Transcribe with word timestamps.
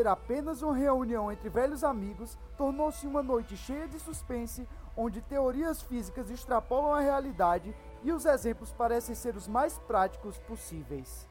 ser 0.00 0.06
apenas 0.08 0.62
uma 0.62 0.74
reunião 0.74 1.30
entre 1.30 1.50
velhos 1.50 1.84
amigos, 1.84 2.38
tornou-se 2.56 3.06
uma 3.06 3.22
noite 3.22 3.54
cheia 3.54 3.86
de 3.86 4.00
suspense, 4.00 4.66
onde 4.96 5.20
teorias 5.20 5.82
físicas 5.82 6.30
extrapolam 6.30 6.94
a 6.94 7.00
realidade 7.00 7.74
e 8.02 8.10
os 8.10 8.24
exemplos 8.24 8.72
parecem 8.72 9.14
ser 9.14 9.36
os 9.36 9.46
mais 9.46 9.78
práticos 9.80 10.38
possíveis. 10.38 11.28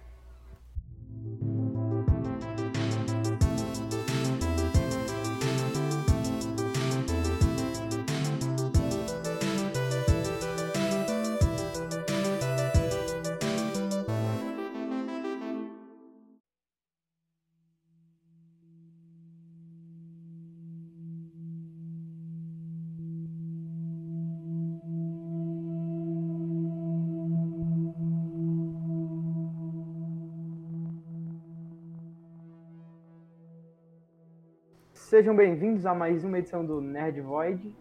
Sejam 35.09 35.35
bem-vindos 35.35 35.87
a 35.87 35.95
mais 35.95 36.23
uma 36.23 36.37
edição 36.37 36.63
do 36.63 36.79
Nerd 36.79 37.19
Void. 37.21 37.75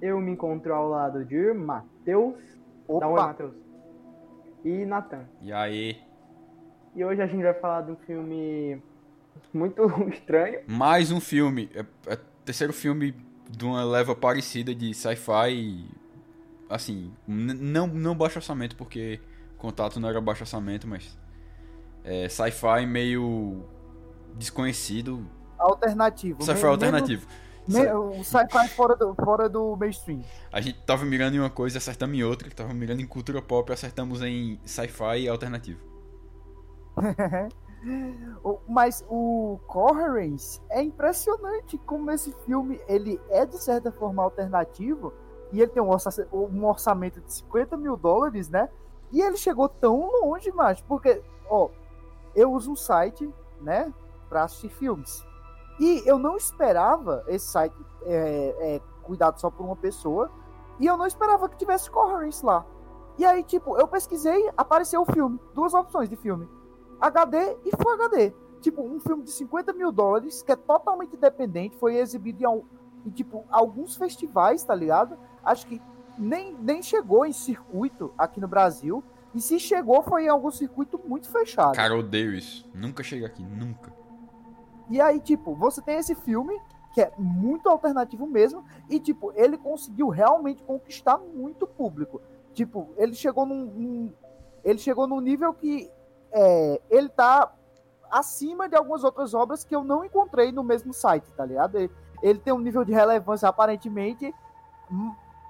Eu 0.00 0.18
me 0.18 0.30
encontro 0.30 0.72
ao 0.72 0.88
lado 0.88 1.22
de 1.22 1.52
Matheus. 1.52 2.34
Dá 2.88 3.06
um 3.06 3.12
oi, 3.12 3.20
Opa! 3.20 3.26
Matheus. 3.26 3.54
E 4.64 4.86
Natan. 4.86 5.26
E 5.42 5.52
aí? 5.52 6.00
E 6.96 7.04
hoje 7.04 7.20
a 7.20 7.26
gente 7.26 7.42
vai 7.42 7.52
falar 7.52 7.82
de 7.82 7.92
um 7.92 7.96
filme 7.96 8.82
muito 9.52 9.82
estranho. 10.08 10.60
Mais 10.66 11.12
um 11.12 11.20
filme. 11.20 11.68
É, 11.74 11.80
é 12.10 12.14
o 12.14 12.18
terceiro 12.42 12.72
filme 12.72 13.14
de 13.50 13.66
uma 13.66 13.84
leva 13.84 14.16
parecida 14.16 14.74
de 14.74 14.94
sci-fi. 14.94 15.84
Assim, 16.70 17.12
não, 17.28 17.86
não 17.86 18.16
baixo 18.16 18.38
orçamento, 18.38 18.76
porque 18.76 19.20
Contato 19.58 20.00
não 20.00 20.08
era 20.08 20.22
baixo 20.22 20.42
orçamento, 20.42 20.88
mas. 20.88 21.18
É 22.02 22.30
sci-fi 22.30 22.86
meio 22.86 23.62
desconhecido. 24.38 25.28
Alternativo. 25.62 26.42
Sci-fi 26.42 26.66
alternativo. 26.66 27.26
me- 27.68 27.92
o 27.92 28.24
sci-fi 28.24 28.68
fora 28.74 28.96
do, 28.96 29.14
fora 29.14 29.48
do 29.48 29.76
mainstream. 29.76 30.22
A 30.52 30.60
gente 30.60 30.80
tava 30.84 31.04
mirando 31.04 31.36
em 31.36 31.38
uma 31.38 31.50
coisa 31.50 31.76
e 31.76 31.78
acertamos 31.78 32.16
em 32.16 32.22
outra. 32.24 32.50
Tava 32.50 32.74
mirando 32.74 33.00
em 33.00 33.06
cultura 33.06 33.40
pop 33.40 33.70
e 33.70 33.72
acertamos 33.72 34.20
em 34.22 34.60
sci-fi 34.64 35.28
alternativo. 35.28 35.80
Mas 38.68 39.04
o 39.08 39.58
Coherence 39.66 40.60
é 40.70 40.82
impressionante 40.82 41.76
como 41.78 42.10
esse 42.10 42.32
filme 42.44 42.80
ele 42.86 43.20
é 43.28 43.44
de 43.44 43.58
certa 43.58 43.90
forma 43.90 44.22
alternativo 44.22 45.12
e 45.52 45.60
ele 45.60 45.70
tem 45.70 45.82
um, 45.82 45.88
orça- 45.88 46.26
orçamento 46.32 47.20
de 47.20 47.32
50 47.32 47.76
mil 47.76 47.96
dólares, 47.96 48.48
né? 48.48 48.68
E 49.10 49.20
ele 49.20 49.36
chegou 49.36 49.68
tão 49.68 50.08
longe, 50.22 50.50
macho, 50.52 50.82
porque, 50.84 51.20
ó, 51.48 51.68
eu 52.34 52.52
uso 52.52 52.72
um 52.72 52.76
site, 52.76 53.28
né, 53.60 53.92
pra 54.28 54.44
assistir 54.44 54.70
filmes. 54.70 55.24
E 55.82 56.00
eu 56.06 56.16
não 56.16 56.36
esperava 56.36 57.24
esse 57.26 57.46
site 57.46 57.74
é, 58.04 58.76
é, 58.76 58.80
cuidado 59.02 59.40
só 59.40 59.50
por 59.50 59.64
uma 59.64 59.74
pessoa 59.74 60.30
e 60.78 60.86
eu 60.86 60.96
não 60.96 61.08
esperava 61.08 61.48
que 61.48 61.56
tivesse 61.56 61.90
Coherence 61.90 62.46
lá. 62.46 62.64
E 63.18 63.24
aí, 63.24 63.42
tipo, 63.42 63.76
eu 63.76 63.88
pesquisei, 63.88 64.48
apareceu 64.56 65.02
o 65.02 65.04
filme, 65.04 65.40
duas 65.52 65.74
opções 65.74 66.08
de 66.08 66.14
filme. 66.14 66.48
HD 67.00 67.56
e 67.64 67.72
Full 67.76 67.94
HD. 67.94 68.32
Tipo, 68.60 68.80
um 68.80 69.00
filme 69.00 69.24
de 69.24 69.32
50 69.32 69.72
mil 69.72 69.90
dólares, 69.90 70.40
que 70.40 70.52
é 70.52 70.56
totalmente 70.56 71.16
independente, 71.16 71.76
foi 71.76 71.96
exibido 71.96 72.44
em, 72.44 72.62
em, 73.04 73.10
tipo, 73.10 73.44
alguns 73.50 73.96
festivais, 73.96 74.62
tá 74.62 74.76
ligado? 74.76 75.18
Acho 75.44 75.66
que 75.66 75.82
nem, 76.16 76.54
nem 76.60 76.80
chegou 76.80 77.26
em 77.26 77.32
circuito 77.32 78.14
aqui 78.16 78.40
no 78.40 78.46
Brasil. 78.46 79.02
E 79.34 79.40
se 79.40 79.58
chegou, 79.58 80.00
foi 80.04 80.26
em 80.26 80.28
algum 80.28 80.52
circuito 80.52 81.00
muito 81.04 81.28
fechado. 81.28 81.74
Cara, 81.74 81.98
odeio 81.98 82.32
isso. 82.32 82.70
Nunca 82.72 83.02
chega 83.02 83.26
aqui, 83.26 83.42
nunca. 83.42 84.01
E 84.90 85.00
aí, 85.00 85.20
tipo, 85.20 85.54
você 85.54 85.80
tem 85.82 85.96
esse 85.96 86.14
filme, 86.14 86.60
que 86.92 87.00
é 87.00 87.12
muito 87.18 87.68
alternativo 87.68 88.26
mesmo, 88.26 88.64
e, 88.88 89.00
tipo, 89.00 89.32
ele 89.34 89.56
conseguiu 89.56 90.08
realmente 90.08 90.62
conquistar 90.62 91.18
muito 91.18 91.66
público. 91.66 92.20
Tipo, 92.52 92.88
ele 92.96 93.14
chegou 93.14 93.46
num. 93.46 93.64
num- 93.64 94.12
ele 94.64 94.78
chegou 94.78 95.06
num 95.08 95.20
nível 95.20 95.52
que 95.54 95.90
é, 96.30 96.80
ele 96.88 97.08
tá 97.08 97.52
acima 98.10 98.68
de 98.68 98.76
algumas 98.76 99.02
outras 99.04 99.34
obras 99.34 99.64
que 99.64 99.74
eu 99.74 99.82
não 99.82 100.04
encontrei 100.04 100.52
no 100.52 100.62
mesmo 100.62 100.92
site, 100.92 101.32
tá 101.32 101.44
ligado? 101.44 101.76
Ele, 101.78 101.90
ele 102.22 102.38
tem 102.38 102.52
um 102.52 102.58
nível 102.58 102.84
de 102.84 102.92
relevância 102.92 103.48
aparentemente 103.48 104.32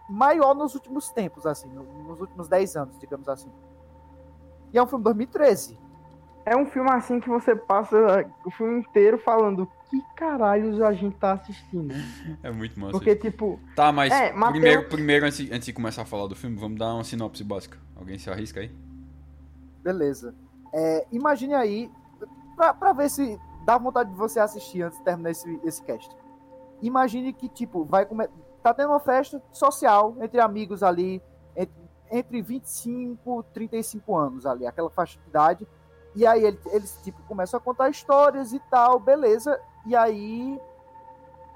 maior 0.09 0.55
nos 0.55 0.75
últimos 0.75 1.11
tempos, 1.11 1.47
assim, 1.47 1.69
no- 1.69 1.85
nos 2.05 2.21
últimos 2.21 2.49
10 2.49 2.77
anos, 2.77 2.99
digamos 2.99 3.29
assim. 3.29 3.51
E 4.73 4.79
é 4.79 4.83
um 4.83 4.87
filme 4.87 5.03
de 5.03 5.05
2013. 5.05 5.79
É 6.45 6.57
um 6.57 6.67
filme 6.67 6.91
assim 6.91 7.21
que 7.21 7.29
você 7.29 7.55
passa 7.55 7.97
o 8.45 8.51
filme 8.51 8.81
inteiro 8.81 9.17
falando 9.19 9.69
que 9.89 10.03
caralhos 10.17 10.81
a 10.81 10.93
gente 10.93 11.17
tá 11.17 11.33
assistindo. 11.33 11.95
É 12.43 12.51
muito 12.51 12.79
massa. 12.81 12.93
Porque, 12.93 13.13
isso. 13.13 13.21
tipo, 13.21 13.61
Tá, 13.77 13.93
mas 13.93 14.13
É, 14.13 14.33
Mateus- 14.33 14.51
primeiro, 14.53 14.89
primeiro 14.89 15.27
antes, 15.27 15.51
antes 15.53 15.67
de 15.67 15.73
começar 15.73 16.03
a 16.03 16.05
falar 16.07 16.27
do 16.27 16.35
filme, 16.35 16.57
vamos 16.59 16.79
dar 16.79 16.95
uma 16.95 17.05
sinopse 17.05 17.45
básica. 17.45 17.79
Alguém 17.95 18.19
se 18.19 18.29
arrisca 18.29 18.61
aí? 18.61 18.75
Beleza. 19.83 20.35
É, 20.73 21.07
imagine 21.13 21.55
aí, 21.55 21.91
pra, 22.57 22.73
pra 22.75 22.93
ver 22.93 23.11
se 23.11 23.39
dá 23.65 23.79
vontade 23.79 24.11
de 24.11 24.17
você 24.17 24.41
assistir 24.41 24.83
antes 24.83 24.99
de 24.99 25.05
terminar 25.05 25.31
esse, 25.31 25.61
esse 25.65 25.83
cast. 25.83 26.11
Imagine 26.81 27.33
que, 27.33 27.49
tipo, 27.49 27.85
vai 27.85 28.05
come... 28.07 28.27
tá 28.63 28.75
tendo 28.75 28.89
uma 28.89 29.01
festa 29.01 29.41
social 29.53 30.17
entre 30.21 30.41
amigos 30.41 30.83
ali, 30.83 31.23
entre, 31.57 31.75
entre 32.11 32.43
25 32.43 33.41
e 33.51 33.55
35 33.55 34.17
anos 34.17 34.47
ali, 34.47 34.67
aquela 34.67 34.91
faixa 34.91 35.19
de 35.21 35.29
idade. 35.29 35.69
E 36.15 36.27
aí 36.27 36.45
ele- 36.45 36.61
eles, 36.67 36.99
tipo, 37.03 37.23
começam 37.23 37.59
a 37.59 37.61
contar 37.61 37.89
histórias 37.89 38.53
e 38.53 38.59
tal, 38.59 38.99
beleza. 38.99 39.59
E 39.87 39.97
aí 39.97 40.61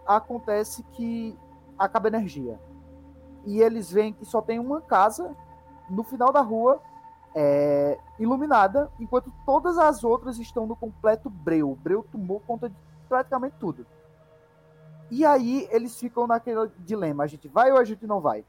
acontece 0.07 0.83
que 0.93 1.39
acaba 1.79 2.09
a 2.09 2.11
energia. 2.11 2.59
E 3.45 3.61
eles 3.61 3.91
veem 3.91 4.13
que 4.13 4.25
só 4.25 4.41
tem 4.41 4.59
uma 4.59 4.81
casa 4.81 5.35
no 5.89 6.03
final 6.03 6.33
da 6.33 6.41
rua 6.41 6.81
é, 7.39 7.99
iluminada, 8.19 8.91
enquanto 8.99 9.31
todas 9.45 9.77
as 9.77 10.03
outras 10.03 10.39
estão 10.39 10.67
no 10.67 10.75
completo 10.75 11.29
breu. 11.29 11.71
O 11.71 11.77
breu 11.77 12.03
tomou 12.11 12.41
conta 12.41 12.71
de 12.71 12.75
praticamente 13.11 13.57
tudo. 13.61 13.87
E 15.11 15.25
aí 15.25 15.69
eles 15.71 16.01
ficam 16.01 16.27
naquele 16.27 16.71
dilema: 16.79 17.25
a 17.25 17.27
gente 17.27 17.47
vai 17.47 17.71
ou 17.71 17.79
a 17.79 17.85
gente 17.85 18.07
não 18.07 18.21
vai? 18.21 18.43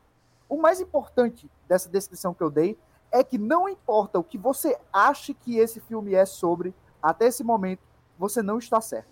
O 0.47 0.55
mais 0.55 0.79
importante 0.79 1.51
dessa 1.67 1.89
descrição 1.89 2.33
que 2.33 2.41
eu 2.41 2.49
dei 2.49 2.79
é 3.19 3.23
que 3.23 3.37
não 3.37 3.67
importa 3.67 4.19
o 4.19 4.23
que 4.23 4.37
você 4.37 4.77
ache 4.91 5.33
que 5.33 5.57
esse 5.57 5.79
filme 5.79 6.13
é 6.13 6.25
sobre, 6.25 6.73
até 7.01 7.25
esse 7.27 7.43
momento, 7.43 7.79
você 8.17 8.41
não 8.41 8.57
está 8.57 8.79
certo. 8.81 9.07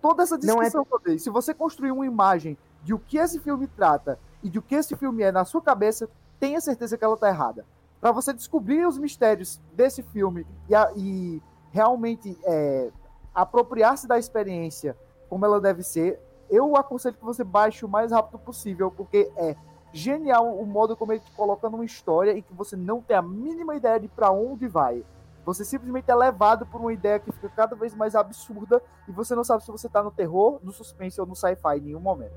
Toda 0.00 0.22
essa 0.22 0.34
é- 0.36 0.38
descrição 0.38 0.84
que 0.84 0.94
eu 0.94 1.00
dei, 1.00 1.18
se 1.18 1.30
você 1.30 1.54
construir 1.54 1.90
uma 1.90 2.06
imagem 2.06 2.56
de 2.82 2.94
o 2.94 2.98
que 2.98 3.18
esse 3.18 3.40
filme 3.40 3.66
trata 3.66 4.18
e 4.42 4.48
de 4.50 4.58
o 4.58 4.62
que 4.62 4.74
esse 4.74 4.94
filme 4.96 5.22
é 5.22 5.32
na 5.32 5.44
sua 5.44 5.60
cabeça, 5.62 6.08
tenha 6.38 6.60
certeza 6.60 6.96
que 6.98 7.04
ela 7.04 7.14
está 7.14 7.28
errada 7.28 7.64
para 8.00 8.12
você 8.12 8.32
descobrir 8.32 8.86
os 8.86 8.98
mistérios 8.98 9.60
desse 9.72 10.02
filme 10.02 10.46
e, 10.68 10.74
a- 10.74 10.92
e 10.94 11.42
realmente 11.72 12.38
é, 12.44 12.90
apropriar-se 13.34 14.06
da 14.06 14.18
experiência 14.18 14.96
como 15.28 15.44
ela 15.44 15.60
deve 15.60 15.82
ser, 15.82 16.20
eu 16.48 16.76
aconselho 16.76 17.16
que 17.16 17.24
você 17.24 17.42
baixe 17.42 17.84
o 17.84 17.88
mais 17.88 18.12
rápido 18.12 18.38
possível, 18.38 18.90
porque 18.90 19.30
é 19.36 19.56
genial 19.96 20.46
o 20.58 20.66
modo 20.66 20.94
como 20.94 21.12
ele 21.12 21.20
te 21.20 21.30
coloca 21.32 21.70
numa 21.70 21.84
história 21.84 22.32
e 22.32 22.42
que 22.42 22.52
você 22.52 22.76
não 22.76 23.00
tem 23.00 23.16
a 23.16 23.22
mínima 23.22 23.74
ideia 23.74 23.98
de 23.98 24.08
para 24.08 24.30
onde 24.30 24.68
vai. 24.68 25.02
Você 25.44 25.64
simplesmente 25.64 26.10
é 26.10 26.14
levado 26.14 26.66
por 26.66 26.80
uma 26.80 26.92
ideia 26.92 27.18
que 27.18 27.32
fica 27.32 27.48
cada 27.48 27.74
vez 27.74 27.94
mais 27.94 28.14
absurda 28.14 28.82
e 29.08 29.12
você 29.12 29.34
não 29.34 29.44
sabe 29.44 29.64
se 29.64 29.70
você 29.70 29.88
tá 29.88 30.02
no 30.02 30.10
terror, 30.10 30.58
no 30.62 30.72
suspense 30.72 31.20
ou 31.20 31.26
no 31.26 31.34
sci-fi 31.34 31.78
em 31.78 31.80
nenhum 31.80 32.00
momento. 32.00 32.34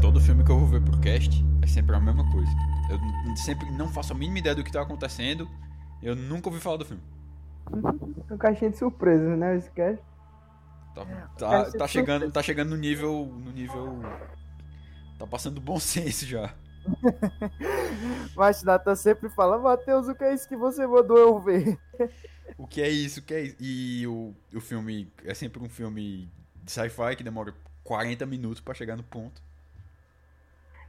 Todo 0.00 0.20
filme 0.20 0.44
que 0.44 0.50
eu 0.50 0.58
vou 0.58 0.68
ver 0.68 0.80
pro 0.80 0.98
cast 1.00 1.44
é 1.60 1.66
sempre 1.66 1.94
a 1.94 2.00
mesma 2.00 2.24
coisa. 2.30 2.50
Eu 2.90 3.36
sempre 3.36 3.70
não 3.72 3.88
faço 3.88 4.12
a 4.12 4.16
mínima 4.16 4.38
ideia 4.38 4.54
do 4.54 4.64
que 4.64 4.72
tá 4.72 4.80
acontecendo. 4.80 5.46
Eu 6.00 6.16
nunca 6.16 6.48
ouvi 6.48 6.60
falar 6.60 6.76
do 6.76 6.84
filme. 6.86 7.02
Um 8.30 8.38
caixinha 8.38 8.70
de 8.70 8.78
surpresas, 8.78 9.38
né? 9.38 9.56
Esse 9.56 9.70
cast. 9.70 10.02
Tá, 10.94 11.06
Cara, 11.48 11.64
tá, 11.64 11.72
tá 11.72 11.84
é 11.84 11.88
chegando, 11.88 12.22
surpresa. 12.22 12.32
tá 12.32 12.42
chegando 12.42 12.70
no 12.70 12.76
nível. 12.76 13.26
No 13.26 13.52
nível. 13.52 14.00
Tá 15.18 15.26
passando 15.26 15.56
do 15.56 15.60
bom 15.60 15.78
senso 15.80 16.26
já. 16.26 16.54
Mas 18.34 18.62
Nathan 18.62 18.94
sempre 18.96 19.28
fala, 19.28 19.58
Matheus, 19.58 20.08
o 20.08 20.14
que 20.14 20.24
é 20.24 20.34
isso 20.34 20.48
que 20.48 20.56
você 20.56 20.86
mandou 20.86 21.18
eu 21.18 21.38
ver? 21.40 21.78
O 22.56 22.66
que 22.66 22.82
é 22.82 22.88
isso? 22.88 23.20
O 23.20 23.22
que 23.22 23.34
é 23.34 23.40
isso? 23.42 23.56
E 23.60 24.06
o, 24.06 24.34
o 24.54 24.60
filme 24.60 25.12
é 25.24 25.34
sempre 25.34 25.62
um 25.62 25.68
filme 25.68 26.30
de 26.62 26.72
sci-fi 26.72 27.16
que 27.16 27.22
demora 27.24 27.54
40 27.84 28.26
minutos 28.26 28.60
pra 28.60 28.74
chegar 28.74 28.96
no 28.96 29.02
ponto. 29.04 29.42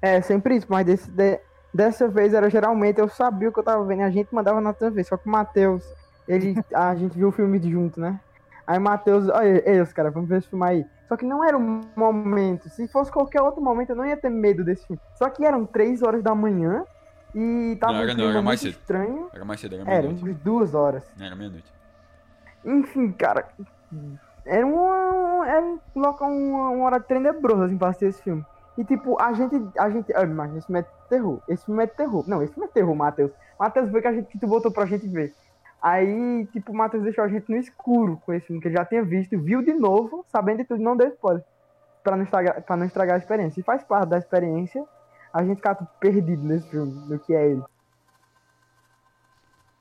É, 0.01 0.21
sempre 0.21 0.55
isso, 0.55 0.67
mas 0.69 0.85
desse, 0.85 1.09
de- 1.11 1.39
Dessa 1.71 2.07
vez 2.07 2.33
era 2.33 2.49
geralmente, 2.49 2.99
eu 2.99 3.07
sabia 3.07 3.47
o 3.49 3.53
que 3.53 3.59
eu 3.59 3.63
tava 3.63 3.85
vendo, 3.85 3.99
e 3.99 4.03
a 4.03 4.09
gente 4.09 4.33
mandava 4.33 4.59
na 4.59 4.73
TV, 4.73 5.03
só 5.03 5.15
que 5.15 5.27
o 5.27 5.31
Matheus, 5.31 5.83
ele, 6.29 6.55
a 6.73 6.95
gente 6.95 7.17
viu 7.17 7.27
o 7.29 7.31
filme 7.31 7.59
junto, 7.69 7.99
né? 7.99 8.19
Aí 8.65 8.77
o 8.77 8.81
Matheus, 8.81 9.27
olha, 9.29 9.63
ei, 9.69 9.81
os 9.81 9.91
caras, 9.91 10.13
vamos 10.13 10.29
ver 10.29 10.37
esse 10.37 10.47
filme 10.47 10.63
aí. 10.65 10.85
Só 11.07 11.17
que 11.17 11.25
não 11.25 11.43
era 11.43 11.57
um 11.57 11.81
momento, 11.95 12.69
se 12.69 12.87
fosse 12.87 13.11
qualquer 13.11 13.41
outro 13.41 13.61
momento, 13.61 13.89
eu 13.89 13.95
não 13.95 14.05
ia 14.05 14.15
ter 14.15 14.29
medo 14.29 14.63
desse 14.63 14.85
filme. 14.85 15.01
Só 15.15 15.27
que 15.27 15.43
eram 15.43 15.65
três 15.65 16.03
horas 16.03 16.21
da 16.21 16.35
manhã, 16.35 16.85
e 17.33 17.75
tava 17.79 17.93
Não, 17.93 18.01
era 18.03 18.13
um 18.13 18.17
não, 18.17 18.29
era 18.29 18.41
mais 18.41 18.59
cedo. 18.61 18.71
estranho. 18.71 19.27
Era 19.33 19.43
mais 19.43 19.59
cedo, 19.59 19.73
era 19.75 19.81
Era, 19.83 19.91
meia-noite. 19.91 20.21
entre 20.21 20.33
duas 20.43 20.75
horas. 20.75 21.03
Era 21.19 21.35
meia-noite. 21.35 21.73
Enfim, 22.63 23.11
cara, 23.11 23.47
era 24.45 24.65
uma, 24.65 25.47
era 25.47 25.65
um 25.65 25.79
local, 25.95 26.29
uma, 26.29 26.69
uma 26.69 26.85
hora 26.85 26.99
tenebrosa, 26.99 27.65
assim, 27.65 27.77
pra 27.77 27.89
assistir 27.89 28.05
esse 28.05 28.21
filme. 28.21 28.45
E, 28.77 28.83
tipo, 28.83 29.19
a 29.21 29.33
gente, 29.33 29.55
a 29.77 29.89
gente, 29.89 30.13
ah, 30.15 30.25
mas 30.25 30.55
esse 30.55 30.67
filme 30.67 30.79
é 30.81 30.85
terror, 31.09 31.39
esse 31.47 31.65
filme 31.65 31.83
é 31.83 31.87
terror. 31.87 32.23
Não, 32.27 32.41
esse 32.43 32.53
filme 32.53 32.67
é 32.69 32.71
terror, 32.71 32.95
Matheus. 32.95 33.31
Matheus 33.59 33.89
foi 33.91 34.01
que 34.01 34.07
a 34.07 34.13
gente, 34.13 34.27
que 34.27 34.39
tu 34.39 34.47
botou 34.47 34.71
pra 34.71 34.85
gente 34.85 35.07
ver. 35.07 35.33
Aí, 35.81 36.45
tipo, 36.47 36.71
o 36.71 36.75
Matheus 36.75 37.03
deixou 37.03 37.23
a 37.23 37.27
gente 37.27 37.49
no 37.49 37.57
escuro 37.57 38.21
com 38.25 38.33
esse 38.33 38.47
filme, 38.47 38.61
que 38.61 38.67
ele 38.67 38.75
já 38.75 38.85
tinha 38.85 39.03
visto, 39.03 39.39
viu 39.39 39.61
de 39.61 39.73
novo, 39.73 40.25
sabendo 40.27 40.57
de 40.57 40.65
tudo, 40.65 40.83
não 40.83 40.97
deu 40.97 41.07
spoiler. 41.09 41.43
Pra 42.03 42.15
não 42.15 42.23
estragar, 42.23 42.61
pra 42.61 42.75
não 42.75 42.85
estragar 42.85 43.15
a 43.15 43.19
experiência. 43.19 43.59
E 43.59 43.63
faz 43.63 43.83
parte 43.83 44.09
da 44.09 44.17
experiência 44.17 44.85
a 45.33 45.43
gente 45.43 45.57
ficar 45.57 45.75
tipo, 45.75 45.89
perdido 45.99 46.43
nesse 46.43 46.67
filme, 46.69 46.91
no 47.07 47.19
que 47.19 47.33
é 47.33 47.51
ele. 47.51 47.63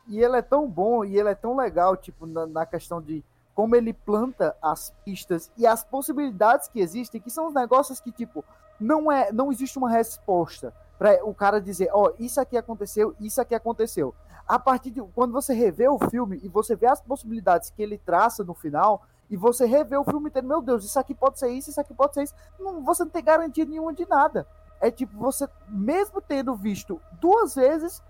E 0.07 0.23
ele 0.23 0.37
é 0.37 0.43
tão 0.43 0.69
bom 0.69 1.05
e 1.05 1.19
ele 1.19 1.29
é 1.29 1.35
tão 1.35 1.57
legal, 1.57 1.97
tipo, 1.97 2.27
na, 2.27 2.47
na 2.47 2.67
questão 2.67 3.01
de 3.03 3.25
como 3.55 3.75
ele 3.75 3.93
planta 3.93 4.57
as 4.63 4.95
pistas 5.05 5.51
e 5.57 5.67
as 5.67 5.83
possibilidades 5.83 6.69
que 6.69 6.81
existem, 6.81 7.21
que 7.21 7.31
são 7.31 7.49
os 7.49 7.55
negócios 7.55 8.01
que, 8.01 8.13
tipo, 8.13 8.45
não 8.79 9.11
é, 9.11 9.33
não 9.33 9.51
existe 9.51 9.77
uma 9.77 9.91
resposta 9.91 10.73
para 10.97 11.25
o 11.25 11.35
cara 11.35 11.61
dizer, 11.61 11.91
ó, 11.93 12.13
isso 12.19 12.41
aqui 12.41 12.57
aconteceu, 12.57 13.15
isso 13.21 13.41
aqui 13.41 13.55
aconteceu. 13.55 14.15
A 14.49 14.59
partir 14.59 14.91
de 14.91 15.03
quando 15.15 15.33
você 15.33 15.53
revê 15.53 15.89
o 15.89 15.99
filme 16.09 16.41
e 16.43 16.49
você 16.49 16.75
vê 16.75 16.87
as 16.87 17.01
possibilidades 17.01 17.71
que 17.71 17.83
ele 17.83 17.99
traça 17.99 18.43
no 18.43 18.55
final, 18.55 19.07
e 19.31 19.37
você 19.37 19.67
revê 19.67 19.97
o 19.97 20.05
filme 20.05 20.31
inteiro, 20.31 20.49
meu 20.49 20.63
Deus, 20.63 20.85
isso 20.85 20.99
aqui 20.99 21.15
pode 21.15 21.39
ser 21.39 21.51
isso, 21.51 21.69
isso 21.69 21.81
aqui 21.81 21.93
pode 21.93 22.15
ser 22.15 22.23
isso, 22.23 22.35
não, 22.59 22.83
você 22.83 23.05
não 23.05 23.11
tem 23.11 23.23
garantia 23.23 23.67
nenhuma 23.67 23.93
de 23.93 24.09
nada. 24.09 24.47
É 24.81 24.91
tipo, 24.91 25.17
você, 25.19 25.47
mesmo 25.69 26.21
tendo 26.21 26.55
visto 26.57 27.01
duas 27.21 27.55
vezes, 27.57 28.03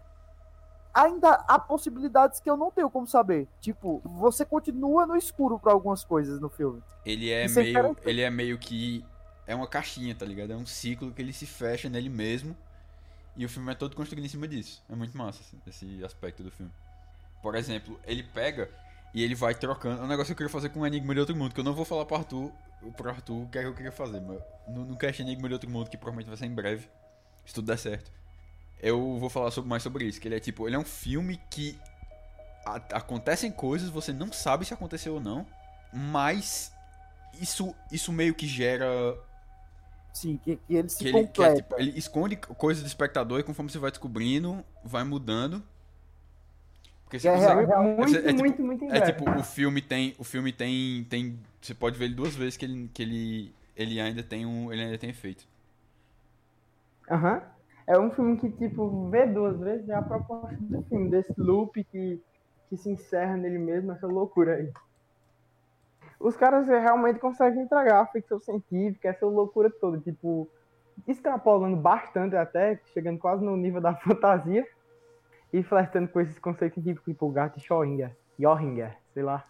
ainda 0.95 1.33
há 1.49 1.59
possibilidades 1.59 2.41
que 2.41 2.49
eu 2.49 2.57
não 2.57 2.71
tenho 2.71 2.91
como 2.91 3.07
saber. 3.07 3.49
Tipo, 3.61 4.01
você 4.05 4.45
continua 4.45 5.07
no 5.07 5.17
escuro 5.17 5.59
para 5.59 5.73
algumas 5.73 6.05
coisas 6.05 6.41
no 6.41 6.49
filme. 6.49 6.83
Ele 7.05 7.31
é 7.31 7.45
é 7.45 7.49
meio. 7.49 7.97
ele 8.05 8.21
é 8.23 8.31
meio 8.31 8.59
que. 8.59 9.05
É 9.47 9.55
uma 9.55 9.67
caixinha, 9.67 10.15
tá 10.15 10.27
ligado? 10.27 10.53
É 10.53 10.57
um 10.57 10.67
ciclo 10.67 11.11
que 11.11 11.23
ele 11.23 11.33
se 11.33 11.47
fecha 11.47 11.89
nele 11.89 12.11
mesmo. 12.11 12.55
E 13.39 13.45
o 13.45 13.49
filme 13.49 13.71
é 13.71 13.75
todo 13.75 13.95
construído 13.97 14.25
em 14.25 14.29
cima 14.29 14.47
disso. 14.49 14.83
É 14.91 14.95
muito 14.97 15.17
massa 15.17 15.41
esse- 15.41 15.57
esse 15.87 16.05
aspecto 16.05 16.43
do 16.43 16.51
filme. 16.51 16.73
Por 17.41 17.55
exemplo, 17.55 17.99
ele 18.05 18.23
pega 18.25 18.69
e 19.15 19.23
ele 19.23 19.35
vai 19.37 19.55
trocando. 19.55 20.03
É 20.03 20.05
um 20.05 20.09
negócio 20.09 20.27
que 20.27 20.33
eu 20.33 20.37
queria 20.49 20.53
fazer 20.53 20.71
com 20.71 20.81
o 20.81 20.87
Enigma 20.87 21.15
de 21.15 21.21
Outro 21.21 21.37
Mundo, 21.37 21.55
que 21.55 21.61
eu 21.61 21.65
não 21.65 21.73
vou 21.73 21.85
falar 21.85 22.05
pro 22.05 22.17
Arthur, 22.17 22.53
pro 22.97 23.09
Arthur 23.09 23.45
o 23.45 23.49
que 23.49 23.59
é 23.59 23.63
que 23.63 23.69
eu 23.69 23.75
queria 23.75 23.93
fazer, 23.93 24.21
mas 24.21 24.41
no, 24.67 24.85
no 24.85 24.97
cast 24.97 25.23
Enigma 25.23 25.47
de 25.49 25.55
Outro 25.55 25.71
Mundo, 25.71 25.89
que 25.89 25.97
provavelmente 25.97 26.27
vai 26.27 26.37
ser 26.37 26.47
em 26.47 26.55
breve, 26.55 26.89
se 27.47 27.55
tudo 27.55 27.67
der 27.67 27.79
certo. 27.79 28.11
Eu 28.81 29.19
vou 29.19 29.31
falar 29.31 29.51
sobre, 29.53 29.71
mais 29.71 29.83
sobre 29.85 30.05
isso, 30.05 30.21
que 30.21 30.27
ele 30.29 30.35
é 30.37 30.41
tipo, 30.41 30.67
ele 30.69 30.75
é 30.77 30.79
um 30.79 30.85
filme 30.85 31.41
que 31.51 31.79
a- 32.67 32.83
acontecem 32.99 33.51
coisas, 33.53 33.89
você 33.89 34.13
não 34.13 34.33
sabe 34.33 34.65
se 34.65 34.75
aconteceu 34.75 35.15
ou 35.15 35.21
não, 35.21 35.47
mas 35.93 36.73
isso, 37.41 37.73
isso 37.91 38.13
meio 38.13 38.35
que 38.35 38.47
gera 38.49 39.17
Sim, 40.13 40.37
que, 40.43 40.57
que 40.57 40.75
ele 40.75 40.89
se 40.89 40.99
que 40.99 41.09
ele, 41.09 41.13
que 41.13 41.43
é, 41.43 41.49
completa. 41.49 41.57
tipo, 41.57 41.75
ele 41.81 41.99
esconde 41.99 42.37
coisas 42.37 42.83
do 42.83 42.87
espectador 42.87 43.39
e 43.41 43.43
conforme 43.43 43.71
você 43.71 43.79
vai 43.79 43.91
descobrindo, 43.91 44.65
vai 44.85 45.05
mudando. 45.05 45.63
Porque 47.05 47.19
você 47.19 47.29
É 47.29 47.35
consegue- 47.37 47.65
real, 47.67 47.83
muito, 47.85 48.17
é 48.17 48.21
tipo- 48.21 48.39
muito, 48.39 48.63
muito 48.63 48.85
em 48.85 48.93
é 48.93 49.01
tipo, 49.01 49.31
o 49.31 49.43
filme 49.43 49.81
tem. 49.81 50.15
O 50.19 50.25
filme 50.25 50.53
tem. 50.53 51.05
tem 51.09 51.39
você 51.61 51.73
pode 51.75 51.97
ver 51.99 52.07
ele 52.07 52.15
duas 52.15 52.35
vezes 52.35 52.57
que 52.57 52.65
ele, 52.65 52.91
que 52.93 53.03
ele, 53.03 53.55
ele 53.77 54.01
ainda 54.01 54.23
tem 54.23 54.45
um. 54.45 54.73
Ele 54.73 54.83
ainda 54.83 54.99
tem 54.99 55.11
efeito. 55.11 55.47
Aham. 57.11 57.41
É 57.87 57.99
um 57.99 58.11
filme 58.11 58.37
que, 58.37 58.51
tipo, 58.51 59.09
vê 59.09 59.27
duas 59.27 59.59
vezes 59.59 59.89
é 59.89 59.95
a 59.95 60.03
proposta 60.03 60.55
do 60.61 60.83
filme, 60.83 61.09
desse 61.09 61.33
loop 61.39 61.83
que, 61.85 62.21
que 62.69 62.77
se 62.77 62.91
encerra 62.91 63.35
nele 63.39 63.59
mesmo, 63.59 63.93
essa 63.93 64.07
loucura 64.07 64.57
aí. 64.57 64.71
Os 66.21 66.37
caras 66.37 66.67
realmente 66.67 67.21
conseguem 67.21 67.63
entregar 67.63 68.01
a 68.01 68.07
ficção 68.07 68.41
científica, 68.41 69.09
essa 69.09 69.25
loucura 69.27 69.71
toda, 69.71 69.99
tipo, 69.99 70.49
extrapolando 71.07 71.77
bastante 71.77 72.35
até, 72.35 72.81
chegando 72.93 73.19
quase 73.19 73.45
no 73.45 73.57
nível 73.57 73.81
da 73.81 73.95
fantasia, 74.03 74.67
e 75.53 75.63
flertando 75.63 76.09
com 76.09 76.21
esses 76.21 76.39
conceitos 76.39 76.75
científicos, 76.75 77.05
tipo 77.05 77.27
o 77.27 77.31
gato 77.31 77.61
Schrödinger, 77.61 78.11
Schrödinger, 78.39 78.97
sei 79.15 79.23
lá. 79.23 79.45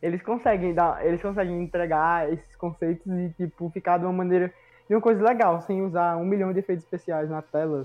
Eles 0.00 0.22
conseguem 0.22 0.74
dar, 0.74 1.04
eles 1.04 1.20
conseguem 1.20 1.62
entregar 1.62 2.30
esses 2.32 2.54
conceitos 2.56 3.06
e, 3.06 3.30
tipo, 3.30 3.70
ficar 3.70 3.98
de 3.98 4.04
uma 4.04 4.12
maneira 4.12 4.52
de 4.88 4.94
uma 4.94 5.00
coisa 5.00 5.22
legal, 5.22 5.60
sem 5.62 5.82
usar 5.82 6.16
um 6.16 6.24
milhão 6.24 6.52
de 6.52 6.58
efeitos 6.58 6.84
especiais 6.84 7.30
na 7.30 7.40
tela. 7.40 7.84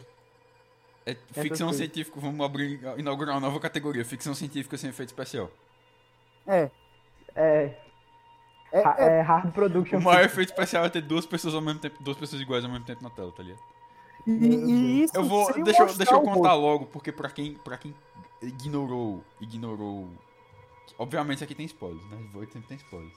É 1.06 1.16
ficção 1.42 1.72
científica, 1.72 2.20
vamos 2.20 2.46
abrir, 2.46 2.80
inaugurar 2.98 3.36
uma 3.36 3.42
nova 3.42 3.60
categoria. 3.60 4.04
Ficção 4.04 4.36
científica 4.36 4.78
sem 4.78 4.90
efeito 4.90 5.10
especial. 5.10 5.50
É. 6.46 6.70
É, 7.36 7.74
É, 8.72 8.80
é, 8.80 9.18
é 9.20 9.22
hard 9.22 9.52
production. 9.52 9.98
O 9.98 10.04
maior 10.04 10.24
efeito 10.24 10.50
especial 10.50 10.86
é 10.86 10.90
ter 10.90 11.02
duas 11.02 11.26
pessoas 11.26 11.56
ao 11.56 11.62
mesmo 11.62 11.80
tempo, 11.80 11.96
duas 12.02 12.18
pessoas 12.18 12.42
iguais 12.42 12.64
ao 12.64 12.70
mesmo 12.72 12.86
tempo 12.86 13.02
na 13.04 13.10
tela, 13.10 13.32
tá 13.32 13.42
ligado? 13.44 13.62
e, 14.28 14.32
e 14.32 15.04
isso 15.04 15.16
Eu 15.18 15.24
vou. 15.24 15.52
Deixa, 15.64 15.84
eu- 15.84 15.94
deixa 15.96 16.14
eu 16.14 16.22
contar 16.22 16.54
logo, 16.54 16.86
porque 16.86 17.12
pra 17.12 17.30
quem, 17.30 17.54
pra 17.56 17.78
quem 17.78 17.96
ignorou. 18.42 19.24
Ignorou. 19.42 20.08
Obviamente 20.98 21.44
aqui 21.44 21.56
tem 21.56 21.66
spoilers, 21.66 22.04
né? 22.10 22.18
Vou 22.32 22.44
sempre 22.44 22.68
tem 22.68 22.78
spoilers. 22.78 23.16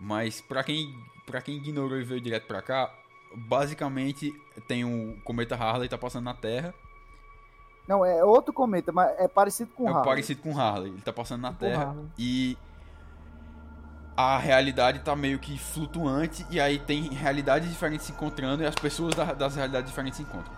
Mas 0.00 0.40
pra 0.40 0.62
quem, 0.62 0.94
pra 1.26 1.40
quem 1.40 1.56
ignorou 1.56 1.98
e 1.98 2.04
veio 2.04 2.20
direto 2.20 2.46
pra 2.46 2.60
cá, 2.62 2.92
basicamente 3.34 4.32
tem 4.68 4.84
o 4.84 5.16
cometa 5.22 5.54
Harley 5.56 5.88
tá 5.88 5.96
passando 5.98 6.24
na 6.24 6.34
Terra. 6.34 6.74
Não, 7.88 8.04
é 8.04 8.22
outro 8.24 8.52
cometa, 8.52 8.92
mas 8.92 9.10
é 9.18 9.26
parecido 9.26 9.72
com 9.74 9.84
o 9.84 9.88
é 9.88 9.90
Harley. 9.90 10.04
parecido 10.04 10.42
com 10.42 10.56
Harley. 10.58 10.92
Ele 10.92 11.02
tá 11.02 11.12
passando 11.12 11.40
na 11.40 11.50
Com 11.52 11.58
Terra. 11.58 11.82
Harley. 11.88 12.06
E 12.18 12.58
a 14.16 14.38
realidade 14.38 15.00
tá 15.00 15.14
meio 15.16 15.38
que 15.38 15.58
flutuante. 15.58 16.46
E 16.50 16.60
aí 16.60 16.78
tem 16.78 17.08
realidades 17.12 17.68
diferentes 17.70 18.06
se 18.06 18.12
encontrando 18.12 18.62
e 18.62 18.66
as 18.66 18.74
pessoas 18.74 19.14
da- 19.14 19.32
das 19.32 19.56
realidades 19.56 19.90
diferentes 19.90 20.16
se 20.18 20.22
encontram. 20.22 20.52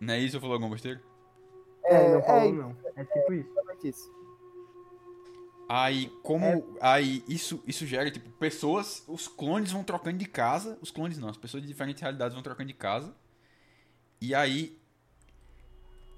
Não 0.00 0.14
é 0.14 0.18
isso? 0.18 0.36
Eu 0.36 0.40
falou 0.40 0.54
alguma 0.54 0.72
besteira? 0.72 1.00
É, 1.84 2.08
não 2.10 2.18
É, 2.18 2.22
falou 2.22 2.42
é- 2.48 2.52
não. 2.52 2.76
É 2.96 3.04
tipo 3.04 3.32
isso. 3.32 3.50
Exatamente 3.50 3.88
isso. 3.88 4.20
Aí, 5.68 6.08
como. 6.22 6.44
É. 6.46 6.64
Aí, 6.80 7.22
isso, 7.28 7.62
isso 7.66 7.86
gera, 7.86 8.10
tipo, 8.10 8.28
pessoas. 8.30 9.04
Os 9.06 9.28
clones 9.28 9.70
vão 9.70 9.84
trocando 9.84 10.18
de 10.18 10.24
casa. 10.26 10.76
Os 10.80 10.90
clones 10.90 11.16
não, 11.18 11.28
as 11.28 11.36
pessoas 11.36 11.62
de 11.62 11.68
diferentes 11.68 12.00
realidades 12.02 12.34
vão 12.34 12.42
trocando 12.42 12.66
de 12.66 12.74
casa. 12.74 13.14
E 14.20 14.34
aí. 14.34 14.76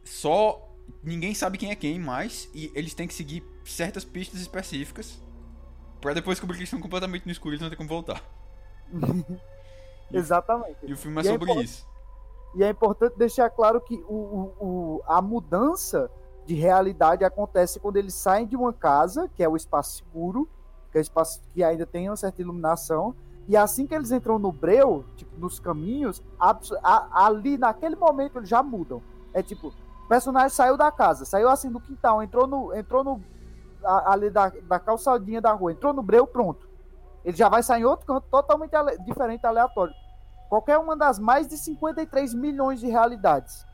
Só. 0.04 0.68
Ninguém 1.02 1.34
sabe 1.34 1.58
quem 1.58 1.70
é 1.70 1.76
quem 1.76 1.98
mais. 1.98 2.48
E 2.54 2.72
eles 2.74 2.94
têm 2.94 3.06
que 3.06 3.14
seguir 3.14 3.42
certas 3.64 4.04
pistas 4.04 4.40
específicas. 4.40 5.20
Pra 6.00 6.12
depois 6.14 6.36
descobrir 6.36 6.56
que 6.56 6.62
eles 6.62 6.68
estão 6.68 6.80
completamente 6.80 7.24
no 7.26 7.32
escuro 7.32 7.54
e 7.54 7.60
não 7.60 7.68
tem 7.68 7.76
como 7.76 7.88
voltar. 7.88 8.20
Exatamente. 10.12 10.78
E 10.82 10.92
o 10.92 10.96
filme 10.96 11.20
é 11.20 11.24
E 11.24 11.28
é 11.28 11.32
sobre 11.32 11.50
impor- 11.50 11.62
isso. 11.64 11.86
E 12.54 12.62
é 12.62 12.68
importante 12.70 13.16
deixar 13.16 13.48
claro 13.50 13.80
que 13.80 13.94
o, 14.06 14.14
o- 14.14 14.54
o- 14.60 15.02
a 15.06 15.22
mudança 15.22 16.10
de 16.44 16.54
realidade 16.54 17.24
acontece 17.24 17.80
quando 17.80 17.96
eles 17.96 18.14
saem 18.14 18.46
de 18.46 18.56
uma 18.56 18.72
casa, 18.72 19.28
que 19.34 19.42
é 19.42 19.48
o 19.48 19.56
espaço 19.56 20.02
escuro, 20.04 20.48
que 20.90 20.98
é 20.98 21.00
o 21.00 21.02
espaço 21.02 21.40
que 21.54 21.62
ainda 21.64 21.86
tem 21.86 22.10
uma 22.10 22.16
certa 22.16 22.42
iluminação, 22.42 23.14
e 23.48 23.56
assim 23.56 23.86
que 23.86 23.94
eles 23.94 24.10
entram 24.12 24.38
no 24.38 24.52
breu, 24.52 25.04
tipo, 25.16 25.34
nos 25.38 25.58
caminhos, 25.58 26.20
abs- 26.38 26.72
a- 26.82 27.26
ali 27.26 27.56
naquele 27.56 27.96
momento 27.96 28.38
eles 28.38 28.48
já 28.48 28.62
mudam. 28.62 29.00
É 29.32 29.42
tipo, 29.42 29.68
o 29.68 30.08
personagem 30.08 30.50
saiu 30.50 30.76
da 30.76 30.92
casa, 30.92 31.24
saiu 31.24 31.48
assim 31.48 31.70
do 31.70 31.80
quintal, 31.80 32.22
entrou 32.22 32.46
no, 32.46 32.74
entrou 32.74 33.02
no 33.02 33.12
a- 33.12 33.20
ali 33.84 34.30
da, 34.30 34.48
da 34.48 34.78
calçadinha 34.80 35.40
da 35.40 35.52
rua, 35.52 35.72
entrou 35.72 35.92
no 35.92 36.02
breu, 36.02 36.26
pronto. 36.26 36.68
Ele 37.24 37.36
já 37.36 37.48
vai 37.48 37.62
sair 37.62 37.82
em 37.82 37.84
outro 37.84 38.06
canto 38.06 38.26
totalmente 38.30 38.74
ale- 38.74 38.98
diferente, 38.98 39.46
aleatório 39.46 39.94
qualquer 40.48 40.76
uma 40.76 40.94
das 40.94 41.18
mais 41.18 41.48
de 41.48 41.56
53 41.56 42.34
milhões 42.34 42.78
de 42.78 42.86
realidades 42.86 43.64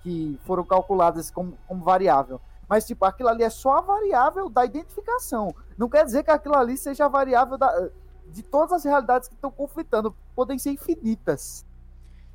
que 0.00 0.38
foram 0.44 0.62
calculadas 0.62 1.28
como, 1.28 1.58
como 1.66 1.82
variável. 1.82 2.40
Mas, 2.68 2.86
tipo, 2.86 3.04
aquilo 3.04 3.28
ali 3.28 3.42
é 3.42 3.50
só 3.50 3.78
a 3.78 3.80
variável 3.80 4.48
da 4.48 4.64
identificação. 4.64 5.52
Não 5.76 5.88
quer 5.88 6.04
dizer 6.04 6.22
que 6.22 6.30
aquilo 6.30 6.54
ali 6.56 6.76
seja 6.76 7.06
a 7.06 7.08
variável 7.08 7.58
da- 7.58 7.90
de 8.28 8.44
todas 8.44 8.72
as 8.74 8.84
realidades 8.84 9.28
que 9.28 9.34
estão 9.34 9.50
conflitando. 9.50 10.14
Podem 10.36 10.56
ser 10.56 10.70
infinitas. 10.70 11.66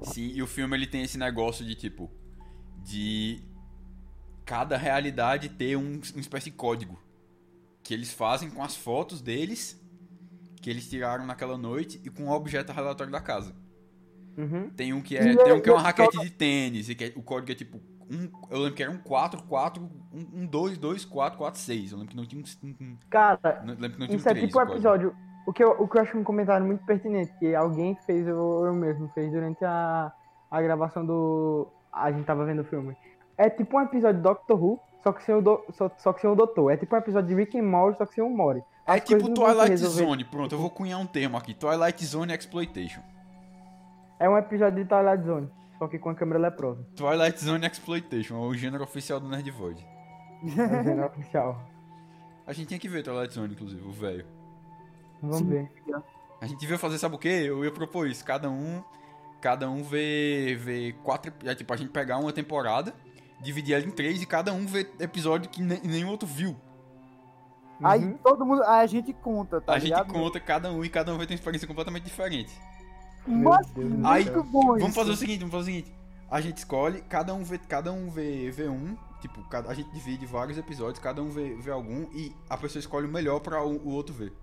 Sim, 0.01 0.27
e 0.27 0.43
o 0.43 0.47
filme 0.47 0.75
ele 0.75 0.87
tem 0.87 1.03
esse 1.03 1.17
negócio 1.17 1.63
de 1.65 1.73
tipo. 1.73 2.11
De 2.83 3.41
cada 4.43 4.75
realidade 4.75 5.47
ter 5.47 5.77
um, 5.77 6.01
uma 6.13 6.19
espécie 6.19 6.51
de 6.51 6.57
código. 6.57 6.99
Que 7.85 7.93
eles 7.93 8.11
fazem 8.11 8.49
com 8.49 8.63
as 8.63 8.75
fotos 8.75 9.21
deles. 9.21 9.79
Que 10.59 10.71
eles 10.71 10.89
tiraram 10.89 11.25
naquela 11.25 11.55
noite 11.57 12.01
e 12.03 12.09
com 12.09 12.23
o 12.23 12.31
objeto 12.31 12.71
relatório 12.73 13.11
da 13.11 13.21
casa. 13.21 13.55
Uhum. 14.35 14.69
Tem 14.71 14.91
um 14.91 15.01
que 15.01 15.15
é, 15.15 15.21
tem 15.35 15.53
um 15.53 15.61
que 15.61 15.69
é 15.69 15.71
uma 15.71 15.81
raquete 15.81 16.19
de 16.19 16.29
tênis, 16.31 16.89
e 16.89 16.95
que 16.95 17.03
é- 17.05 17.13
o 17.15 17.21
código 17.21 17.51
é 17.51 17.55
tipo. 17.55 17.79
Um, 18.11 18.29
eu 18.51 18.59
lembro 18.59 18.73
que 18.75 18.83
era 18.83 18.91
um 18.91 18.97
4, 18.97 19.43
4, 19.43 19.81
um, 20.11 20.41
um 20.41 20.45
2, 20.47 20.77
2, 20.77 21.05
4, 21.05 21.37
4, 21.37 21.59
6. 21.59 21.91
Eu 21.91 21.97
lembro 21.99 22.11
que 22.11 22.17
não 22.17 22.25
tinha 22.25 22.41
um. 22.41 22.67
um- 22.67 22.75
um- 22.81 22.97
Cara, 23.09 23.61
não- 23.63 23.73
lembro 23.75 23.91
que 23.91 23.99
não 23.99 24.07
tinha 24.07 24.17
um 24.17 24.19
isso 24.19 24.27
é 24.29 24.33
3. 24.33 24.47
tipo 24.47 24.59
o 24.59 24.61
episódio. 24.63 25.15
O 25.47 25.53
que, 25.53 25.63
eu, 25.63 25.69
o 25.79 25.87
que 25.87 25.97
eu 25.97 26.01
acho 26.01 26.17
um 26.17 26.23
comentário 26.23 26.65
muito 26.65 26.83
pertinente, 26.85 27.31
que 27.37 27.53
alguém 27.53 27.95
fez, 28.05 28.27
ou 28.27 28.65
eu 28.65 28.73
mesmo, 28.73 29.07
fez 29.09 29.31
durante 29.31 29.63
a, 29.63 30.11
a 30.49 30.61
gravação 30.61 31.05
do. 31.05 31.67
A 31.93 32.11
gente 32.11 32.25
tava 32.25 32.43
vendo 32.45 32.61
o 32.61 32.65
filme. 32.65 32.97
É 33.37 33.47
tipo 33.49 33.77
um 33.77 33.81
episódio 33.81 34.17
de 34.17 34.23
Doctor 34.23 34.61
Who, 34.61 34.79
só 35.05 35.13
que 35.13 35.23
sem 35.23 35.35
o, 35.35 35.41
do, 35.41 35.63
só, 35.71 35.91
só 35.99 36.11
que 36.11 36.21
sem 36.21 36.27
o 36.27 36.33
Doutor. 36.33 36.71
É 36.71 36.77
tipo 36.77 36.95
um 36.95 36.97
episódio 36.97 37.29
de 37.29 37.35
Rick 37.35 37.59
and 37.59 37.63
Morty, 37.63 37.99
só 37.99 38.07
que 38.07 38.15
sem 38.15 38.23
o 38.23 38.29
Morty. 38.29 38.63
É 38.87 38.93
As 38.93 39.01
tipo 39.01 39.21
vão 39.21 39.27
se 39.27 39.33
Twilight. 39.35 39.77
Zone. 39.77 40.25
Pronto, 40.25 40.55
eu 40.55 40.57
vou 40.57 40.71
cunhar 40.71 40.99
um 40.99 41.05
termo 41.05 41.37
aqui. 41.37 41.53
Twilight 41.53 42.03
Zone 42.03 42.33
Exploitation. 42.33 43.01
É 44.19 44.27
um 44.27 44.35
episódio 44.35 44.83
de 44.83 44.89
Twilight 44.89 45.23
Zone, 45.23 45.47
só 45.77 45.87
que 45.87 45.99
com 45.99 46.09
a 46.09 46.15
câmera 46.15 46.39
leprosa. 46.39 46.83
Twilight 46.95 47.39
Zone 47.39 47.67
Exploitation, 47.67 48.33
é 48.35 48.47
o 48.47 48.53
gênero 48.55 48.83
oficial 48.83 49.19
do 49.19 49.29
Nerd 49.29 49.51
Void. 49.51 49.85
É 50.43 50.81
o 50.81 50.83
gênero 50.83 51.05
oficial. 51.05 51.61
A 52.47 52.51
gente 52.51 52.69
tinha 52.69 52.79
que 52.79 52.89
ver 52.89 53.03
Twilight 53.03 53.31
Zone, 53.31 53.53
inclusive, 53.53 53.87
o 53.87 53.91
velho. 53.91 54.25
Vamos 55.21 55.37
Sim. 55.37 55.45
ver. 55.49 55.71
A 56.41 56.47
gente 56.47 56.65
veio 56.65 56.79
fazer, 56.79 56.97
sabe 56.97 57.13
o 57.13 57.19
quê? 57.19 57.43
Eu 57.45 57.63
ia 57.63 57.71
propor 57.71 58.07
isso. 58.07 58.25
Cada 58.25 58.49
um. 58.49 58.83
Cada 59.39 59.69
um 59.69 59.83
vê. 59.83 60.55
vê 60.59 60.95
quatro. 61.03 61.31
É 61.43 61.53
tipo 61.53 61.71
a 61.71 61.77
gente 61.77 61.91
pegar 61.91 62.17
uma 62.17 62.33
temporada, 62.33 62.93
dividir 63.45 63.75
ela 63.75 63.85
em 63.85 63.91
três 63.91 64.21
e 64.21 64.25
cada 64.25 64.51
um 64.53 64.65
vê 64.65 64.87
episódio 64.99 65.49
que 65.49 65.61
ne- 65.61 65.79
nenhum 65.83 66.09
outro 66.09 66.27
viu. 66.27 66.55
Aí 67.83 68.03
Uhum. 68.05 68.17
todo 68.23 68.45
mundo. 68.45 68.63
Aí 68.63 68.83
a 68.83 68.87
gente 68.87 69.11
conta, 69.13 69.59
tá 69.61 69.73
a 69.73 69.77
ligado? 69.77 70.07
gente 70.07 70.13
conta 70.13 70.39
cada 70.39 70.71
um 70.71 70.83
e 70.83 70.89
cada 70.89 71.13
um 71.13 71.17
vai 71.17 71.25
ter 71.27 71.33
uma 71.33 71.37
experiência 71.37 71.67
completamente 71.67 72.03
diferente. 72.03 72.53
Mas 73.27 73.67
muito 73.73 74.43
bom 74.43 74.61
Vamos 74.67 74.83
isso. 74.87 74.93
fazer 74.93 75.11
o 75.11 75.15
seguinte, 75.15 75.39
vamos 75.39 75.51
fazer 75.53 75.63
o 75.63 75.73
seguinte. 75.73 75.95
A 76.29 76.41
gente 76.41 76.57
escolhe, 76.57 77.01
cada 77.01 77.33
um 77.33 77.43
vê, 77.43 77.57
cada 77.57 77.91
um 77.91 78.09
vê, 78.09 78.49
vê 78.51 78.67
um, 78.69 78.95
tipo, 79.19 79.41
cada, 79.49 79.69
a 79.69 79.73
gente 79.73 79.89
divide 79.91 80.25
vários 80.25 80.57
episódios, 80.57 80.99
cada 80.99 81.21
um 81.21 81.29
vê, 81.29 81.55
vê 81.55 81.71
algum 81.71 82.03
e 82.13 82.35
a 82.49 82.55
pessoa 82.57 82.79
escolhe 82.79 83.07
o 83.07 83.09
melhor 83.11 83.39
pra 83.41 83.63
o, 83.63 83.77
o 83.77 83.89
outro 83.91 84.13
ver. 84.13 84.33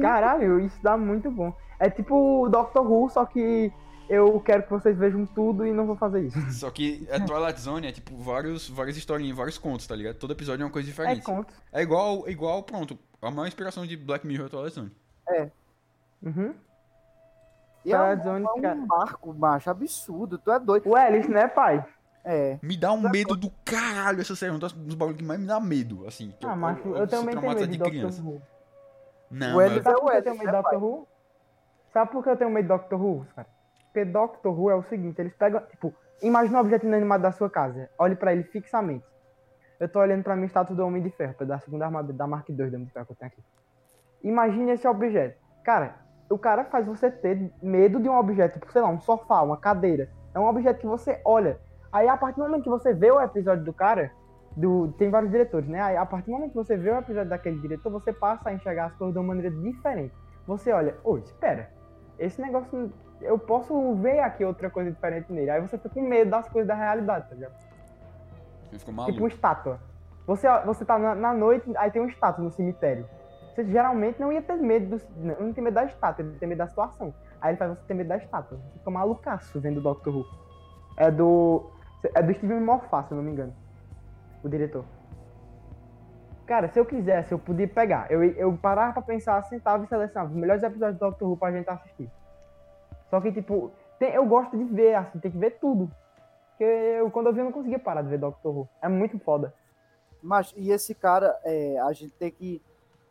Caralho, 0.00 0.58
isso 0.60 0.78
dá 0.82 0.96
muito 0.96 1.30
bom. 1.30 1.52
É 1.78 1.88
tipo 1.90 2.42
o 2.44 2.48
Doctor 2.48 2.84
Who, 2.90 3.08
só 3.10 3.24
que 3.24 3.72
eu 4.08 4.40
quero 4.40 4.62
que 4.62 4.70
vocês 4.70 4.96
vejam 4.96 5.26
tudo 5.26 5.66
e 5.66 5.72
não 5.72 5.86
vou 5.86 5.96
fazer 5.96 6.22
isso. 6.22 6.38
Só 6.52 6.70
que 6.70 7.06
é 7.10 7.18
Twilight 7.20 7.60
Zone 7.60 7.86
é 7.86 7.92
tipo 7.92 8.16
vários, 8.16 8.68
várias 8.68 8.96
historinhas, 8.96 9.36
vários 9.36 9.58
contos, 9.58 9.86
tá 9.86 9.94
ligado? 9.94 10.16
Todo 10.16 10.32
episódio 10.32 10.62
é 10.62 10.66
uma 10.66 10.72
coisa 10.72 10.88
É 10.88 10.90
diferente. 10.90 11.22
conto. 11.24 11.52
É 11.72 11.82
igual, 11.82 12.28
igual, 12.28 12.62
pronto, 12.62 12.98
a 13.20 13.30
maior 13.30 13.46
inspiração 13.46 13.86
de 13.86 13.96
Black 13.96 14.26
Mirror 14.26 14.46
é 14.46 14.50
Twilight 14.50 14.74
Zone. 14.74 14.92
Uhum. 16.22 16.54
e 17.84 17.92
é 17.92 17.96
Twilight 17.96 18.20
um, 18.20 18.24
Zone, 18.24 18.44
é 18.44 18.50
um 18.50 18.62
cara. 18.62 18.74
marco, 18.76 19.34
macho, 19.34 19.70
absurdo. 19.70 20.38
Tu 20.38 20.50
é 20.50 20.58
doido. 20.58 20.88
O 20.88 20.96
Alice, 20.96 21.30
né, 21.30 21.46
pai? 21.46 21.84
É. 22.24 22.58
Me 22.60 22.76
dá 22.76 22.92
um 22.92 23.08
medo 23.08 23.36
do 23.36 23.50
caralho 23.64 24.20
essa 24.20 24.36
série, 24.36 24.52
um 24.52 24.58
dos, 24.58 24.72
bagulhos 24.72 25.18
que 25.18 25.24
mais 25.24 25.40
me 25.40 25.46
dá 25.46 25.58
medo, 25.60 26.06
assim. 26.06 26.34
Ah, 26.42 26.54
mas 26.54 26.76
eu, 26.84 26.96
sou 26.96 27.06
também 27.06 27.36
tenho 27.36 27.54
medo 27.54 27.66
de 27.66 27.78
Doctor 27.78 27.90
criança. 27.90 28.22
Who. 28.22 28.42
Não, 29.30 29.56
O 29.56 29.62
Ellis 29.62 29.82
Sabe 29.82 29.96
é 29.96 30.02
o 30.02 30.06
que 30.06 30.16
eu 30.16 30.22
tenho 30.22 30.34
Ellis, 30.34 30.38
medo 30.38 30.38
de 30.38 30.46
né, 30.46 30.52
Doctor? 30.62 30.82
Who? 30.82 31.08
Sabe 31.92 32.10
por 32.10 32.22
que 32.24 32.30
eu 32.30 32.36
tenho 32.36 32.50
medo 32.50 32.62
de 32.62 32.68
Doctor 32.68 33.00
Who, 33.00 33.26
cara? 33.34 33.48
Porque 33.92 34.04
Doctor 34.04 34.58
Who 34.58 34.70
é 34.70 34.74
o 34.74 34.82
seguinte, 34.82 35.20
eles 35.20 35.34
pegam, 35.34 35.60
tipo, 35.66 35.94
imagina 36.22 36.58
um 36.58 36.60
objeto 36.60 36.86
inanimado 36.86 37.22
da 37.22 37.32
sua 37.32 37.50
casa, 37.50 37.88
olhe 37.98 38.14
pra 38.14 38.32
ele 38.32 38.44
fixamente. 38.44 39.04
Eu 39.80 39.88
tô 39.88 40.00
olhando 40.00 40.22
pra 40.22 40.34
minha 40.34 40.46
estátua 40.46 40.74
do 40.74 40.84
Homem 40.84 41.02
de 41.02 41.10
Ferro, 41.10 41.34
da 41.46 41.58
segunda 41.60 41.84
armadura 41.84 42.16
da 42.16 42.26
Mark 42.26 42.48
II 42.48 42.56
do 42.56 42.62
Homem 42.64 42.84
de 42.84 42.92
Ferro 42.92 43.06
que 43.06 43.12
eu 43.12 43.16
tenho 43.16 43.30
aqui. 43.30 43.42
Imagine 44.24 44.72
esse 44.72 44.86
objeto. 44.88 45.38
Cara, 45.64 45.96
o 46.28 46.38
cara 46.38 46.64
faz 46.64 46.86
você 46.86 47.10
ter 47.10 47.50
medo 47.62 48.00
de 48.00 48.08
um 48.08 48.18
objeto, 48.18 48.58
tipo, 48.58 48.72
sei 48.72 48.82
lá, 48.82 48.88
um 48.88 49.00
sofá, 49.00 49.40
uma 49.42 49.56
cadeira. 49.56 50.10
É 50.34 50.38
um 50.40 50.46
objeto 50.46 50.80
que 50.80 50.86
você 50.86 51.20
olha. 51.24 51.58
Aí 51.92 52.08
a 52.08 52.16
partir 52.16 52.38
do 52.38 52.44
momento 52.44 52.64
que 52.64 52.68
você 52.68 52.92
vê 52.92 53.10
o 53.10 53.20
episódio 53.20 53.64
do 53.64 53.72
cara, 53.72 54.10
do, 54.56 54.88
tem 54.98 55.10
vários 55.10 55.30
diretores, 55.30 55.68
né? 55.68 55.80
Aí 55.80 55.96
a 55.96 56.04
partir 56.04 56.26
do 56.26 56.32
momento 56.32 56.50
que 56.50 56.56
você 56.56 56.76
vê 56.76 56.90
o 56.90 56.98
episódio 56.98 57.30
daquele 57.30 57.60
diretor, 57.60 57.90
você 57.90 58.12
passa 58.12 58.50
a 58.50 58.52
enxergar 58.52 58.86
as 58.86 58.94
coisas 58.96 59.14
de 59.14 59.18
uma 59.18 59.28
maneira 59.28 59.50
diferente. 59.50 60.12
Você 60.46 60.72
olha, 60.72 60.96
ô, 61.04 61.16
espera, 61.18 61.70
esse 62.18 62.40
negócio, 62.40 62.92
eu 63.20 63.38
posso 63.38 63.94
ver 63.96 64.20
aqui 64.20 64.44
outra 64.44 64.70
coisa 64.70 64.90
diferente 64.90 65.32
nele. 65.32 65.50
Aí 65.50 65.60
você 65.60 65.76
fica 65.76 65.90
com 65.90 66.02
medo 66.02 66.30
das 66.30 66.48
coisas 66.48 66.68
da 66.68 66.74
realidade, 66.74 67.28
tá 67.28 67.34
ligado? 67.34 67.52
Ficou 68.70 68.78
Tipo 68.78 68.90
uma 68.90 69.02
maluco. 69.06 69.26
estátua. 69.28 69.80
Você, 70.26 70.46
você 70.66 70.84
tá 70.84 70.98
na, 70.98 71.14
na 71.14 71.32
noite, 71.32 71.70
aí 71.76 71.90
tem 71.90 72.02
uma 72.02 72.10
estátua 72.10 72.44
no 72.44 72.50
cemitério. 72.50 73.08
Você 73.54 73.64
geralmente 73.64 74.20
não 74.20 74.32
ia 74.32 74.42
ter 74.42 74.56
medo, 74.56 74.96
do, 74.96 75.02
não 75.40 75.52
ter 75.52 75.60
medo 75.60 75.74
da 75.74 75.84
estátua, 75.84 76.24
ele 76.24 76.38
ter 76.38 76.46
medo 76.46 76.58
da 76.58 76.68
situação. 76.68 77.12
Aí 77.40 77.50
ele 77.50 77.56
faz 77.58 77.70
você 77.70 77.82
ter 77.86 77.94
medo 77.94 78.08
da 78.08 78.16
estátua. 78.18 78.58
Você 78.58 78.78
fica 78.78 78.90
malucaço 78.90 79.58
vendo 79.60 79.78
o 79.78 79.80
Doctor 79.80 80.14
Who. 80.16 80.24
É 80.96 81.10
do. 81.10 81.70
É 82.14 82.22
do 82.22 82.32
Steven 82.34 82.60
Moffat, 82.60 83.08
se 83.08 83.12
eu 83.12 83.16
não 83.16 83.24
me 83.24 83.32
engano. 83.32 83.54
O 84.44 84.48
diretor. 84.48 84.84
Cara, 86.46 86.68
se 86.68 86.78
eu 86.78 86.86
quisesse, 86.86 87.32
eu 87.32 87.38
podia 87.38 87.68
pegar. 87.68 88.10
Eu, 88.10 88.22
eu 88.22 88.56
parava 88.56 88.94
pra 88.94 89.02
pensar, 89.02 89.42
sentava 89.44 89.84
e 89.84 89.86
selecionava 89.88 90.30
os 90.30 90.36
melhores 90.36 90.62
episódios 90.62 90.98
do 90.98 91.06
Doctor 91.06 91.28
Who 91.28 91.36
pra 91.36 91.52
gente 91.52 91.68
assistir. 91.68 92.10
Só 93.10 93.20
que, 93.20 93.32
tipo, 93.32 93.70
tem- 93.98 94.12
eu 94.12 94.26
gosto 94.26 94.56
de 94.56 94.64
ver, 94.64 94.94
assim, 94.94 95.18
tem 95.18 95.30
que 95.30 95.38
ver 95.38 95.58
tudo. 95.60 95.90
Porque 96.50 96.64
eu, 96.64 97.10
quando 97.10 97.26
eu 97.26 97.32
vi, 97.32 97.38
eu 97.40 97.44
não 97.44 97.52
conseguia 97.52 97.78
parar 97.78 98.02
de 98.02 98.08
ver 98.08 98.18
Doctor 98.18 98.56
Who. 98.56 98.68
É 98.82 98.88
muito 98.88 99.18
foda. 99.20 99.54
Mas, 100.22 100.52
e 100.56 100.70
esse 100.70 100.94
cara, 100.94 101.38
é, 101.44 101.78
a 101.80 101.92
gente 101.92 102.10
tem 102.14 102.30
que 102.30 102.60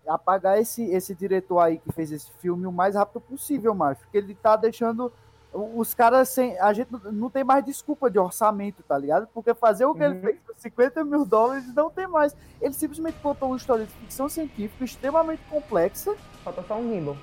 apagar 0.06 0.60
esse, 0.60 0.84
esse 0.92 1.16
diretor 1.16 1.60
aí 1.60 1.78
que 1.78 1.92
fez 1.92 2.12
esse 2.12 2.32
filme 2.34 2.66
o 2.68 2.72
mais 2.72 2.96
rápido 2.96 3.22
possível, 3.22 3.74
macho. 3.74 4.02
Porque 4.02 4.18
ele 4.18 4.36
tá 4.36 4.56
deixando 4.56 5.12
os 5.54 5.94
caras 5.94 6.28
sem. 6.30 6.60
A 6.60 6.72
gente 6.74 6.90
não- 7.12 7.30
tem 7.30 7.44
mais 7.44 7.64
desculpa 7.66 8.10
de 8.12 8.20
orçamento, 8.20 8.84
tá 8.84 8.98
ligado? 8.98 9.28
Porque 9.34 9.54
fazer 9.54 9.86
o 9.86 9.96
que 9.96 10.04
ele 10.04 10.16
Uhum. 10.16 10.22
fez 10.22 10.40
com 10.46 10.54
50 10.58 11.04
mil 11.06 11.26
dólares 11.26 11.74
não 11.74 11.90
tem 11.90 12.06
mais. 12.08 12.36
Ele 12.62 12.74
simplesmente 12.74 13.18
contou 13.22 13.50
uma 13.50 13.58
história 13.58 13.86
de 13.86 13.92
ficção 13.94 14.28
científica 14.30 14.84
extremamente 14.84 15.42
complexa. 15.50 16.16
Falta 16.44 16.62
só 16.64 16.76
um 16.78 16.90
gimbal. 16.94 17.16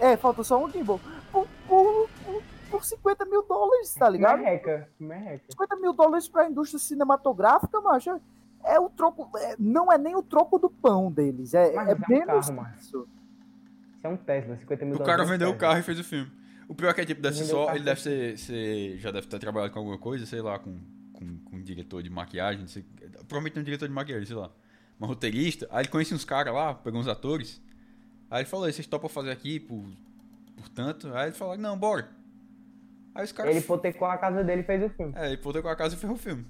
É, 0.00 0.16
falta 0.16 0.42
só 0.44 0.62
um 0.64 0.70
gimbal. 0.70 1.00
Por, 1.32 1.46
por, 1.66 2.08
por, 2.24 2.42
por 2.70 2.84
50 2.84 3.24
mil 3.26 3.42
dólares, 3.46 3.94
tá 3.94 4.08
ligado? 4.08 4.38
Merreca. 4.38 4.88
Merreca. 4.98 5.44
50 5.50 5.76
mil 5.76 5.92
dólares 5.92 6.28
pra 6.28 6.48
indústria 6.48 6.78
cinematográfica, 6.78 7.80
macho. 7.80 8.20
É 8.64 8.78
o 8.78 8.88
troco. 8.90 9.30
é- 9.38 9.56
não 9.58 9.90
é 9.92 9.96
nem 9.98 10.16
o 10.16 10.22
troco 10.22 10.58
do 10.58 10.68
pão 10.68 11.10
deles. 11.10 11.54
É, 11.54 11.72
Mas 11.72 11.88
é 11.88 11.92
é 11.92 11.94
um 11.94 11.98
menos 12.08 12.46
carro, 12.46 12.56
macho. 12.56 12.78
isso. 12.80 13.08
Isso 13.96 14.06
é 14.06 14.08
um 14.10 14.16
Tesla, 14.16 14.56
50 14.56 14.84
mil 14.84 14.94
O 14.94 14.98
dólares. 14.98 15.16
cara 15.16 15.22
é 15.22 15.26
um 15.26 15.28
vendeu 15.38 15.50
o 15.50 15.56
carro 15.56 15.78
e 15.78 15.82
fez 15.82 15.98
o 15.98 16.04
filme. 16.04 16.30
O 16.68 16.74
pior 16.74 16.90
é 16.90 16.94
que 16.94 17.00
é 17.00 17.04
tipo, 17.04 17.20
deve 17.22 17.36
ser 17.36 17.44
o 17.44 17.46
só. 17.46 17.64
carro 17.66 17.78
Ele 17.78 17.84
deve 17.84 18.00
ser, 18.00 18.38
ser- 18.38 18.98
Já 18.98 19.10
deve 19.10 19.26
ter 19.26 19.38
trabalhado 19.38 19.72
com 19.72 19.78
alguma 19.78 19.96
coisa, 19.98 20.26
sei 20.26 20.42
lá, 20.42 20.58
com, 20.58 20.78
com, 21.14 21.38
com 21.44 21.56
um 21.56 21.62
diretor 21.62 22.02
de 22.02 22.10
maquiagem. 22.10 22.66
Sei, 22.66 22.84
provavelmente 23.26 23.58
um 23.58 23.62
diretor 23.62 23.88
de 23.88 23.94
maquiagem, 23.94 24.26
sei 24.26 24.36
lá. 24.36 24.50
Uma 24.98 25.06
roteirista. 25.06 25.66
Aí 25.70 25.82
ele 25.82 25.88
conhecia 25.88 26.14
uns 26.16 26.24
caras 26.24 26.52
lá, 26.52 26.74
pegou 26.74 27.00
uns 27.00 27.08
atores. 27.08 27.62
Aí 28.30 28.42
ele 28.42 28.48
falou, 28.48 28.70
vocês 28.70 28.86
topam 28.86 29.08
fazer 29.08 29.30
aqui 29.30 29.58
por, 29.58 29.82
por 30.56 30.68
tanto? 30.68 31.12
Aí 31.14 31.28
ele 31.28 31.36
falou, 31.36 31.56
não, 31.56 31.78
bora. 31.78 32.08
Aí 33.14 33.24
os 33.24 33.32
caras. 33.32 33.50
Ele 33.50 33.60
hipotecou 33.60 34.06
a 34.06 34.18
casa 34.18 34.44
dele 34.44 34.62
e 34.62 34.64
fez 34.64 34.82
o 34.82 34.90
filme. 34.90 35.12
É, 35.16 35.32
ele 35.32 35.38
com 35.38 35.68
a 35.68 35.76
casa 35.76 35.94
e 35.94 35.98
ferrou 35.98 36.16
o 36.16 36.18
filme. 36.18 36.46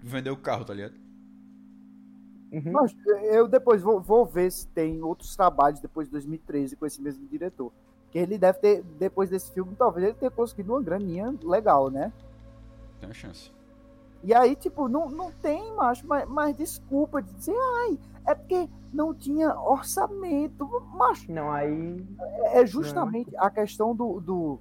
Vendeu 0.00 0.32
o 0.34 0.36
carro, 0.36 0.64
tá 0.64 0.72
ligado? 0.72 0.94
Uhum. 2.52 2.72
Mas 2.72 2.94
eu 3.24 3.48
depois 3.48 3.82
vou, 3.82 4.00
vou 4.00 4.26
ver 4.26 4.50
se 4.52 4.66
tem 4.68 5.02
outros 5.02 5.34
trabalhos 5.34 5.80
depois 5.80 6.06
de 6.06 6.12
2013 6.12 6.76
com 6.76 6.86
esse 6.86 7.00
mesmo 7.00 7.26
diretor. 7.26 7.72
Que 8.10 8.18
ele 8.18 8.36
deve 8.36 8.58
ter, 8.58 8.82
depois 8.98 9.30
desse 9.30 9.50
filme, 9.52 9.74
talvez 9.74 10.06
ele 10.06 10.14
tenha 10.14 10.30
conseguido 10.30 10.72
uma 10.72 10.82
graninha 10.82 11.34
legal, 11.42 11.90
né? 11.90 12.12
Tem 13.00 13.08
uma 13.08 13.14
chance. 13.14 13.50
E 14.22 14.32
aí, 14.34 14.54
tipo, 14.54 14.86
não, 14.86 15.08
não 15.08 15.32
tem, 15.32 15.74
macho, 15.74 16.06
mais, 16.06 16.28
mais 16.28 16.56
desculpa 16.56 17.20
de 17.20 17.32
dizer, 17.32 17.56
ai, 17.56 17.98
é 18.26 18.34
porque 18.34 18.68
não 18.92 19.14
tinha 19.14 19.58
orçamento. 19.58 20.68
Macho, 20.94 21.32
Não, 21.32 21.50
aí. 21.50 22.06
é 22.52 22.64
justamente 22.66 23.34
a 23.36 23.50
questão 23.50 23.94
do, 23.94 24.20
do, 24.20 24.58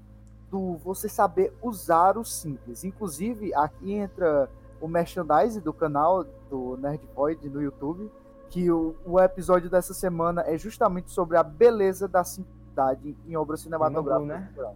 do 0.50 0.78
você 0.78 1.10
saber 1.10 1.54
usar 1.62 2.18
o 2.18 2.24
simples. 2.24 2.84
Inclusive, 2.84 3.54
aqui 3.54 3.94
entra 3.94 4.50
o 4.80 4.88
merchandise 4.88 5.60
do 5.62 5.74
canal 5.74 6.24
do 6.50 6.78
Nerd 6.78 7.08
Void 7.16 7.50
no 7.50 7.62
YouTube, 7.62 8.12
que 8.50 8.72
o, 8.72 8.96
o 9.06 9.20
episódio 9.20 9.70
dessa 9.70 9.94
semana 9.94 10.42
é 10.42 10.58
justamente 10.58 11.12
sobre 11.12 11.38
a 11.38 11.44
beleza 11.44 12.08
da 12.08 12.24
simplicidade 12.24 13.16
em 13.28 13.36
obras 13.36 13.62
cinematográficas. 13.62 14.28
né? 14.28 14.50
em 14.52 14.56
geral. 14.56 14.76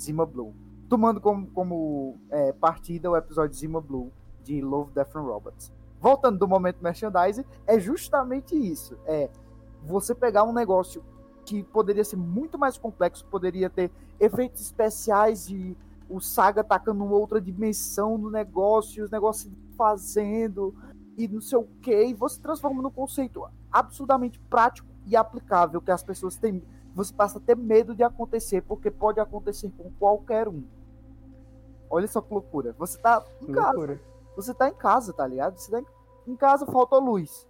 Zima 0.00 0.24
Blue. 0.24 0.54
Tomando 0.88 1.20
como, 1.20 1.46
como 1.48 2.16
é, 2.30 2.52
partida 2.52 3.10
o 3.10 3.16
episódio 3.16 3.56
Zima 3.56 3.80
Blue 3.80 4.10
de 4.42 4.60
Love, 4.60 4.92
Death 4.92 5.14
and 5.14 5.20
Robots. 5.20 5.72
Voltando 6.00 6.38
do 6.38 6.48
momento 6.48 6.82
merchandise, 6.82 7.44
é 7.66 7.78
justamente 7.78 8.56
isso. 8.56 8.96
É 9.04 9.28
você 9.82 10.14
pegar 10.14 10.44
um 10.44 10.52
negócio 10.52 11.02
que 11.44 11.62
poderia 11.62 12.04
ser 12.04 12.16
muito 12.16 12.58
mais 12.58 12.78
complexo, 12.78 13.24
poderia 13.26 13.68
ter 13.68 13.90
efeitos 14.18 14.60
especiais 14.60 15.46
de 15.46 15.76
o 16.08 16.20
Saga 16.20 16.62
atacando 16.62 17.04
outra 17.04 17.40
dimensão 17.40 18.18
no 18.18 18.30
negócio, 18.30 19.04
os 19.04 19.10
negócios 19.10 19.52
fazendo 19.76 20.74
e 21.16 21.28
não 21.28 21.40
sei 21.40 21.58
o 21.58 21.68
que, 21.80 22.06
e 22.06 22.14
você 22.14 22.40
transforma 22.40 22.82
num 22.82 22.90
conceito 22.90 23.46
absurdamente 23.70 24.38
prático 24.50 24.88
e 25.06 25.14
aplicável 25.16 25.80
que 25.80 25.90
as 25.90 26.02
pessoas 26.02 26.36
têm. 26.36 26.62
você 26.94 27.12
passa 27.14 27.38
a 27.38 27.40
ter 27.40 27.56
medo 27.56 27.94
de 27.94 28.02
acontecer, 28.02 28.62
porque 28.62 28.90
pode 28.90 29.20
acontecer 29.20 29.70
com 29.76 29.90
qualquer 29.98 30.48
um. 30.48 30.64
Olha 31.88 32.06
só 32.06 32.20
que 32.20 32.32
loucura. 32.32 32.74
Você 32.78 32.98
tá 32.98 33.24
em 33.42 33.52
casa. 33.52 33.72
loucura. 33.72 34.00
Você 34.36 34.54
tá 34.54 34.68
em 34.68 34.74
casa, 34.74 35.12
tá 35.12 35.26
ligado? 35.26 35.56
Você 35.56 35.70
tá 35.70 35.82
em, 36.26 36.36
casa, 36.36 36.66
faltou 36.66 37.00
luz. 37.00 37.48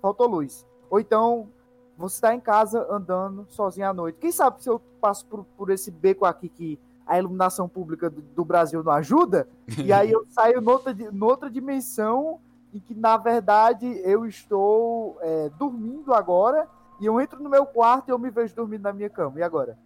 Faltou 0.00 0.26
luz. 0.26 0.66
Ou 0.90 1.00
então, 1.00 1.48
você 1.96 2.20
tá 2.20 2.34
em 2.34 2.40
casa 2.40 2.86
andando 2.90 3.46
sozinho 3.50 3.88
à 3.88 3.94
noite. 3.94 4.18
Quem 4.18 4.32
sabe 4.32 4.62
se 4.62 4.68
eu 4.68 4.80
passo 5.00 5.26
por, 5.26 5.44
por 5.56 5.70
esse 5.70 5.90
beco 5.90 6.24
aqui 6.24 6.48
que 6.48 6.78
a 7.06 7.18
iluminação 7.18 7.68
pública 7.68 8.08
do, 8.08 8.20
do 8.20 8.44
Brasil 8.44 8.82
não 8.82 8.92
ajuda? 8.92 9.48
E 9.84 9.92
aí 9.92 10.10
eu 10.10 10.26
saio 10.30 10.60
noutra, 10.60 10.94
noutra 11.12 11.50
dimensão 11.50 12.40
em 12.72 12.80
que, 12.80 12.94
na 12.94 13.16
verdade, 13.16 13.86
eu 14.04 14.26
estou 14.26 15.18
é, 15.20 15.48
dormindo 15.50 16.14
agora 16.14 16.68
e 17.00 17.06
eu 17.06 17.20
entro 17.20 17.42
no 17.42 17.48
meu 17.48 17.66
quarto 17.66 18.08
e 18.08 18.12
eu 18.12 18.18
me 18.18 18.30
vejo 18.30 18.54
dormindo 18.54 18.82
na 18.82 18.92
minha 18.92 19.10
cama. 19.10 19.38
E 19.38 19.42
agora? 19.42 19.78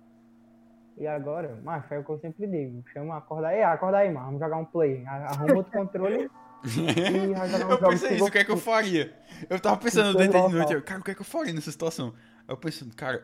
E 0.96 1.06
agora, 1.06 1.58
macho, 1.62 1.92
é 1.92 1.98
o 1.98 2.04
que 2.04 2.10
eu 2.10 2.18
sempre 2.20 2.46
digo. 2.46 2.84
Chama, 2.92 3.16
acorda 3.16 3.48
aí, 3.48 3.62
acorda 3.62 3.98
aí, 3.98 4.12
mano. 4.12 4.26
Vamos 4.26 4.40
jogar 4.40 4.56
um 4.56 4.64
play. 4.64 5.04
Arruma 5.06 5.54
outro 5.56 5.72
controle 5.72 6.30
e 6.64 7.34
vai 7.34 7.48
jogar 7.48 7.66
um 7.66 7.70
eu 7.72 7.78
pensei 7.78 8.16
isso, 8.16 8.26
o 8.26 8.30
que 8.30 8.38
é 8.38 8.44
que 8.44 8.50
eu 8.50 8.56
faria? 8.56 9.14
Eu 9.50 9.60
tava 9.60 9.76
pensando 9.76 10.16
dentro 10.16 10.48
de 10.48 10.54
noite, 10.54 10.72
eu, 10.72 10.82
cara, 10.82 11.00
o 11.00 11.04
que 11.04 11.10
é 11.10 11.14
que 11.14 11.20
eu 11.20 11.26
faria 11.26 11.52
nessa 11.52 11.70
situação? 11.70 12.14
Eu 12.48 12.56
pensando, 12.56 12.94
cara, 12.94 13.22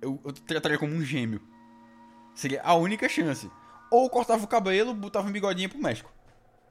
eu, 0.00 0.20
eu 0.24 0.32
trataria 0.32 0.78
como 0.78 0.94
um 0.94 1.02
gêmeo. 1.02 1.40
Seria 2.34 2.62
a 2.62 2.74
única 2.74 3.08
chance. 3.08 3.50
Ou 3.90 4.08
cortava 4.08 4.44
o 4.44 4.48
cabelo, 4.48 4.94
botava 4.94 5.28
um 5.28 5.32
bigodinho 5.32 5.68
pro 5.68 5.78
México. 5.78 6.12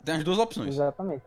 Tem 0.04 0.16
as 0.16 0.24
duas 0.24 0.38
opções. 0.38 0.76
Exatamente. 0.76 1.24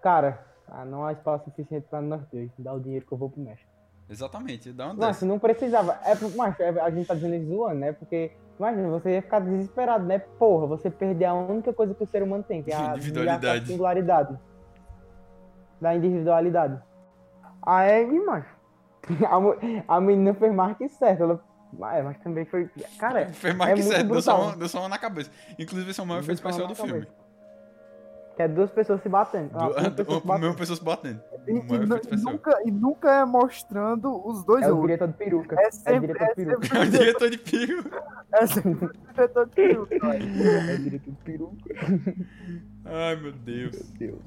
Cara, 0.00 0.46
ah, 0.68 0.84
não 0.84 1.04
há 1.04 1.12
espaço 1.12 1.44
suficiente 1.44 1.86
pra 1.90 2.00
nós 2.00 2.22
dois. 2.32 2.50
Dá 2.58 2.72
o 2.72 2.80
dinheiro 2.80 3.04
que 3.04 3.12
eu 3.12 3.18
vou 3.18 3.28
pro 3.28 3.42
México. 3.42 3.69
Exatamente, 4.10 4.72
dá 4.72 4.86
uma 4.86 4.94
Mas 4.94 5.06
dessa. 5.06 5.26
não 5.26 5.38
precisava. 5.38 5.98
É, 6.04 6.14
macho, 6.36 6.60
é- 6.62 6.80
a 6.80 6.90
gente 6.90 7.06
tá 7.06 7.14
dizendo 7.14 7.36
isso 7.36 7.46
zoando, 7.46 7.76
né? 7.78 7.92
Porque, 7.92 8.32
imagina, 8.58 8.88
você 8.88 9.12
ia 9.14 9.22
ficar 9.22 9.38
desesperado, 9.38 10.04
né? 10.04 10.18
Porra, 10.18 10.66
você 10.66 10.90
perder 10.90 11.26
a 11.26 11.34
única 11.34 11.72
coisa 11.72 11.94
que 11.94 12.02
o 12.02 12.06
ser 12.08 12.22
humano 12.22 12.42
tem, 12.42 12.60
que 12.62 12.72
é 12.72 12.76
a 12.76 12.96
Individualidade. 12.96 13.62
a 13.64 13.66
singularidade. 13.66 14.38
Da 15.80 15.94
individualidade. 15.94 16.82
Aí, 17.62 18.18
macho. 18.20 18.48
A, 19.88 19.96
a 19.96 20.00
menina 20.00 20.34
fez 20.34 20.52
mais 20.52 20.76
que 20.76 20.88
certo. 20.88 21.22
Ela, 21.22 21.40
mas, 21.72 22.04
mas 22.04 22.18
também 22.18 22.44
foi. 22.44 22.68
Cara, 22.98 23.26
Fez 23.32 23.54
mais 23.54 23.70
é 23.70 23.74
que 23.74 23.82
certo, 23.82 24.08
deu 24.08 24.20
só, 24.22 24.40
uma, 24.42 24.56
deu 24.56 24.68
só 24.68 24.80
uma 24.80 24.88
na 24.88 24.98
cabeça. 24.98 25.30
Inclusive, 25.58 25.90
esse 25.90 26.00
é 26.00 26.02
o 26.02 26.06
maior 26.06 26.20
efeito 26.20 26.38
especial 26.38 26.66
do 26.66 26.74
filme. 26.74 27.06
que 28.36 28.42
é 28.42 28.48
duas 28.48 28.70
pessoas 28.70 29.00
se 29.02 29.08
batendo. 29.08 29.50
Ah, 29.54 29.68
Do, 29.88 30.02
uma 30.18 30.54
pessoa 30.54 30.76
se 30.76 30.84
batendo. 30.84 31.22
E, 31.46 31.52
e 31.52 31.56
efeito 31.58 31.94
especial. 31.96 32.32
nunca, 32.32 32.62
e 32.64 32.70
nunca 32.70 33.10
é 33.12 33.24
mostrando 33.24 34.26
os 34.28 34.44
dois 34.44 34.62
É 34.64 34.70
o 34.72 34.80
diretor 34.82 35.08
de 35.08 35.14
peruca. 35.14 35.56
É 35.58 35.64
É 35.64 35.68
o 35.68 35.72
sempre, 35.72 36.06
diretor 36.08 36.24
é 36.24 36.28
de 36.28 36.34
peruca. 36.34 36.76
É 36.76 36.80
o 36.82 36.90
diretor 36.90 37.30
de 37.30 37.38
pio. 37.38 37.84
É 38.32 38.46
sempre 38.46 38.84
o 38.84 38.90
diretor 39.14 39.46
de 39.46 39.54
peruca. 39.54 39.96
É 40.06 40.74
o 40.74 40.78
diretor 40.78 41.10
de 41.10 41.22
peruca. 41.24 41.74
Ai, 42.84 43.16
meu 43.16 43.32
Deus. 43.32 43.90
Deus. 43.98 44.20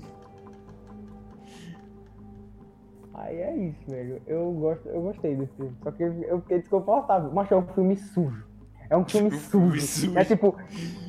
Aí 3.15 3.37
é 3.37 3.55
isso, 3.55 3.79
velho. 3.87 4.21
Eu, 4.25 4.51
gosto, 4.53 4.87
eu 4.89 5.01
gostei 5.01 5.35
desse 5.35 5.53
filme. 5.55 5.75
Só 5.83 5.91
que 5.91 6.01
eu 6.03 6.41
fiquei 6.41 6.59
desconfortável. 6.59 7.31
Mas 7.31 7.51
é 7.51 7.55
um 7.55 7.67
filme 7.67 7.95
sujo. 7.95 8.43
É 8.89 8.97
um 8.97 9.05
filme 9.05 9.27
Um 9.27 9.39
filme 9.39 9.79
sujo. 9.79 10.07
sujo. 10.07 10.17
É 10.17 10.25
tipo. 10.25 10.55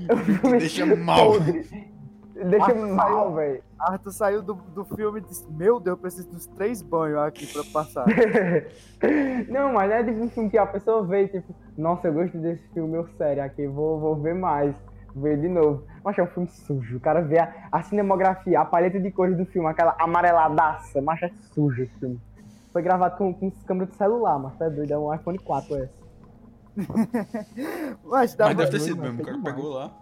É 0.08 0.14
um 0.14 0.18
filme 0.18 0.58
deixa 0.58 0.84
mal. 0.96 1.32
Deixa 2.34 2.72
Ah, 2.72 2.74
mal, 2.74 3.32
velho. 3.34 3.62
Arthur 3.78 4.10
saiu 4.10 4.42
do, 4.42 4.54
do 4.54 4.84
filme 4.84 5.20
e 5.20 5.22
disse: 5.22 5.46
Meu 5.52 5.78
Deus, 5.78 5.96
eu 5.96 5.96
preciso 5.96 6.28
dos 6.30 6.46
três 6.48 6.82
banhos 6.82 7.18
aqui 7.18 7.46
pra 7.46 7.62
passar. 7.72 8.04
Não, 9.48 9.72
mas 9.72 9.90
é 9.90 10.02
tipo 10.02 10.18
um 10.24 10.28
filme 10.28 10.50
que 10.50 10.58
a 10.58 10.66
pessoa 10.66 11.04
vê 11.04 11.24
e 11.24 11.28
tipo, 11.28 11.54
nossa, 11.78 12.08
eu 12.08 12.12
gosto 12.14 12.36
desse 12.38 12.66
filme, 12.72 12.90
meu 12.92 13.06
sério, 13.16 13.42
aqui, 13.44 13.66
vou, 13.66 14.00
vou 14.00 14.16
ver 14.16 14.34
mais, 14.34 14.74
ver 15.14 15.38
de 15.40 15.48
novo. 15.48 15.84
Mas 16.04 16.18
é 16.18 16.22
um 16.22 16.26
filme 16.26 16.48
sujo, 16.48 16.96
o 16.96 17.00
cara 17.00 17.20
vê 17.22 17.38
a, 17.38 17.68
a 17.70 17.82
cinemografia, 17.82 18.60
a 18.60 18.64
paleta 18.64 18.98
de 18.98 19.10
cores 19.12 19.36
do 19.36 19.44
filme, 19.46 19.68
aquela 19.68 19.94
amareladaça, 19.98 21.00
mas 21.00 21.22
é 21.22 21.30
sujo 21.52 21.82
esse 21.82 21.94
filme. 21.98 22.20
Foi 22.72 22.82
gravado 22.82 23.16
com, 23.16 23.32
com 23.32 23.50
câmera 23.64 23.86
de 23.90 23.94
celular, 23.96 24.38
mas 24.40 24.56
tá 24.56 24.68
doido, 24.68 24.90
é 24.92 24.98
um 24.98 25.14
iPhone 25.14 25.38
4 25.38 25.76
esse. 25.76 26.04
Mas 28.04 28.34
dá 28.34 28.46
Mas 28.46 28.56
deve 28.56 28.70
ter 28.72 28.80
sido 28.80 29.00
mesmo. 29.00 29.22
O 29.22 29.24
cara 29.24 29.36
demais. 29.36 29.54
pegou 29.54 29.70
lá. 29.70 29.92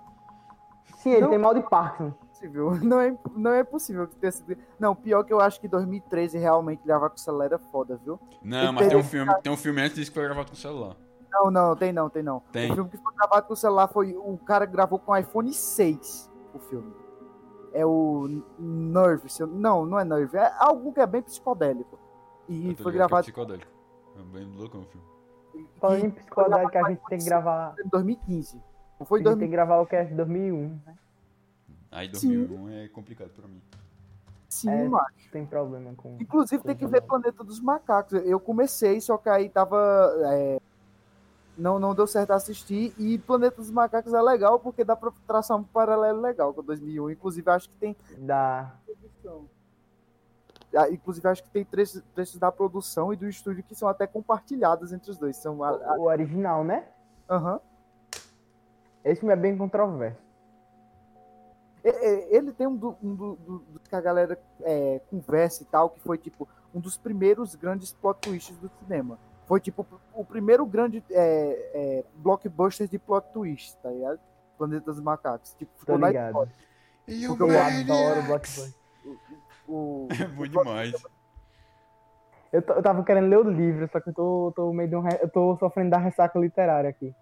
Sim, 1.02 1.10
ele 1.10 1.22
Não. 1.22 1.30
tem 1.30 1.38
mal 1.38 1.52
de 1.54 1.62
Parkinson. 1.62 2.10
possível. 2.12 2.70
Não 2.82 3.00
é, 3.00 3.16
não 3.36 3.50
é 3.52 3.64
possível 3.64 4.06
que 4.06 4.14
tenha 4.16 4.30
sido. 4.32 4.56
Não, 4.78 4.94
pior 4.94 5.24
que 5.24 5.32
eu 5.32 5.40
acho 5.40 5.60
que 5.60 5.66
2013 5.68 6.38
realmente 6.38 6.82
gravar 6.84 7.08
com 7.10 7.16
o 7.16 7.20
celular 7.20 7.46
era 7.46 7.58
foda, 7.58 8.00
viu? 8.04 8.18
Não, 8.42 8.72
mas 8.72 8.88
tem 8.88 8.96
um 8.96 9.02
filme, 9.02 9.34
tem 9.42 9.52
um 9.52 9.56
filme 9.56 9.80
antes 9.80 9.96
disso 9.96 10.10
que 10.10 10.14
foi 10.14 10.24
gravado 10.24 10.48
com 10.48 10.54
o 10.54 10.58
celular. 10.58 10.96
Não, 11.30 11.50
não, 11.50 11.74
tem 11.76 11.92
não, 11.92 12.08
tem 12.10 12.22
não. 12.22 12.40
Tem. 12.52 12.70
O 12.70 12.74
filme 12.74 12.90
que 12.90 12.98
foi 12.98 13.14
gravado 13.14 13.46
com 13.46 13.52
o 13.54 13.56
celular 13.56 13.88
foi. 13.88 14.14
O 14.16 14.36
cara 14.38 14.64
gravou 14.66 14.98
com 14.98 15.16
iPhone 15.16 15.52
6 15.52 16.30
o 16.54 16.58
filme. 16.58 16.92
É 17.72 17.86
o 17.86 18.42
Nerve. 18.58 19.28
se 19.30 19.42
eu- 19.42 19.46
Não, 19.46 19.86
não 19.86 19.98
é 19.98 20.04
Nerve. 20.04 20.36
É 20.36 20.52
algo 20.58 20.92
que 20.92 21.00
é 21.00 21.06
bem 21.06 21.22
psicodélico. 21.22 21.98
E 22.48 22.74
foi 22.76 22.92
é 22.92 22.94
gravado 22.96 23.22
psicodélico. 23.22 23.70
É 24.18 24.22
bem 24.22 24.44
louco 24.56 24.78
o 24.78 24.84
filme. 24.84 25.06
Falando 25.80 26.04
em 26.04 26.10
psicodélico, 26.10 26.78
a 26.78 26.88
gente 26.90 27.02
tem 27.08 27.18
que 27.18 27.24
gravar. 27.24 27.74
em 27.84 27.88
2015. 27.88 28.60
Não 28.98 29.06
foi 29.06 29.18
tem 29.20 29.24
2015. 29.24 29.46
que 29.46 29.50
gravar 29.52 29.80
o 29.80 29.86
cast 29.86 30.10
de 30.10 30.16
2001, 30.16 30.80
né? 30.86 30.94
Aí 31.90 32.14
Sim. 32.14 32.44
2001 32.46 32.68
é 32.70 32.88
complicado 32.88 33.30
pra 33.30 33.46
mim. 33.48 33.60
Sim, 34.48 34.70
É. 34.70 34.88
mano. 34.88 35.06
Tem 35.30 35.44
problema 35.46 35.94
com. 35.94 36.16
Inclusive 36.20 36.62
tem 36.62 36.76
que 36.76 36.86
ver 36.86 37.00
Planeta 37.02 37.42
dos 37.42 37.60
Macacos. 37.60 38.12
Eu 38.24 38.38
comecei, 38.38 39.00
só 39.00 39.16
que 39.18 39.28
aí 39.28 39.48
tava. 39.48 39.78
é, 40.26 40.60
Não, 41.56 41.78
não 41.78 41.94
deu 41.94 42.06
certo 42.06 42.30
assistir. 42.32 42.94
E 42.98 43.18
Planeta 43.18 43.56
dos 43.56 43.70
Macacos 43.70 44.14
é 44.14 44.22
legal 44.22 44.58
porque 44.58 44.84
dá 44.84 44.96
pra 44.96 45.12
traçar 45.26 45.56
um 45.58 45.62
paralelo 45.62 46.20
legal 46.20 46.52
com 46.54 46.62
2001. 46.62 47.10
Inclusive 47.10 47.50
acho 47.50 47.68
que 47.68 47.76
tem. 47.76 47.96
Da. 48.18 48.74
ah, 50.76 50.88
Inclusive 50.90 51.28
acho 51.28 51.42
que 51.42 51.50
tem 51.50 51.64
trechos, 51.64 52.02
trechos 52.14 52.38
da 52.38 52.50
produção 52.50 53.12
e 53.12 53.16
do 53.16 53.28
estúdio 53.28 53.62
que 53.62 53.74
são 53.74 53.86
até 53.88 54.06
compartilhados 54.06 54.92
entre 54.92 55.10
os 55.10 55.18
dois. 55.18 55.36
São. 55.36 55.62
a- 55.62 55.70
a- 55.70 55.96
O 55.98 56.04
original, 56.04 56.64
né? 56.64 56.86
Aham. 57.28 57.60
Esse 59.04 59.20
filme 59.20 59.32
é 59.32 59.36
bem 59.36 59.56
controverso. 59.56 60.20
Ele 61.84 62.52
tem 62.52 62.66
um, 62.66 62.76
do, 62.76 62.96
um 63.02 63.14
do- 63.14 63.36
do- 63.36 63.58
dos 63.58 63.88
que 63.88 63.96
a 63.96 64.00
galera 64.00 64.38
é, 64.60 65.00
conversa 65.10 65.62
e 65.64 65.66
tal, 65.66 65.90
que 65.90 65.98
foi 66.00 66.16
tipo 66.16 66.48
um 66.72 66.78
dos 66.78 66.96
primeiros 66.96 67.56
grandes 67.56 67.92
plot 67.92 68.20
twists 68.20 68.56
do 68.58 68.70
cinema. 68.80 69.18
Foi 69.46 69.58
tipo 69.58 69.84
o 70.14 70.24
primeiro 70.24 70.64
grande 70.64 71.02
é, 71.10 71.70
é, 71.74 72.04
blockbuster 72.14 72.86
de 72.86 72.98
plot 73.00 73.26
twist, 73.32 73.76
tá 73.82 73.90
ligado? 73.90 74.20
Planeta 74.56 74.84
dos 74.92 75.00
Macacos. 75.00 75.54
Tipo, 75.54 75.72
ficou 75.76 75.98
na 75.98 76.06
ligado. 76.08 76.48
E 77.08 77.26
Porque 77.26 77.42
o 77.42 77.50
eu 77.50 77.60
adoro 77.60 78.20
o 78.20 78.26
Blockbuster. 78.26 78.74
O, 79.66 80.08
É 80.22 80.24
bom 80.28 80.46
demais. 80.46 80.92
Eu, 82.52 82.60
eu 82.60 82.82
tava 82.82 83.02
querendo 83.02 83.28
ler 83.28 83.38
o 83.38 83.50
livro, 83.50 83.88
só 83.90 83.98
que 84.00 84.10
eu 84.10 84.14
tô, 84.14 84.52
tô 84.54 84.72
meio 84.72 84.88
de 84.88 84.94
um. 84.94 85.08
Eu 85.20 85.28
tô 85.28 85.56
sofrendo 85.56 85.90
da 85.90 85.98
ressaca 85.98 86.38
literária 86.38 86.88
aqui. 86.90 87.12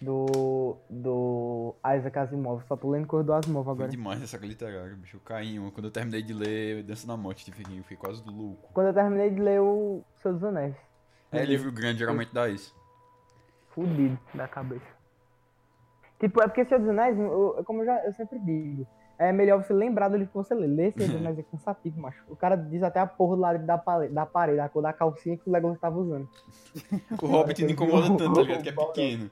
Do. 0.00 0.76
Do 0.88 1.74
Isaac 1.96 2.18
Asimov. 2.18 2.62
Só 2.66 2.76
tô 2.76 2.90
lendo 2.90 3.06
coisa 3.06 3.24
do 3.24 3.32
Asimov 3.32 3.64
Foi 3.64 3.72
agora. 3.74 3.88
demais 3.88 4.22
essa 4.22 4.36
literária, 4.36 4.94
bicho. 4.94 5.16
Eu 5.16 5.20
caí 5.24 5.58
uma. 5.58 5.70
Quando 5.70 5.86
eu 5.86 5.90
terminei 5.90 6.22
de 6.22 6.32
ler 6.32 6.82
Dança 6.84 7.06
na 7.06 7.16
Morte, 7.16 7.50
King, 7.50 7.76
eu 7.78 7.82
fiquei 7.82 7.96
quase 7.96 8.22
louco. 8.26 8.70
Quando 8.72 8.88
eu 8.88 8.94
terminei 8.94 9.30
de 9.30 9.40
ler 9.40 9.60
o 9.60 10.02
Senhor 10.22 10.34
dos 10.34 10.44
Anéis. 10.44 10.74
É, 11.32 11.44
livro 11.44 11.70
grande 11.72 11.98
geralmente 11.98 12.32
dá 12.32 12.48
isso. 12.48 12.74
Fudido 13.70 14.18
da 14.34 14.48
cabeça. 14.48 14.86
Tipo, 16.18 16.42
é 16.42 16.46
porque 16.48 16.64
Senhor 16.64 16.80
dos 16.80 16.88
Anéis, 16.88 17.18
eu- 17.18 17.62
como 17.64 17.82
eu, 17.82 17.86
já, 17.86 18.04
eu 18.04 18.12
sempre 18.12 18.38
digo, 18.40 18.86
é 19.18 19.30
melhor 19.32 19.62
você 19.62 19.72
lembrar 19.72 20.08
do 20.08 20.16
livro 20.16 20.30
que 20.30 20.34
você 20.36 20.54
lê. 20.54 20.66
Ler 20.66 20.92
Senhor 20.92 21.08
dos 21.08 21.16
Anéis 21.20 21.38
é 21.38 21.42
cansativo, 21.42 22.00
macho. 22.00 22.22
O 22.28 22.34
cara 22.36 22.56
diz 22.56 22.82
até 22.82 22.98
a 23.00 23.06
porra 23.06 23.36
do 23.36 23.42
lado 23.42 23.66
da 23.66 23.76
parede, 23.78 24.14
da 24.14 24.24
parede, 24.26 24.58
a 24.60 24.68
cor 24.68 24.82
da 24.82 24.92
calcinha 24.92 25.36
que 25.36 25.48
o 25.48 25.52
Legolas 25.52 25.78
tava 25.78 25.98
usando. 25.98 26.28
O 27.22 27.26
Hobbit 27.26 27.62
não 27.64 27.70
incomoda 27.70 28.06
tanto, 28.16 28.32
tá 28.34 28.40
ligado? 28.42 28.62
Que 28.62 28.68
é 28.68 28.72
pequeno. 28.86 29.30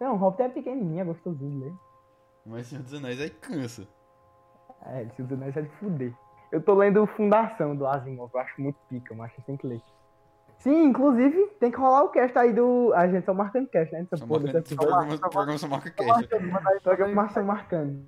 Não, 0.00 0.14
o 0.14 0.16
Hobbit 0.16 0.42
é 0.42 0.48
pequenininho, 0.48 1.00
é 1.00 1.04
gostosinho 1.04 1.50
de 1.50 1.64
ler. 1.64 1.74
Mas 2.46 2.66
Senhor 2.68 2.82
dos 2.82 2.94
Anéis 2.94 3.20
aí 3.20 3.30
cansa. 3.30 3.86
É, 4.86 5.06
Senhor 5.14 5.28
dos 5.28 5.32
Anéis 5.38 5.56
é 5.56 5.62
de 5.62 5.68
fuder. 5.76 6.14
Eu 6.50 6.62
tô 6.62 6.74
lendo 6.74 7.06
Fundação 7.06 7.76
do 7.76 7.86
Asimov, 7.86 8.30
eu 8.34 8.40
acho 8.40 8.60
muito 8.60 8.78
pica, 8.88 9.14
mas 9.14 9.32
tem 9.46 9.56
que 9.56 9.66
ler. 9.66 9.80
Sim, 10.58 10.84
inclusive, 10.84 11.46
tem 11.60 11.70
que 11.70 11.78
rolar 11.78 12.02
o 12.04 12.08
cast 12.10 12.36
aí 12.38 12.52
do. 12.52 12.92
A 12.94 13.06
gente 13.08 13.24
só 13.24 13.32
marcando 13.32 13.68
cast, 13.68 13.92
né? 13.94 14.00
Essa 14.02 14.16
Só 14.18 14.26
porra 14.26 14.40
marca, 14.40 14.60
desse 14.60 14.74
programa, 14.74 15.02
episódio. 15.04 15.30
programa 15.30 15.58
só 15.58 15.68
marca 15.68 15.90
cast. 15.90 16.28
Programa 16.82 17.28
só 17.30 17.42
marcando. 17.42 18.06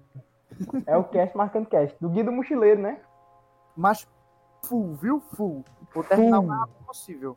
É 0.86 0.96
o 0.96 1.04
cast 1.04 1.36
marcando 1.36 1.66
cast. 1.66 1.96
Do 2.00 2.10
Guia 2.10 2.24
do 2.24 2.32
Mochileiro, 2.32 2.80
né? 2.82 3.00
Mas 3.74 4.06
full, 4.66 4.94
viu? 4.96 5.20
Full. 5.34 5.64
Vou 5.94 6.04
terminar 6.04 6.40
o 6.40 6.46
mais 6.46 6.60
rápido 6.60 6.84
possível. 6.84 7.36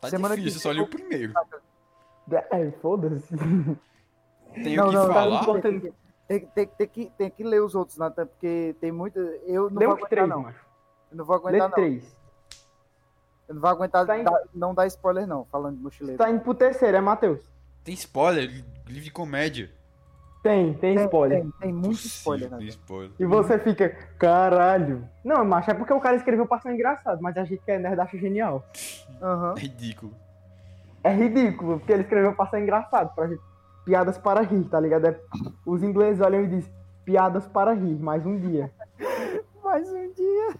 Tá 0.00 0.08
Semana 0.08 0.34
que 0.34 0.40
difícil, 0.40 0.60
vem 0.60 0.62
só 0.62 0.72
li 0.72 0.78
eu- 0.78 0.84
o 0.84 0.88
primeiro. 0.90 1.32
É, 2.30 2.70
foda-se. 2.82 3.34
Tem 4.54 4.76
Não, 4.76 4.86
o 4.86 4.88
que 4.90 4.94
não, 4.96 5.06
tá 5.08 5.14
falar. 5.14 5.42
importante. 5.42 5.92
Tem, 6.26 6.40
tem, 6.46 6.66
tem, 6.66 6.88
que, 6.88 7.10
tem 7.18 7.30
que 7.30 7.44
ler 7.44 7.60
os 7.62 7.74
outros, 7.74 7.98
Nathan, 7.98 8.26
porque 8.26 8.74
tem 8.80 8.90
muito. 8.90 9.18
Eu 9.18 9.68
não 9.70 9.78
Lê 9.78 9.86
vou 9.86 9.94
aguentar, 9.94 10.08
três, 10.08 10.28
não. 10.28 10.42
macho. 10.42 10.64
Eu 11.10 11.16
não 11.18 11.24
vou 11.24 11.36
Lê 11.36 11.42
aguentar, 11.48 11.68
não. 11.68 11.74
três. 11.74 12.16
Eu 13.48 13.54
não 13.56 13.60
vou 13.60 13.70
aguentar 13.70 14.06
Tá 14.06 14.18
em- 14.18 14.24
dar- 14.24 14.42
não 14.54 14.74
dar 14.74 14.86
spoiler, 14.86 15.26
não, 15.26 15.44
falando 15.46 15.76
de 15.76 15.82
mochileiro. 15.82 16.16
Tá 16.18 16.30
indo 16.30 16.40
pro 16.40 16.54
terceiro, 16.54 16.96
é, 16.96 17.00
Matheus? 17.00 17.40
Tem 17.84 17.92
spoiler, 17.94 18.48
livro 18.86 19.04
de 19.04 19.10
comédia. 19.10 19.70
Tem, 20.42 20.72
tem 20.74 20.94
spoiler. 21.04 21.40
Tem, 21.42 21.50
tem 21.60 21.72
muito 21.72 21.88
Possível, 22.02 22.16
spoiler, 22.16 22.50
né? 22.50 22.58
tem 22.58 22.68
spoiler. 22.68 23.10
E 23.18 23.24
você 23.26 23.58
fica, 23.58 23.88
caralho. 24.18 25.06
Não, 25.22 25.44
macho, 25.44 25.70
é 25.70 25.74
porque 25.74 25.92
o 25.92 26.00
cara 26.00 26.16
escreveu 26.16 26.46
ser 26.60 26.72
engraçado, 26.72 27.20
mas 27.22 27.36
a 27.36 27.44
gente 27.44 27.62
que 27.62 27.70
é 27.70 27.78
nerd 27.78 27.98
acha 28.00 28.16
genial. 28.16 28.64
É 29.56 29.60
ridículo. 29.60 30.14
É 31.04 31.12
ridículo, 31.12 31.78
porque 31.78 31.92
ele 31.92 32.02
escreveu 32.02 32.34
pra 32.34 32.46
ser 32.48 32.60
engraçado, 32.60 33.14
pra 33.14 33.28
gente. 33.28 33.40
Piadas 33.84 34.16
para 34.18 34.40
rir, 34.40 34.64
tá 34.64 34.80
ligado? 34.80 35.06
É- 35.06 35.20
Os 35.66 35.82
ingleses 35.82 36.20
olham 36.22 36.42
e 36.42 36.46
dizem, 36.48 36.72
piadas 37.04 37.46
para 37.46 37.72
rir, 37.74 37.94
mais 38.00 38.24
um 38.26 38.38
dia. 38.38 38.72
Mais 39.62 39.88
um 39.90 40.12
dia. 40.12 40.54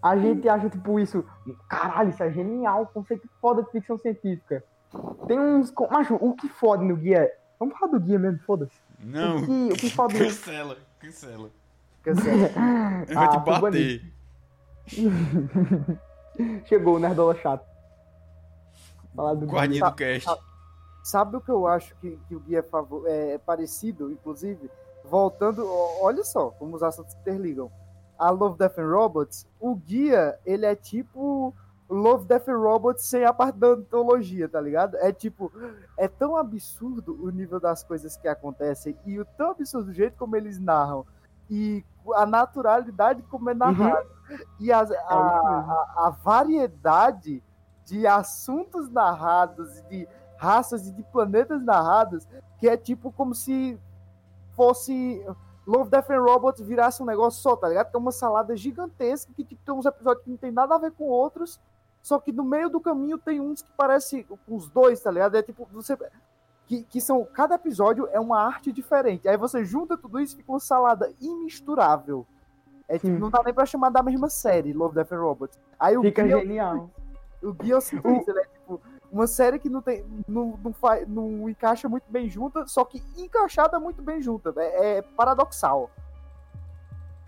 A 0.00 0.16
gente 0.16 0.48
acha, 0.48 0.70
tipo, 0.70 0.98
isso, 1.00 1.24
caralho, 1.68 2.10
isso 2.10 2.22
é 2.22 2.30
genial, 2.30 2.86
conceito 2.86 3.28
foda 3.40 3.62
de 3.64 3.70
ficção 3.72 3.98
científica. 3.98 4.62
Tem 5.26 5.38
uns. 5.38 5.72
Macho, 5.90 6.14
o 6.20 6.34
que 6.34 6.48
fode 6.48 6.84
no 6.84 6.96
guia 6.96 7.18
é. 7.24 7.36
Vamos 7.58 7.76
falar 7.76 7.90
do 7.92 8.00
guia 8.00 8.16
mesmo, 8.18 8.38
foda-se. 8.46 8.72
Não, 9.00 9.38
O 9.38 9.44
que, 9.46 9.68
o 9.72 9.76
que 9.76 9.90
fode 9.90 10.14
no. 10.14 10.24
cancela, 10.24 10.76
cancela. 11.00 11.50
Cancela. 12.02 12.48
Eu 13.08 13.14
vou 13.14 13.22
Ah, 13.24 13.28
te 13.28 13.60
bater. 13.60 14.02
Chegou 16.66 16.96
o 16.96 16.98
Nerdola 17.00 17.34
chato. 17.36 17.66
Falar 19.18 19.34
do 19.34 19.46
Guardinha 19.46 19.80
Tá- 19.80 19.90
do 19.90 19.96
cast. 19.96 20.30
Sabe 21.02 21.36
o 21.36 21.40
que 21.40 21.50
eu 21.50 21.66
acho 21.66 21.94
que, 21.96 22.18
que 22.28 22.34
o 22.36 22.40
guia 22.40 22.58
é, 22.60 22.62
favor- 22.62 23.04
é 23.06 23.36
parecido, 23.38 24.10
inclusive? 24.12 24.70
Voltando, 25.04 25.66
olha 26.00 26.22
só 26.22 26.50
como 26.50 26.76
os 26.76 26.82
assuntos 26.82 27.12
se 27.12 27.18
interligam. 27.20 27.70
A 28.18 28.30
Love, 28.30 28.58
Death 28.58 28.78
and 28.78 28.90
Robots, 28.90 29.46
o 29.60 29.74
guia, 29.74 30.38
ele 30.44 30.66
é 30.66 30.74
tipo 30.76 31.54
Love, 31.88 32.26
Death 32.26 32.48
and 32.48 32.58
Robots 32.58 33.04
sem 33.06 33.24
a 33.24 33.32
parte 33.32 33.56
da 33.56 33.68
antologia, 33.68 34.48
tá 34.48 34.60
ligado? 34.60 34.96
É 34.98 35.10
tipo, 35.12 35.50
é 35.96 36.06
tão 36.06 36.36
absurdo 36.36 37.18
o 37.24 37.30
nível 37.30 37.58
das 37.58 37.82
coisas 37.82 38.16
que 38.16 38.28
acontecem 38.28 38.96
e 39.06 39.18
o 39.18 39.24
tão 39.24 39.50
absurdo 39.52 39.90
o 39.90 39.94
jeito 39.94 40.16
como 40.18 40.36
eles 40.36 40.58
narram 40.60 41.06
e 41.48 41.82
a 42.14 42.26
naturalidade 42.26 43.22
como 43.22 43.48
é 43.50 43.54
narrado 43.54 44.06
e 44.60 44.70
as- 44.70 44.90
a, 44.90 44.94
mesmo. 44.94 45.70
a- 45.72 45.94
a 46.06 46.10
variedade 46.10 47.42
de 47.88 48.06
assuntos 48.06 48.90
narrados, 48.90 49.82
de 49.88 50.06
raças 50.36 50.86
e 50.86 50.92
de 50.92 51.02
planetas 51.02 51.62
narrados, 51.62 52.26
que 52.58 52.68
é 52.68 52.76
tipo 52.76 53.10
como 53.10 53.34
se 53.34 53.78
fosse 54.52 55.24
Love, 55.66 55.90
Death 55.90 56.10
and 56.10 56.20
Robots 56.20 56.60
virasse 56.60 57.02
um 57.02 57.06
negócio 57.06 57.40
só, 57.42 57.56
tá 57.56 57.68
ligado? 57.68 57.90
Que 57.90 57.96
é 57.96 57.98
uma 57.98 58.12
salada 58.12 58.56
gigantesca 58.56 59.32
que 59.34 59.44
tipo, 59.44 59.60
tem 59.64 59.74
uns 59.74 59.86
episódios 59.86 60.24
que 60.24 60.30
não 60.30 60.36
tem 60.36 60.50
nada 60.50 60.74
a 60.74 60.78
ver 60.78 60.92
com 60.92 61.04
outros, 61.04 61.60
só 62.02 62.18
que 62.18 62.32
no 62.32 62.44
meio 62.44 62.68
do 62.68 62.80
caminho 62.80 63.18
tem 63.18 63.40
uns 63.40 63.62
que 63.62 63.70
parecem 63.72 64.24
com 64.24 64.56
os 64.56 64.68
dois, 64.68 65.00
tá 65.00 65.10
ligado? 65.10 65.36
É 65.36 65.42
tipo, 65.42 65.68
você. 65.72 65.96
Que, 66.66 66.82
que 66.84 67.00
são. 67.00 67.24
Cada 67.24 67.54
episódio 67.54 68.08
é 68.12 68.20
uma 68.20 68.40
arte 68.40 68.70
diferente. 68.72 69.28
Aí 69.28 69.36
você 69.36 69.64
junta 69.64 69.96
tudo 69.96 70.20
isso 70.20 70.34
e 70.34 70.36
fica 70.38 70.52
uma 70.52 70.60
salada 70.60 71.12
imisturável. 71.20 72.26
É 72.86 72.94
tipo, 72.94 73.08
Sim. 73.08 73.18
não 73.18 73.30
dá 73.30 73.42
nem 73.44 73.52
pra 73.52 73.66
chamar 73.66 73.90
da 73.90 74.02
mesma 74.02 74.30
série, 74.30 74.72
Love, 74.72 74.94
Death 74.94 75.12
and 75.12 75.20
Robots. 75.20 75.58
Aí 75.78 75.96
o 75.96 76.02
Fica 76.02 76.26
genial. 76.26 76.90
O 77.42 77.54
ele 77.62 78.40
é 78.40 78.44
tipo 78.46 78.80
uma 79.10 79.26
série 79.26 79.58
que 79.58 79.68
não 79.68 79.80
tem. 79.80 80.04
Não, 80.26 80.58
não, 80.62 80.72
faz, 80.72 81.06
não 81.08 81.48
encaixa 81.48 81.88
muito 81.88 82.10
bem 82.10 82.28
junta, 82.28 82.66
só 82.66 82.84
que 82.84 83.02
encaixada 83.16 83.78
muito 83.80 84.02
bem 84.02 84.20
junta. 84.20 84.52
É, 84.56 84.98
é 84.98 85.02
paradoxal. 85.02 85.90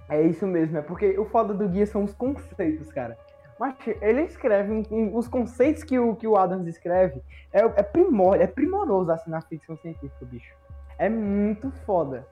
É 0.08 0.20
isso 0.22 0.46
mesmo, 0.46 0.76
é 0.76 0.82
porque 0.82 1.16
o 1.18 1.24
foda 1.24 1.54
do 1.54 1.68
guia 1.68 1.86
são 1.86 2.02
os 2.04 2.12
conceitos, 2.12 2.90
cara. 2.92 3.16
Mas 3.58 3.76
ele 4.00 4.22
escreve 4.22 4.72
um- 4.72 4.84
um- 4.90 5.16
os 5.16 5.28
conceitos 5.28 5.84
que 5.84 5.98
o, 5.98 6.16
que 6.16 6.26
o 6.26 6.36
Adams 6.36 6.66
escreve 6.66 7.22
é, 7.52 7.60
é 7.60 7.82
primor, 7.82 8.40
é 8.40 8.46
primoroso 8.46 9.12
assim 9.12 9.30
na 9.30 9.40
ficção 9.42 9.76
científica, 9.76 10.24
bicho. 10.24 10.54
É 10.98 11.08
muito 11.08 11.70
foda. 11.86 12.26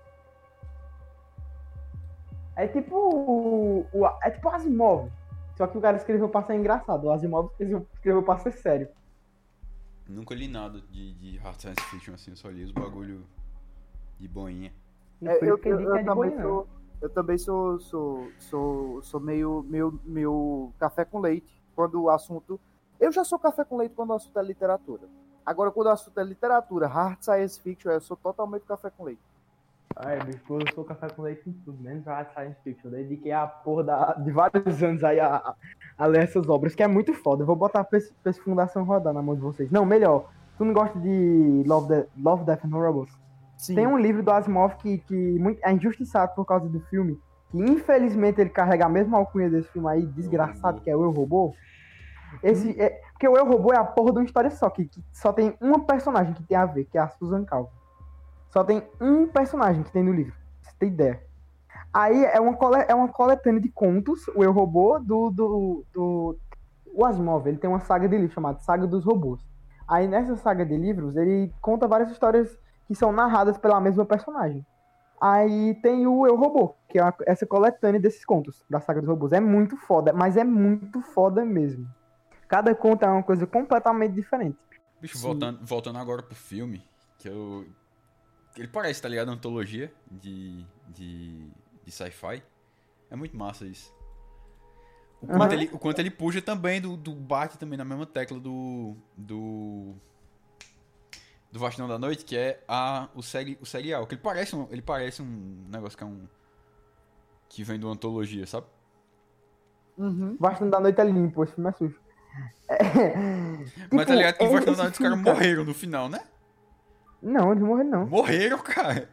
É 2.56 2.66
tipo 2.66 2.96
o, 2.96 3.86
o- 3.92 4.06
é 4.22 4.30
tipo 4.30 4.48
o 4.48 4.52
Asimov. 4.52 5.08
Só 5.58 5.66
que 5.66 5.76
o 5.76 5.80
cara 5.80 5.96
escreveu 5.96 6.28
pra 6.28 6.44
ser 6.44 6.54
engraçado. 6.54 7.04
O 7.04 7.10
Asimov 7.10 7.50
escreveu, 7.50 7.84
escreveu 7.92 8.22
pra 8.22 8.38
ser 8.38 8.52
sério. 8.52 8.88
Nunca 10.08 10.32
li 10.32 10.46
nada 10.46 10.80
de, 10.80 11.14
de 11.14 11.36
hard 11.38 11.60
science 11.60 11.80
fiction 11.90 12.14
assim, 12.14 12.30
eu 12.30 12.36
só 12.36 12.48
li 12.48 12.62
os 12.62 12.70
bagulho 12.70 13.26
de 14.20 14.28
boinha. 14.28 14.72
É, 15.20 15.34
foi 15.40 15.50
eu, 15.50 15.58
que 15.58 15.68
eu, 15.68 15.80
eu 15.80 16.04
também 16.04 16.40
sou, 16.40 16.68
eu 17.02 17.10
também 17.10 17.38
sou, 17.38 17.80
sou, 17.80 18.30
sou, 18.38 19.02
sou 19.02 19.20
meio, 19.20 19.66
meio, 19.68 20.00
meio 20.04 20.72
café 20.78 21.04
com 21.04 21.18
leite 21.18 21.60
quando 21.74 22.00
o 22.00 22.08
assunto. 22.08 22.58
Eu 23.00 23.10
já 23.10 23.24
sou 23.24 23.38
café 23.38 23.64
com 23.64 23.76
leite 23.76 23.96
quando 23.96 24.10
o 24.10 24.14
assunto 24.14 24.38
é 24.38 24.42
literatura. 24.42 25.08
Agora, 25.44 25.72
quando 25.72 25.88
o 25.88 25.90
assunto 25.90 26.18
é 26.20 26.22
literatura, 26.22 26.86
hard 26.86 27.20
science 27.20 27.60
fiction, 27.60 27.90
eu 27.90 28.00
sou 28.00 28.16
totalmente 28.16 28.62
café 28.62 28.90
com 28.90 29.02
leite. 29.02 29.20
Ai, 29.96 30.18
bicho, 30.24 30.40
eu 30.50 30.60
sou 30.74 30.84
café 30.84 31.08
com 31.08 31.22
leite 31.22 31.48
em 31.48 31.52
tudo, 31.52 31.82
menos 31.82 32.06
a 32.06 32.24
science 32.26 32.56
fiction. 32.62 32.88
Eu 32.88 32.92
dediquei 32.92 33.32
a 33.32 33.46
porra 33.46 33.82
da- 33.84 34.12
de 34.14 34.30
vários 34.30 34.82
anos 34.82 35.02
aí 35.02 35.18
a, 35.18 35.36
a- 35.36 35.54
a 35.98 36.06
ler 36.06 36.22
essas 36.24 36.48
obras, 36.48 36.74
que 36.74 36.82
é 36.82 36.86
muito 36.86 37.12
foda. 37.14 37.42
Eu 37.42 37.46
vou 37.46 37.56
botar 37.56 37.82
pra 37.84 37.98
esse, 37.98 38.12
pra 38.22 38.30
esse 38.30 38.40
Fundação 38.40 38.84
rodar 38.84 39.12
na 39.12 39.22
mão 39.22 39.34
de 39.34 39.40
vocês. 39.40 39.70
Não, 39.70 39.84
melhor. 39.84 40.28
Tu 40.56 40.64
não 40.64 40.72
gosta 40.72 40.98
de 41.00 41.64
Love, 41.66 41.88
De- 41.88 42.06
Love 42.16 42.44
Death 42.44 42.64
and 42.64 42.68
Robots? 42.70 43.18
Sim. 43.56 43.74
Tem 43.74 43.86
um 43.86 43.98
livro 43.98 44.22
do 44.22 44.30
Asimov 44.30 44.76
que, 44.76 44.98
que 44.98 45.38
muito, 45.38 45.60
é 45.64 45.72
injustiçado 45.72 46.32
por 46.34 46.44
causa 46.44 46.68
do 46.68 46.78
filme, 46.82 47.18
que 47.50 47.58
infelizmente 47.58 48.40
ele 48.40 48.50
carrega 48.50 48.86
a 48.86 48.88
mesma 48.88 49.18
alcunha 49.18 49.50
desse 49.50 49.68
filme 49.72 49.88
aí, 49.88 50.06
desgraçado, 50.06 50.80
que 50.80 50.88
é 50.90 50.96
o 50.96 51.02
Eu 51.02 51.10
Robô. 51.10 51.54
Esse, 52.42 52.80
é, 52.80 52.90
porque 53.12 53.26
o 53.26 53.36
Eu 53.36 53.44
Robô 53.48 53.72
é 53.72 53.78
a 53.78 53.84
porra 53.84 54.12
de 54.12 54.18
uma 54.18 54.24
história 54.24 54.50
só, 54.50 54.70
que, 54.70 54.84
que 54.84 55.02
só 55.12 55.32
tem 55.32 55.56
uma 55.60 55.80
personagem 55.84 56.34
que 56.34 56.42
tem 56.44 56.56
a 56.56 56.66
ver, 56.66 56.84
que 56.84 56.96
é 56.96 57.00
a 57.00 57.08
Susan 57.08 57.44
Calvin. 57.44 57.70
Só 58.50 58.64
tem 58.64 58.82
um 59.00 59.26
personagem 59.28 59.82
que 59.82 59.92
tem 59.92 60.02
no 60.02 60.12
livro, 60.12 60.32
pra 60.32 60.70
você 60.70 60.76
ter 60.78 60.86
ideia. 60.86 61.22
Aí 61.92 62.24
é 62.24 62.40
uma, 62.40 62.54
cole, 62.54 62.84
é 62.86 62.94
uma 62.94 63.08
coletânea 63.08 63.60
de 63.60 63.70
contos, 63.70 64.26
o 64.28 64.42
Eu 64.42 64.52
Robô, 64.52 64.98
do, 64.98 65.30
do, 65.30 65.84
do... 65.92 66.38
O 66.94 67.04
Asimov, 67.04 67.46
ele 67.46 67.58
tem 67.58 67.68
uma 67.68 67.80
saga 67.80 68.08
de 68.08 68.16
livros 68.16 68.34
chamada 68.34 68.58
Saga 68.60 68.86
dos 68.86 69.04
Robôs. 69.04 69.40
Aí 69.86 70.06
nessa 70.06 70.36
saga 70.36 70.66
de 70.66 70.76
livros, 70.76 71.16
ele 71.16 71.52
conta 71.60 71.88
várias 71.88 72.10
histórias 72.10 72.58
que 72.86 72.94
são 72.94 73.12
narradas 73.12 73.56
pela 73.56 73.80
mesma 73.80 74.04
personagem. 74.04 74.64
Aí 75.20 75.74
tem 75.82 76.06
o 76.06 76.26
Eu 76.26 76.36
Robô, 76.36 76.74
que 76.88 76.98
é 76.98 77.02
uma- 77.02 77.14
essa 77.26 77.46
coletânea 77.46 78.00
desses 78.00 78.24
contos 78.24 78.64
da 78.68 78.80
saga 78.80 79.00
dos 79.00 79.08
robôs. 79.08 79.32
É 79.32 79.40
muito 79.40 79.76
foda, 79.76 80.12
mas 80.12 80.36
é 80.36 80.44
muito 80.44 81.00
foda 81.00 81.44
mesmo. 81.44 81.86
Cada 82.46 82.74
conto 82.74 83.04
é 83.04 83.08
uma 83.08 83.22
coisa 83.22 83.46
completamente 83.46 84.14
diferente. 84.14 84.56
Bicho, 85.00 85.18
voltando, 85.18 85.60
voltando 85.64 85.98
agora 85.98 86.22
pro 86.22 86.34
filme, 86.34 86.82
que 87.18 87.28
eu. 87.28 87.64
Ele 88.58 88.66
parece, 88.66 89.00
tá 89.00 89.08
ligado? 89.08 89.30
Antologia 89.30 89.92
de, 90.10 90.66
de, 90.88 91.48
de 91.84 91.92
sci-fi. 91.92 92.42
É 93.08 93.14
muito 93.14 93.36
massa 93.36 93.64
isso. 93.64 93.96
O 95.20 95.26
quanto, 95.28 95.52
ele, 95.52 95.70
o 95.72 95.78
quanto 95.78 95.98
ele 96.00 96.10
puxa 96.10 96.42
também 96.42 96.80
do, 96.80 96.96
do. 96.96 97.14
Bate 97.14 97.56
também 97.56 97.78
na 97.78 97.84
mesma 97.84 98.04
tecla 98.04 98.38
do. 98.38 98.96
Do. 99.16 99.94
Do 101.50 101.58
Vastão 101.58 101.88
da 101.88 101.98
Noite, 101.98 102.24
que 102.24 102.36
é 102.36 102.62
a, 102.68 103.08
o, 103.14 103.22
seri, 103.22 103.56
o 103.60 103.64
serial. 103.64 104.06
Que 104.06 104.14
ele 104.14 104.22
parece, 104.22 104.54
um, 104.54 104.68
ele 104.70 104.82
parece 104.82 105.22
um 105.22 105.66
negócio 105.70 105.96
que 105.96 106.04
é 106.04 106.06
um. 106.06 106.28
Que 107.48 107.64
vem 107.64 107.78
de 107.78 107.86
uma 107.86 107.94
antologia, 107.94 108.46
sabe? 108.46 108.66
Uhum. 109.96 110.36
Bastante 110.38 110.70
da 110.70 110.80
noite 110.80 111.00
é 111.00 111.04
limpo, 111.04 111.42
esse 111.42 111.54
filme 111.54 111.70
é 111.70 111.72
sujo. 111.72 112.00
É, 112.68 112.76
Mas 113.90 114.06
tá 114.06 114.12
tipo, 114.12 114.12
ligado 114.12 114.36
que 114.36 114.44
o 114.44 114.46
é 114.46 114.50
Vastão 114.50 114.72
esse 114.72 114.76
da 114.76 114.82
Noite 114.82 114.92
os 114.92 114.98
caras 114.98 115.18
morreram 115.18 115.64
no 115.64 115.74
final, 115.74 116.08
né? 116.08 116.20
Não, 117.22 117.50
eles 117.52 117.62
morreram 117.62 117.90
não. 117.90 118.06
Morreram, 118.06 118.58
cara! 118.58 119.08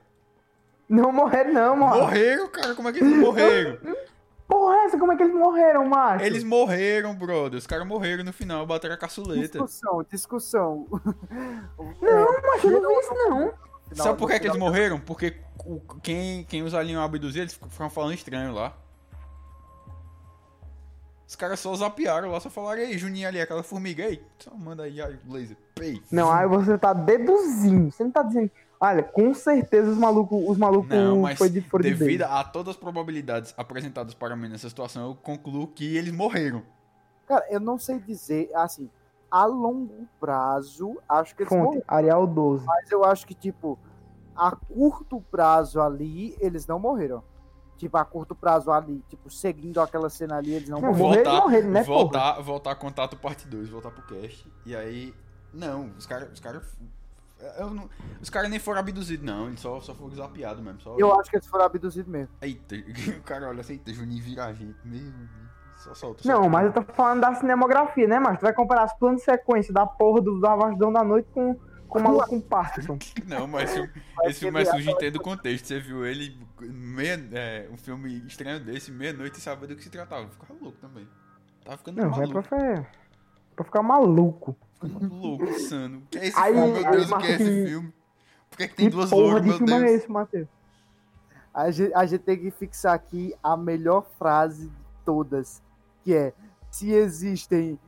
Não 0.87 1.11
morreram 1.11 1.53
não, 1.53 1.75
mano. 1.77 2.01
Morreram, 2.01 2.47
cara! 2.49 2.75
Como 2.75 2.87
é 2.89 2.93
que 2.93 2.99
eles 2.99 3.17
morreram? 3.17 3.77
Porra, 4.47 4.75
essa, 4.85 4.99
como 4.99 5.11
é 5.11 5.15
que 5.15 5.23
eles 5.23 5.33
morreram, 5.33 5.87
macho? 5.89 6.23
Eles 6.23 6.43
morreram, 6.43 7.15
brother. 7.15 7.57
Os 7.57 7.65
caras 7.65 7.87
morreram 7.87 8.23
no 8.23 8.31
final, 8.31 8.63
bateram 8.67 8.93
a 8.93 8.97
caçuleta. 8.97 9.41
Discussão, 9.57 10.05
discussão. 10.07 10.87
Não, 11.99 12.41
macho, 12.43 12.67
eu 12.67 12.79
não 12.81 12.89
vi 12.89 12.99
isso 12.99 13.13
não. 13.13 13.53
Sabe 13.93 14.19
por 14.19 14.29
que, 14.29 14.39
que 14.39 14.47
eles 14.47 14.59
morreram? 14.59 14.99
Porque 14.99 15.35
o- 15.65 15.79
quem, 16.03 16.43
quem 16.43 16.61
os 16.61 16.75
aliens 16.75 16.99
abduziram, 16.99 17.43
eles 17.43 17.55
ficaram 17.55 17.89
falando 17.89 18.13
estranho 18.13 18.53
lá. 18.53 18.77
Os 21.27 21.35
caras 21.35 21.59
só 21.59 21.73
zapearam 21.75 22.29
lá, 22.31 22.39
só 22.39 22.49
falaram, 22.49 22.81
ei, 22.81 22.97
Juninho 22.97 23.27
ali, 23.27 23.41
aquela 23.41 23.63
formiga 23.63 24.05
aí. 24.05 24.23
Só 24.37 24.51
manda 24.53 24.83
aí, 24.83 25.01
aí, 25.01 25.19
laser. 25.27 25.57
Não, 26.11 26.31
aí 26.31 26.47
você 26.47 26.77
tá 26.77 26.93
deduzindo. 26.93 27.91
Você 27.91 28.03
não 28.03 28.11
tá 28.11 28.23
dizendo. 28.23 28.51
Olha, 28.79 29.03
com 29.03 29.33
certeza 29.33 29.89
os 29.91 29.97
malucos 29.97 30.43
os 30.47 30.57
malucos 30.57 30.89
Não, 30.89 31.21
mas 31.21 31.38
foi 31.38 31.49
de 31.49 31.61
foram 31.61 31.83
de 31.83 31.93
devido 31.93 32.23
a 32.23 32.43
todas 32.43 32.71
as 32.75 32.77
probabilidades 32.77 33.53
apresentadas 33.57 34.13
para 34.13 34.35
mim 34.35 34.49
nessa 34.49 34.67
situação, 34.69 35.07
eu 35.07 35.15
concluo 35.15 35.67
que 35.67 35.95
eles 35.95 36.13
morreram. 36.13 36.61
Cara, 37.25 37.45
eu 37.49 37.59
não 37.59 37.79
sei 37.79 37.99
dizer, 37.99 38.51
assim, 38.53 38.89
a 39.31 39.45
longo 39.45 40.07
prazo, 40.19 40.97
acho 41.07 41.35
que 41.35 41.43
eles 41.43 41.49
Fonte, 41.49 41.63
morreram, 41.63 41.85
Arial 41.88 42.27
12. 42.27 42.65
mas 42.65 42.91
eu 42.91 43.03
acho 43.03 43.25
que, 43.25 43.33
tipo, 43.33 43.79
a 44.35 44.55
curto 44.55 45.21
prazo 45.31 45.81
ali, 45.81 46.35
eles 46.39 46.67
não 46.67 46.77
morreram. 46.77 47.23
tipo, 47.77 47.97
a 47.97 48.05
curto 48.05 48.35
prazo 48.35 48.71
ali, 48.71 49.03
tipo, 49.09 49.29
seguindo 49.29 49.81
aquela 49.81 50.09
cena 50.09 50.38
ali, 50.38 50.53
eles 50.53 50.69
não 50.69 50.79
Não, 50.79 50.93
vão 50.93 51.07
morrer, 51.07 51.23
voltar, 51.23 51.41
morrer, 51.41 51.61
né, 51.63 51.83
porra? 51.83 51.99
voltar, 51.99 52.41
voltar 52.41 52.75
contato 52.75 53.17
parte 53.17 53.47
2, 53.47 53.69
voltar 53.69 53.91
pro 53.91 54.03
cast. 54.03 54.49
E 54.65 54.75
aí. 54.75 55.13
Não, 55.55 55.91
os 55.97 56.05
caras. 56.05 56.31
Os 56.31 56.39
caras. 56.39 56.63
não- 57.71 57.89
Os 58.21 58.29
caras 58.29 58.49
nem 58.49 58.59
foram 58.59 58.79
abduzidos, 58.79 59.25
não. 59.25 59.47
Eles 59.47 59.59
só, 59.59 59.79
só 59.79 59.95
foram 59.95 60.09
desapiados 60.09 60.63
mesmo. 60.63 60.81
Só... 60.81 60.95
Eu 60.97 61.17
acho 61.19 61.29
que 61.29 61.37
eles 61.37 61.47
foram 61.47 61.65
abduzidos 61.65 62.11
mesmo. 62.11 62.29
Eita, 62.41 62.75
o 63.17 63.23
cara 63.23 63.47
olha 63.47 63.61
assim, 63.61 63.73
eita, 63.73 63.93
Juninho 63.93 64.23
vira 64.23 64.45
a 64.45 64.53
gente. 64.53 64.77
Meu. 64.83 65.11
Só 65.77 65.93
solta. 65.93 66.27
Não, 66.27 66.35
solta. 66.35 66.49
mas 66.49 66.65
eu 66.67 66.73
tô 66.73 66.93
falando 66.93 67.21
da 67.21 67.35
cinemografia, 67.35 68.07
né, 68.07 68.19
mas 68.19 68.39
tu 68.39 68.43
vai 68.43 68.53
comparar 68.53 68.83
as 68.83 68.97
planos 68.97 69.19
de 69.19 69.25
sequência 69.25 69.73
da 69.73 69.85
porra 69.85 70.21
do 70.21 70.39
Vastidão 70.39 70.91
da 70.91 71.03
Noite 71.03 71.27
com, 71.33 71.55
com 71.87 71.99
o 71.99 72.03
maluco 72.03 72.27
com 72.29 72.41
Parkinson. 72.41 72.97
Não, 73.27 73.45
mas 73.45 73.71
esse, 73.71 73.91
esse 74.23 74.39
filme 74.39 74.61
é 74.61 74.65
sujo 74.65 74.97
em 74.99 75.11
do 75.11 75.19
contexto. 75.19 75.67
Você 75.67 75.79
viu 75.79 76.05
ele, 76.05 76.37
meia, 76.61 77.21
é, 77.33 77.69
um 77.71 77.77
filme 77.77 78.25
estranho 78.25 78.59
desse, 78.63 78.91
meia-noite, 78.91 79.37
e 79.37 79.41
sabia 79.41 79.67
do 79.67 79.75
que 79.75 79.83
se 79.83 79.89
tratava. 79.89 80.27
Ficava 80.29 80.53
louco 80.59 80.77
também. 80.79 81.07
Tava 81.63 81.77
ficando 81.77 81.97
Não, 81.97 82.07
é 82.09 82.09
pra, 82.09 82.27
maluco. 82.27 82.87
Pra 83.55 83.65
ficar 83.65 83.81
maluco. 83.81 84.55
Louco, 84.83 85.45
insano. 85.45 85.99
O 85.99 86.01
que 86.09 86.17
é 86.19 86.27
esse 86.27 86.39
Aí- 86.39 86.53
filme? 86.53 86.67
Meu 86.79 86.85
aí, 86.87 86.91
Deus, 86.91 87.11
o 87.11 87.17
que 87.17 87.25
é 87.27 87.31
esse 87.35 87.65
filme? 87.67 87.93
Por 88.49 88.57
que, 88.57 88.67
que 88.67 88.75
tem 88.75 88.85
Que 88.85 88.91
duas 88.95 89.09
porra 89.09 89.41
de 89.41 89.47
meu 89.49 89.57
filme 89.57 89.73
é 89.73 89.79
Deus? 89.79 89.91
esse, 89.91 90.11
Matheus? 90.11 90.47
A 91.53 91.71
gente, 91.71 91.93
a 91.93 92.05
gente 92.05 92.21
tem 92.21 92.37
que 92.37 92.51
fixar 92.51 92.93
aqui 92.93 93.33
a 93.41 93.55
melhor 93.57 94.05
frase 94.19 94.67
de 94.67 94.75
todas, 95.05 95.61
que 96.03 96.13
é 96.13 96.33
se 96.69 96.91
existem 96.91 97.79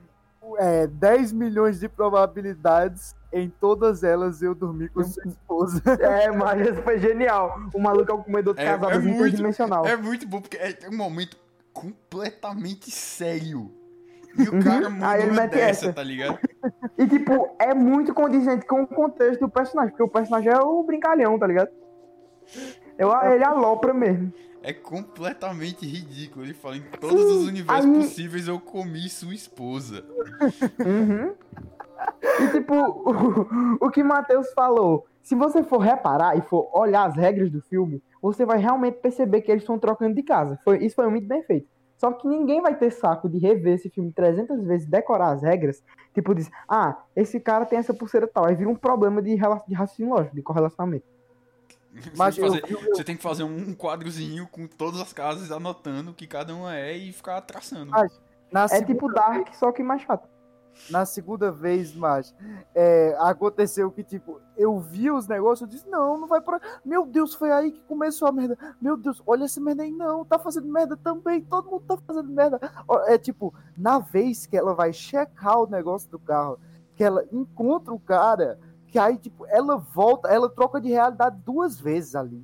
é, 0.58 0.88
10 0.88 1.34
milhões 1.34 1.80
de 1.80 1.89
probabilidades, 1.89 3.13
em 3.34 3.49
todas 3.49 4.03
elas 4.03 4.41
eu 4.41 4.56
dormi 4.56 4.88
com 4.88 5.03
sua 5.03 5.23
esposa. 5.27 5.82
É, 5.99 6.32
mas 6.32 6.65
esse 6.65 6.82
foi 6.82 6.97
genial. 6.99 7.60
O 7.73 7.80
maluco 7.80 8.10
é 8.10 8.15
o 8.15 8.23
comedor 8.23 8.56
de 8.56 8.62
É- 8.62 8.65
casadas 8.65 8.97
é 8.97 8.99
muito- 9.01 9.17
interdimensional. 9.17 9.86
É 9.86 9.97
muito 9.97 10.25
bom, 10.27 10.39
porque 10.41 10.56
é 10.58 10.77
um 10.89 10.95
momento 10.95 11.36
completamente 11.73 12.89
sério. 12.89 13.71
E 14.38 14.47
o 14.50 14.54
Uhum. 14.54 14.62
cara 14.62 14.88
Aí 15.10 15.21
ele 15.23 15.32
uma 15.32 15.41
mete 15.41 15.52
dessa, 15.52 15.86
essa. 15.86 15.93
tá 15.93 16.04
ligado? 16.04 16.39
E, 16.97 17.08
tipo, 17.08 17.50
é 17.60 17.73
muito 17.73 18.13
condizente 18.13 18.65
com 18.65 18.84
o 18.84 18.88
contexto 18.88 19.39
do 19.41 19.50
personagem, 19.50 19.91
porque 19.91 20.04
o 20.04 20.08
personagem 20.08 20.52
é 20.52 20.58
o 20.60 20.84
brincalhão, 20.84 21.38
tá 21.39 21.47
ligado? 21.47 21.69
Eu, 22.97 23.12
ele 23.32 23.43
alopra 23.43 23.93
mesmo. 23.93 24.32
É 24.63 24.73
completamente 24.73 25.86
ridículo. 25.86 26.45
Ele 26.45 26.54
fala, 26.54 26.78
em 26.78 26.82
todos 27.00 27.23
os 27.23 27.47
universos 27.47 27.86
aí- 27.86 27.93
possíveis 28.02 28.47
eu 28.47 28.60
comi 28.60 29.08
sua 29.10 29.34
esposa. 29.34 30.04
Uhum. 30.86 31.34
E, 32.21 32.47
tipo, 32.52 32.73
o, 32.76 33.47
o 33.88 33.89
que 33.89 34.04
Matheus 34.04 34.52
falou, 34.54 35.06
se 35.21 35.36
você 35.36 35.63
for 35.63 35.80
reparar 35.80 36.38
e 36.38 36.41
for 36.41 36.69
olhar 36.73 37.06
as 37.08 37.15
regras 37.15 37.50
do 37.52 37.62
filme, 37.62 38.02
você 38.21 38.45
vai 38.45 38.58
realmente 38.60 38.95
perceber 39.00 39.41
que 39.41 39.52
eles 39.52 39.63
estão 39.63 39.78
trocando 39.80 40.15
de 40.15 40.23
casa. 40.23 40.60
Foi, 40.63 40.84
isso 40.84 40.95
foi 40.95 41.08
muito 41.10 41.28
bem 41.28 41.43
feito. 41.43 41.67
Só 41.97 42.12
que 42.12 42.27
ninguém 42.27 42.62
vai 42.62 42.75
ter 42.75 42.91
saco 42.91 43.27
de 43.27 43.38
rever 43.39 43.73
esse 43.73 43.89
filme 43.89 44.12
300 44.12 44.63
vezes, 44.63 44.88
decorar 44.88 45.31
as 45.31 45.41
regras. 45.41 45.83
Tipo, 46.13 46.33
diz, 46.36 46.49
ah, 46.69 46.95
esse 47.15 47.39
cara 47.39 47.65
tem 47.65 47.79
essa 47.79 47.93
pulseira 47.93 48.27
tal. 48.27 48.45
Aí 48.45 48.55
vira 48.55 48.69
um 48.69 48.75
problema 48.75 49.21
de, 49.21 49.36
de 49.36 49.73
raciocínio 49.73 50.13
lógico, 50.13 50.36
de 50.36 50.41
correlacionamento. 50.43 51.05
Você, 51.93 52.12
Mas 52.15 52.36
tem 52.36 52.43
que 52.43 52.49
fazer, 52.51 52.63
eu- 52.71 52.79
eu- 52.89 52.95
você 52.95 53.03
tem 53.03 53.17
que 53.17 53.23
fazer 53.23 53.43
um 53.43 53.73
quadrozinho 53.73 54.47
com 54.51 54.67
todas 54.67 54.99
as 55.01 55.12
casas, 55.12 55.51
anotando 55.51 56.12
o 56.12 56.13
que 56.13 56.27
cada 56.27 56.53
uma 56.53 56.75
é 56.77 56.95
e 56.95 57.12
ficar 57.12 57.41
traçando. 57.41 57.91
É 58.71 58.81
tipo 58.83 59.12
Dark, 59.12 59.53
só 59.55 59.71
que 59.71 59.81
mais 59.81 60.01
chato. 60.03 60.27
Na 60.90 61.06
segunda 61.06 61.52
vez, 61.52 61.94
mas 61.94 62.34
é, 62.74 63.16
aconteceu 63.20 63.92
que, 63.92 64.04
tipo, 64.04 64.40
eu 64.56 64.80
vi 64.80 65.12
os 65.12 65.28
negócios, 65.28 65.62
eu 65.62 65.68
disse, 65.68 65.90
não, 65.90 66.18
não 66.18 66.28
vai 66.28 66.42
pra. 66.42 66.60
Meu 66.84 67.06
Deus, 67.06 67.34
foi 67.34 67.52
aí 67.52 67.72
que 67.72 67.82
começou 67.82 68.28
a 68.28 68.32
merda. 68.32 68.58
Meu 68.82 68.98
Deus, 68.98 69.22
olha 69.26 69.46
essa 69.46 69.60
merda 69.60 69.84
aí, 69.84 69.92
não, 69.92 70.26
tá 70.26 70.40
fazendo 70.40 70.68
merda 70.68 70.98
também, 70.98 71.42
todo 71.42 71.70
mundo 71.70 71.84
tá 71.88 71.98
fazendo 71.98 72.30
merda. 72.30 72.60
É 73.08 73.18
tipo, 73.18 73.54
na 73.78 74.00
vez 74.00 74.46
que 74.46 74.58
ela 74.58 74.74
vai 74.74 74.94
checar 74.94 75.60
o 75.60 75.68
negócio 75.68 76.10
do 76.10 76.20
carro, 76.20 76.60
que 76.96 77.04
ela 77.04 77.26
encontra 77.32 77.94
o 77.94 78.00
cara, 78.00 78.60
que 78.88 78.98
aí, 78.98 79.18
tipo, 79.18 79.46
ela 79.48 79.78
volta, 79.78 80.30
ela 80.30 80.50
troca 80.50 80.80
de 80.80 80.90
realidade 80.90 81.38
duas 81.46 81.80
vezes 81.80 82.16
ali. 82.16 82.44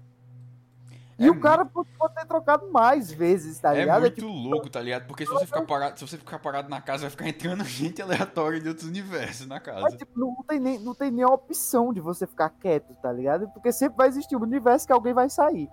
E 1.19 1.28
É 1.28 1.32
o 1.32 1.39
cara 1.39 1.63
pode 1.63 1.89
pode 1.97 2.15
ter 2.15 2.26
trocado 2.26 2.71
mais 2.71 3.12
vezes, 3.12 3.60
tá 3.60 3.76
É 3.76 3.82
ligado? 3.82 4.02
muito 4.02 4.15
tipo, 4.15 4.28
louco, 4.28 4.69
tá 4.69 4.82
ligado? 4.82 5.06
Porque 5.08 5.26
se 5.26 5.32
você 5.32 5.45
ficar 5.45 5.62
parado, 5.62 5.99
se 5.99 6.08
você 6.08 6.17
ficar 6.17 6.39
parado 6.39 6.69
na 6.69 6.82
casa, 6.82 7.02
vai 7.04 7.10
ficar 7.12 7.28
entrando 7.30 7.63
gente 7.65 8.02
aleatória 8.02 8.60
de 8.60 8.67
outros 8.67 8.88
universos 8.88 9.45
na 9.47 9.56
Mas, 9.56 9.63
casa. 9.63 9.97
tipo, 9.97 10.19
não, 10.19 10.36
tem 10.47 10.60
nem, 10.60 10.80
não 10.80 10.95
tem 10.95 11.12
nem 11.12 11.23
a 11.23 11.30
opção 11.30 11.93
de 11.93 11.99
você 12.02 12.26
ficar 12.26 12.49
quieto, 12.49 12.93
tá 13.02 13.12
ligado? 13.12 13.47
Porque 13.49 13.71
sempre 13.71 13.97
vai 13.97 14.08
existir 14.08 14.36
um 14.36 14.41
universo 14.41 14.88
que 14.88 14.93
alguém 14.93 15.13
vai 15.13 15.30
sair. 15.30 15.69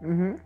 Uhum. 0.00 0.38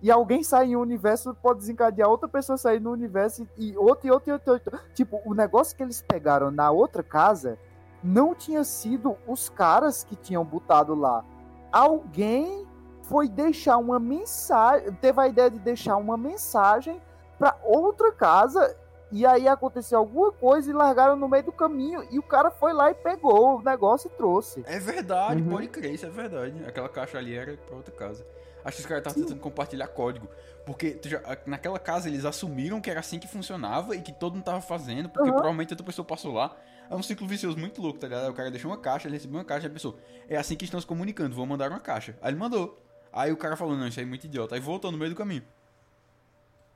E 0.00 0.10
alguém 0.12 0.44
sair 0.44 0.70
em 0.72 0.76
um 0.76 0.80
universo 0.80 1.34
pode 1.34 1.58
desencadear 1.60 2.08
outra 2.08 2.28
pessoa 2.28 2.56
sair 2.56 2.78
no 2.78 2.92
universo 2.92 3.48
e 3.56 3.76
outro 3.76 4.06
e 4.06 4.10
outro 4.12 4.30
e 4.30 4.32
outro, 4.32 4.50
e 4.50 4.52
outro. 4.52 4.80
Tipo, 4.94 5.20
o 5.24 5.34
negócio 5.34 5.76
que 5.76 5.82
eles 5.82 6.00
pegaram 6.02 6.50
na 6.52 6.70
outra 6.70 7.02
casa 7.02 7.58
não 8.04 8.32
tinha 8.34 8.62
sido 8.62 9.16
os 9.26 9.48
caras 9.48 10.04
que 10.04 10.14
tinham 10.14 10.44
botado 10.44 10.94
lá. 10.94 11.24
Alguém 11.72 12.64
foi 13.08 13.28
deixar 13.28 13.78
uma 13.78 13.98
mensagem, 13.98 14.92
teve 14.94 15.20
a 15.20 15.26
ideia 15.26 15.50
de 15.50 15.58
deixar 15.58 15.96
uma 15.96 16.16
mensagem 16.16 17.00
pra 17.38 17.56
outra 17.64 18.12
casa 18.12 18.76
e 19.10 19.24
aí 19.24 19.48
aconteceu 19.48 19.98
alguma 19.98 20.30
coisa 20.30 20.70
e 20.70 20.74
largaram 20.74 21.16
no 21.16 21.26
meio 21.28 21.44
do 21.44 21.52
caminho 21.52 22.06
e 22.10 22.18
o 22.18 22.22
cara 22.22 22.50
foi 22.50 22.72
lá 22.74 22.90
e 22.90 22.94
pegou 22.94 23.56
o 23.58 23.62
negócio 23.62 24.08
e 24.12 24.16
trouxe. 24.16 24.62
É 24.66 24.78
verdade, 24.78 25.40
Uhum. 25.42 25.48
pode 25.48 25.68
crer, 25.68 25.94
isso 25.94 26.04
é 26.06 26.10
verdade. 26.10 26.62
Aquela 26.66 26.88
caixa 26.88 27.16
ali 27.16 27.34
era 27.34 27.56
pra 27.56 27.76
outra 27.76 27.94
casa. 27.94 28.26
Acho 28.64 28.76
que 28.76 28.82
os 28.82 28.86
caras 28.86 29.02
estavam 29.06 29.22
tentando 29.22 29.40
compartilhar 29.40 29.88
código. 29.88 30.28
Porque 30.66 30.90
tu 30.90 31.08
já- 31.08 31.22
naquela 31.46 31.78
casa 31.78 32.08
eles 32.08 32.26
assumiram 32.26 32.80
que 32.82 32.90
era 32.90 33.00
assim 33.00 33.18
que 33.18 33.26
funcionava 33.26 33.96
e 33.96 34.02
que 34.02 34.12
todo 34.12 34.34
mundo 34.34 34.44
tava 34.44 34.60
fazendo, 34.60 35.08
porque 35.08 35.28
Uhum. 35.30 35.34
provavelmente 35.36 35.72
outra 35.72 35.86
pessoa 35.86 36.04
passou 36.04 36.34
lá. 36.34 36.54
É 36.90 36.94
um 36.94 37.02
ciclo 37.02 37.26
vicioso 37.26 37.56
muito 37.56 37.80
louco, 37.80 37.98
tá 37.98 38.06
ligado? 38.08 38.28
O 38.28 38.34
cara 38.34 38.50
deixou 38.50 38.70
uma 38.70 38.76
caixa, 38.76 39.08
ele 39.08 39.16
recebeu 39.16 39.38
uma 39.38 39.44
caixa, 39.44 39.66
a 39.66 39.70
pessoa, 39.70 39.94
é 40.28 40.36
assim 40.36 40.54
que 40.56 40.64
estão 40.64 40.78
se 40.80 40.86
comunicando, 40.86 41.34
vou 41.34 41.46
mandar 41.46 41.70
uma 41.70 41.80
caixa. 41.80 42.14
Aí 42.20 42.30
ele 42.30 42.38
mandou. 42.38 42.78
Aí 43.12 43.32
o 43.32 43.36
cara 43.36 43.56
falou, 43.56 43.76
não, 43.76 43.86
isso 43.88 43.98
aí 43.98 44.06
é 44.06 44.08
muito 44.08 44.24
idiota. 44.24 44.54
Aí 44.54 44.60
voltou 44.60 44.92
no 44.92 44.98
meio 44.98 45.10
do 45.10 45.16
caminho. 45.16 45.42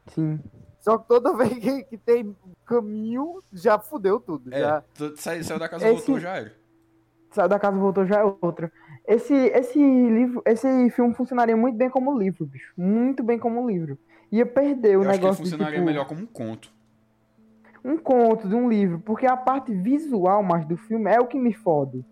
Sim. 0.08 0.40
Só 0.80 0.98
que 0.98 1.06
toda 1.08 1.32
vez 1.36 1.52
que, 1.58 1.84
que 1.84 1.96
tem 1.96 2.34
caminho, 2.66 3.42
já 3.52 3.78
fudeu 3.78 4.18
tudo. 4.18 4.52
É, 4.52 4.58
Já. 4.60 4.80
tu- 4.94 5.16
saiu, 5.16 5.44
saiu 5.44 5.58
da 5.60 5.68
casa 5.68 5.84
e 5.86 5.88
Esse- 5.88 5.96
voltou, 5.98 6.20
já 6.20 6.36
era. 6.36 6.52
Saiu 7.30 7.48
da 7.48 7.58
casa 7.58 7.78
voltou 7.78 8.04
já 8.06 8.20
é 8.20 8.24
outra. 8.24 8.70
Esse, 9.06 9.34
esse 9.34 9.78
livro, 9.78 10.42
esse 10.44 10.90
filme 10.90 11.14
funcionaria 11.14 11.56
muito 11.56 11.76
bem 11.76 11.88
como 11.88 12.16
livro, 12.18 12.44
bicho. 12.44 12.72
Muito 12.76 13.22
bem 13.22 13.38
como 13.38 13.66
livro. 13.68 13.98
Ia 14.30 14.44
perder 14.46 14.98
o 14.98 15.02
Eu 15.04 15.10
acho 15.10 15.18
que 15.18 15.24
negócio 15.24 15.44
de 15.44 15.50
funcionaria 15.50 15.78
tipo, 15.78 15.86
melhor 15.86 16.06
como 16.06 16.22
um 16.22 16.26
conto. 16.26 16.72
um 17.84 17.96
conto 17.96 18.48
de 18.48 18.54
um 18.54 18.68
livro, 18.68 19.00
porque 19.00 19.26
a 19.26 19.36
parte 19.36 19.72
visual 19.74 20.42
mais 20.42 20.64
do 20.66 20.76
filme 20.76 21.10
é 21.10 21.18
o 21.20 21.26
que 21.26 21.38
me 21.38 21.52
fode. 21.52 22.04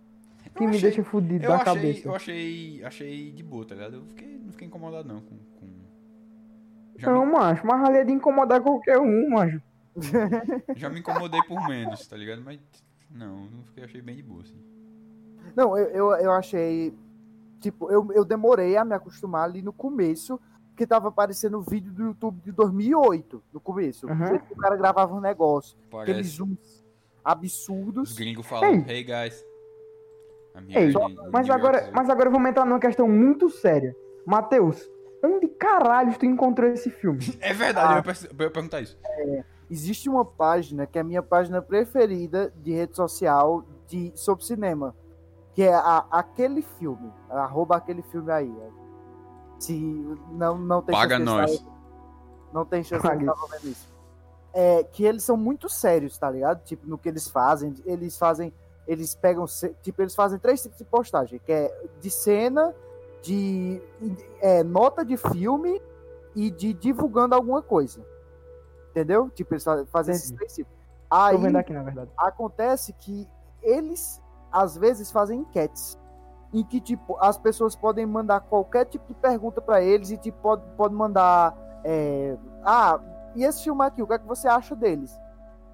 Que 0.55 0.65
Eu 0.65 0.69
me 0.69 0.77
achei- 0.77 0.83
deixa 0.91 1.05
fudido 1.05 1.45
Eu 1.45 1.49
da 1.51 1.57
achei, 1.57 1.65
cabeça. 1.75 2.09
eu 2.09 2.15
achei, 2.15 2.85
achei 2.85 3.31
de 3.33 3.43
boa, 3.43 3.65
tá 3.65 3.75
ligado? 3.75 3.97
Eu 3.97 4.05
fiquei, 4.07 4.39
não 4.39 4.53
fiquei 4.53 4.67
incomodado 4.67 5.09
não 5.09 5.21
com... 5.21 5.37
com... 5.59 5.67
Já, 6.97 7.11
Não, 7.13 7.25
me, 7.25 7.33
macho, 7.33 7.67
mas 7.67 7.83
ali 7.89 7.99
é 7.99 8.05
de 8.05 8.13
incomodar 8.13 8.61
qualquer 8.61 8.99
um, 8.99 9.31
macho. 9.31 9.63
já 10.77 10.89
me 10.91 11.01
incomodei 11.01 11.41
por 11.45 11.67
menos, 11.69 12.07
tá 12.07 12.17
ligado? 12.17 12.43
Mas 12.43 12.61
não, 13.11 13.47
não 13.47 13.65
fiquei, 13.65 13.85
achei 13.85 14.03
bem 14.03 14.17
de 14.17 14.23
boa, 14.23 14.43
assim. 14.43 14.59
Não, 15.57 15.77
eu, 15.79 15.87
eu, 15.89 16.13
eu 16.17 16.33
achei. 16.33 16.95
Tipo, 17.61 17.91
eu, 17.91 18.07
eu 18.13 18.25
demorei 18.25 18.77
a 18.77 18.85
me 18.85 18.95
acostumar 18.95 19.45
ali 19.45 19.63
no 19.63 19.73
começo, 19.73 20.39
porque 20.69 20.87
tava 20.87 21.09
aparecendo 21.09 21.61
vídeo 21.63 21.93
do 21.93 22.03
YouTube 22.05 22.41
de 22.43 22.53
2008, 22.53 23.43
no 23.53 23.61
começo. 23.61 24.07
Uhum. 24.07 24.39
que 24.39 24.53
O 24.53 24.57
cara 24.57 24.77
gravava 24.77 25.15
um 25.15 25.21
negócio. 25.21 25.77
Aqueles 25.93 26.07
Parece 26.07 26.29
zooms 26.37 26.59
os 26.61 26.85
absurdos. 27.25 28.13
gringos 28.15 28.47
falam, 28.47 28.85
Ei. 28.87 28.99
hey 28.99 29.05
guys. 29.05 29.45
Ei, 30.69 30.91
in 30.91 31.17
Mas 31.33 31.49
agora, 31.51 31.91
mas 31.95 32.09
agora 32.11 32.31
vamos 32.31 32.49
entrar 32.51 32.65
numa 32.65 32.81
questão 32.81 33.09
muito 33.09 33.49
séria. 33.51 33.95
Matheus, 34.27 34.89
onde 35.25 35.49
caralho 35.49 36.17
tu 36.19 36.27
encontrou 36.27 36.69
esse 36.71 36.91
filme? 36.91 37.19
É 37.41 37.53
verdade, 37.53 37.87
Ah. 37.89 37.93
eu 37.93 37.97
ia 37.97 38.03
per- 38.03 38.31
eu 38.39 38.45
ia 38.47 38.51
perguntar 38.51 38.81
isso. 38.81 38.99
Existe 39.71 40.09
uma 40.09 40.25
página 40.25 40.87
que 40.87 40.99
é 40.99 41.01
a 41.01 41.05
minha 41.05 41.23
página 41.23 41.63
preferida 41.63 42.53
de 42.57 42.73
rede 42.73 42.97
social 42.97 43.65
de, 43.87 44.13
sobre 44.15 44.45
cinema. 44.45 44.95
Que 45.55 45.63
é 45.63 45.75
a, 45.75 46.07
aquele 46.11 46.63
filme. 46.63 47.13
Arroba 47.29 47.77
aquele 47.77 48.03
filme 48.03 48.31
aí. 48.33 48.53
Se 49.59 49.75
não, 50.33 50.57
não 50.59 50.83
tem 50.83 50.95
Paga 50.95 51.17
chance 51.17 51.25
de 51.29 51.37
nós. 51.37 51.51
estar- 51.53 51.71
Não 52.53 52.65
tem 52.65 52.83
chance 52.83 53.03
de 53.09 53.25
estar 53.25 53.35
vendo 53.53 53.69
isso. 53.71 53.89
É, 54.53 54.83
que 54.85 55.05
eles 55.05 55.23
são 55.23 55.37
muito 55.37 55.69
sérios, 55.69 56.19
tá 56.19 56.29
ligado? 56.31 56.65
Tipo, 56.65 56.89
no 56.89 56.99
que 56.99 57.09
eles 57.09 57.29
fazem. 57.29 57.75
Eles 57.85 58.17
fazem. 58.19 58.53
Eles 58.87 59.15
pegam. 59.15 59.45
Tipo, 59.83 60.03
eles 60.03 60.15
fazem 60.15 60.39
três 60.39 60.63
tipos 60.63 60.79
de 60.79 60.85
postagem: 60.85 61.39
que 61.45 61.53
é 61.53 61.89
de 62.01 62.11
cena, 62.11 62.75
de 63.23 63.81
é, 64.41 64.63
nota 64.65 65.05
de 65.05 65.17
filme 65.17 65.81
e 66.35 66.51
de 66.51 66.73
divulgando 66.73 67.35
alguma 67.35 67.63
coisa. 67.63 68.05
Entendeu? 68.91 69.31
Tipo, 69.31 69.55
eles 69.55 69.65
fa- 69.65 69.85
fazem 69.87 70.15
esses 70.15 70.31
três 70.33 70.55
tipos. 70.55 70.73
Tô 71.09 71.17
Aí 71.17 71.37
vendo 71.37 71.57
aqui, 71.57 71.73
na 71.73 71.83
verdade. 71.83 72.11
acontece 72.17 72.93
que 72.95 73.29
eles 73.63 74.21
às 74.53 74.77
vezes 74.77 75.11
fazem 75.11 75.41
enquetes. 75.41 75.99
em 76.53 76.65
que, 76.65 76.81
tipo, 76.81 77.17
as 77.21 77.39
pessoas 77.39 77.77
podem 77.77 78.05
mandar 78.05 78.41
qualquer 78.41 78.85
tipo 78.85 79.07
de 79.07 79.15
pergunta 79.15 79.61
para 79.61 79.81
eles 79.81 80.11
e, 80.11 80.17
tipo, 80.17 80.37
pode, 80.43 80.63
pode 80.77 80.93
mandar. 80.95 81.57
É, 81.85 82.37
ah, 82.65 82.99
e 83.37 83.45
esse 83.45 83.63
filme 83.63 83.85
aqui, 83.85 84.03
o 84.03 84.07
que 84.09 84.15
é 84.15 84.19
que 84.19 84.27
você 84.27 84.49
acha 84.49 84.75
deles? 84.75 85.17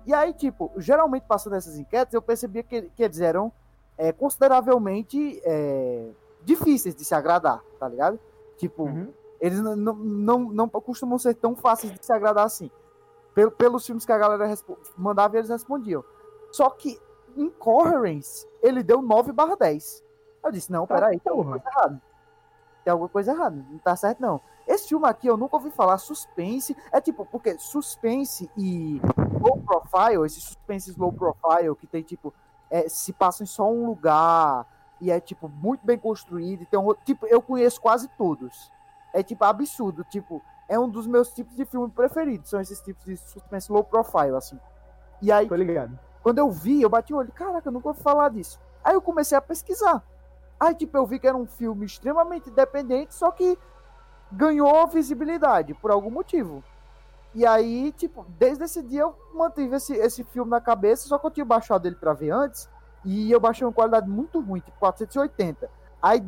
E 0.07 0.15
aí, 0.15 0.33
tipo, 0.33 0.73
geralmente 0.77 1.25
passando 1.25 1.57
essas 1.57 1.77
enquetes, 1.77 2.15
eu 2.15 2.23
percebia 2.23 2.63
que, 2.63 2.83
que 2.83 3.03
eles 3.03 3.21
eram 3.21 3.53
é, 3.99 4.13
consideravelmente 4.13 5.43
é, 5.45 6.11
difíceis 6.45 6.95
de 6.95 7.05
se 7.05 7.13
agradar, 7.13 7.61
tá 7.79 7.89
ligado? 7.89 8.19
Tipo, 8.57 8.85
uhum. 8.85 9.13
eles 9.41 9.61
não, 9.61 9.75
não, 9.77 10.39
não 10.39 10.69
costumam 10.69 11.19
ser 11.19 11.35
tão 11.35 11.57
fáceis 11.57 11.93
de 11.93 12.07
se 12.07 12.13
agradar 12.13 12.47
assim. 12.47 12.71
Pel, 13.35 13.51
pelos 13.51 13.85
filmes 13.85 14.07
que 14.07 14.13
a 14.13 14.19
galera 14.19 14.55
mandava, 14.97 15.37
eles 15.37 15.51
respondiam. 15.51 16.05
Só 16.53 16.71
que 16.71 17.01
em 17.37 17.51
Coherence, 17.51 18.47
ele 18.63 18.85
deu 18.85 19.03
9 19.03 19.33
barra 19.33 19.57
10. 19.57 20.05
Eu 20.45 20.53
disse, 20.53 20.71
não, 20.71 20.87
tá 20.87 20.95
peraí, 20.95 21.19
coisa 21.19 21.63
errada. 21.67 22.03
Tem 22.87 22.93
alguma 22.93 23.09
coisa 23.09 23.33
errada, 23.33 23.57
não 23.69 23.79
tá 23.79 23.97
certo 23.97 24.21
não. 24.21 24.41
Esse 24.65 24.87
filme 24.87 25.09
aqui 25.09 25.27
eu 25.27 25.37
nunca 25.37 25.57
ouvi 25.57 25.73
falar, 25.73 25.99
suspense, 25.99 26.77
é 26.93 27.01
tipo, 27.01 27.27
porque 27.27 27.59
suspense 27.59 28.49
e 28.57 29.01
low 29.41 29.61
profile, 29.61 30.25
esse 30.25 30.41
suspense 30.41 30.95
low 30.97 31.13
profile, 31.13 31.75
que 31.75 31.85
tem 31.85 32.01
tipo, 32.05 32.33
é, 32.71 32.89
se 32.89 33.13
passa 33.13 33.43
em 33.43 33.47
só 33.47 33.69
um 33.69 33.87
lugar, 33.87 34.65
e 35.01 35.11
é 35.11 35.19
tipo, 35.19 35.49
muito 35.49 35.85
bem 35.85 35.99
construído, 35.99 36.63
e 36.63 36.67
tem 36.67 36.79
um, 36.79 36.95
tipo, 37.05 37.27
eu 37.27 37.43
conheço 37.43 37.81
quase 37.81 38.07
todos. 38.17 38.71
É 39.13 39.21
tipo, 39.21 39.43
absurdo, 39.43 40.05
tipo, 40.05 40.41
é 40.69 40.79
um 40.79 40.89
dos 40.89 41.09
meus 41.09 41.35
tipos 41.35 41.57
de 41.57 41.65
filme 41.65 41.91
preferidos, 41.91 42.51
são 42.51 42.61
esses 42.61 42.81
tipos 42.81 43.05
de 43.05 43.17
suspense 43.17 43.73
low 43.73 43.83
profile, 43.83 44.37
assim. 44.37 44.61
E 45.21 45.33
aí, 45.33 45.49
quando 46.23 46.39
eu 46.39 46.53
vi, 46.53 46.83
eu 46.83 46.89
bati 46.89 47.13
o 47.13 47.17
olho, 47.17 47.33
caraca, 47.33 47.67
eu 47.67 47.73
nunca 47.73 47.89
ouvi 47.89 48.01
falar 48.01 48.29
disso. 48.29 48.61
Aí 48.85 48.95
eu 48.95 49.03
comecei 49.03 49.37
a 49.37 49.43
pesquisar. 49.43 50.05
Aí, 50.59 50.75
tipo, 50.75 50.97
eu 50.97 51.07
vi 51.07 51.19
que 51.19 51.27
era 51.27 51.37
um 51.37 51.47
filme 51.47 51.85
extremamente 51.85 52.49
independente, 52.49 53.15
só 53.15 53.31
que 53.31 53.59
ganhou 54.33 54.87
visibilidade 54.87 55.75
por 55.75 55.91
algum 55.91 56.11
motivo. 56.11 56.65
E 57.35 57.45
aí, 57.45 57.93
tipo, 57.93 58.25
desde 58.39 58.65
esse 58.65 58.83
dia 58.83 59.03
eu 59.03 59.15
mantive 59.35 59.77
esse, 59.77 59.95
esse 59.95 60.25
filme 60.25 60.51
na 60.51 60.61
cabeça, 60.61 61.07
só 61.07 61.19
que 61.19 61.27
eu 61.27 61.31
tinha 61.31 61.45
baixado 61.45 61.87
ele 61.87 61.97
pra 61.97 62.15
ver 62.15 62.31
antes, 62.31 62.69
e 63.05 63.31
eu 63.31 63.39
baixei 63.39 63.67
uma 63.67 63.73
qualidade 63.73 64.09
muito 64.09 64.41
ruim, 64.41 64.61
tipo 64.61 64.79
480. 64.79 65.71
Aí, 66.03 66.25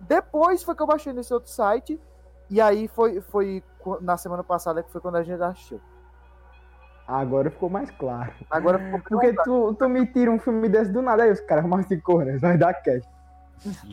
depois 0.00 0.62
foi 0.62 0.74
que 0.74 0.82
eu 0.82 0.86
baixei 0.86 1.12
nesse 1.12 1.34
outro 1.34 1.50
site, 1.50 2.00
e 2.48 2.60
aí 2.60 2.88
foi, 2.88 3.20
foi 3.20 3.62
na 4.00 4.16
semana 4.16 4.42
passada 4.42 4.82
que 4.82 4.90
foi 4.90 5.02
quando 5.02 5.16
a 5.16 5.22
gente 5.22 5.42
assistiu. 5.42 5.80
Agora 7.06 7.50
ficou 7.50 7.70
mais 7.70 7.90
claro. 7.90 8.32
Agora 8.50 8.78
ficou 8.78 9.00
Porque 9.00 9.32
tu, 9.42 9.74
tu 9.74 9.88
me 9.88 10.06
tira 10.06 10.30
um 10.30 10.38
filme 10.38 10.68
desse 10.68 10.90
do 10.90 11.02
nada, 11.02 11.24
aí 11.24 11.30
os 11.30 11.40
caras, 11.40 11.64
mas 11.66 11.86
de 11.86 12.00
cor, 12.00 12.24
né? 12.24 12.36
Vai 12.38 12.56
dar 12.56 12.74
cast. 12.74 13.08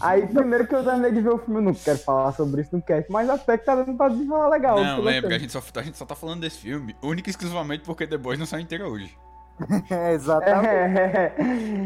Aí, 0.01 0.27
primeiro 0.27 0.67
que 0.67 0.75
eu 0.75 0.83
terminei 0.83 1.11
de 1.11 1.21
ver 1.21 1.29
o 1.29 1.37
filme, 1.37 1.59
eu 1.59 1.63
não 1.63 1.73
quero 1.73 1.97
falar 1.99 2.31
sobre 2.33 2.61
isso 2.61 2.75
no 2.75 2.81
cast, 2.81 3.11
mas 3.11 3.29
até 3.29 3.57
que 3.57 3.65
tá 3.65 3.75
dando 3.75 3.97
pra 3.97 4.09
falar 4.09 4.49
legal. 4.49 4.83
Não, 4.83 5.01
lembra, 5.01 5.35
a 5.35 5.39
gente, 5.39 5.51
só, 5.51 5.61
a 5.75 5.81
gente 5.81 5.97
só 5.97 6.05
tá 6.05 6.15
falando 6.15 6.41
desse 6.41 6.59
filme, 6.59 6.95
única 7.01 7.29
e 7.29 7.31
exclusivamente 7.31 7.83
porque 7.83 8.07
The 8.07 8.17
Boys 8.17 8.39
não 8.39 8.45
saiu 8.45 8.61
inteira 8.61 8.87
hoje. 8.87 9.17
é, 9.89 10.13
exatamente. 10.13 10.67
É, 10.67 11.35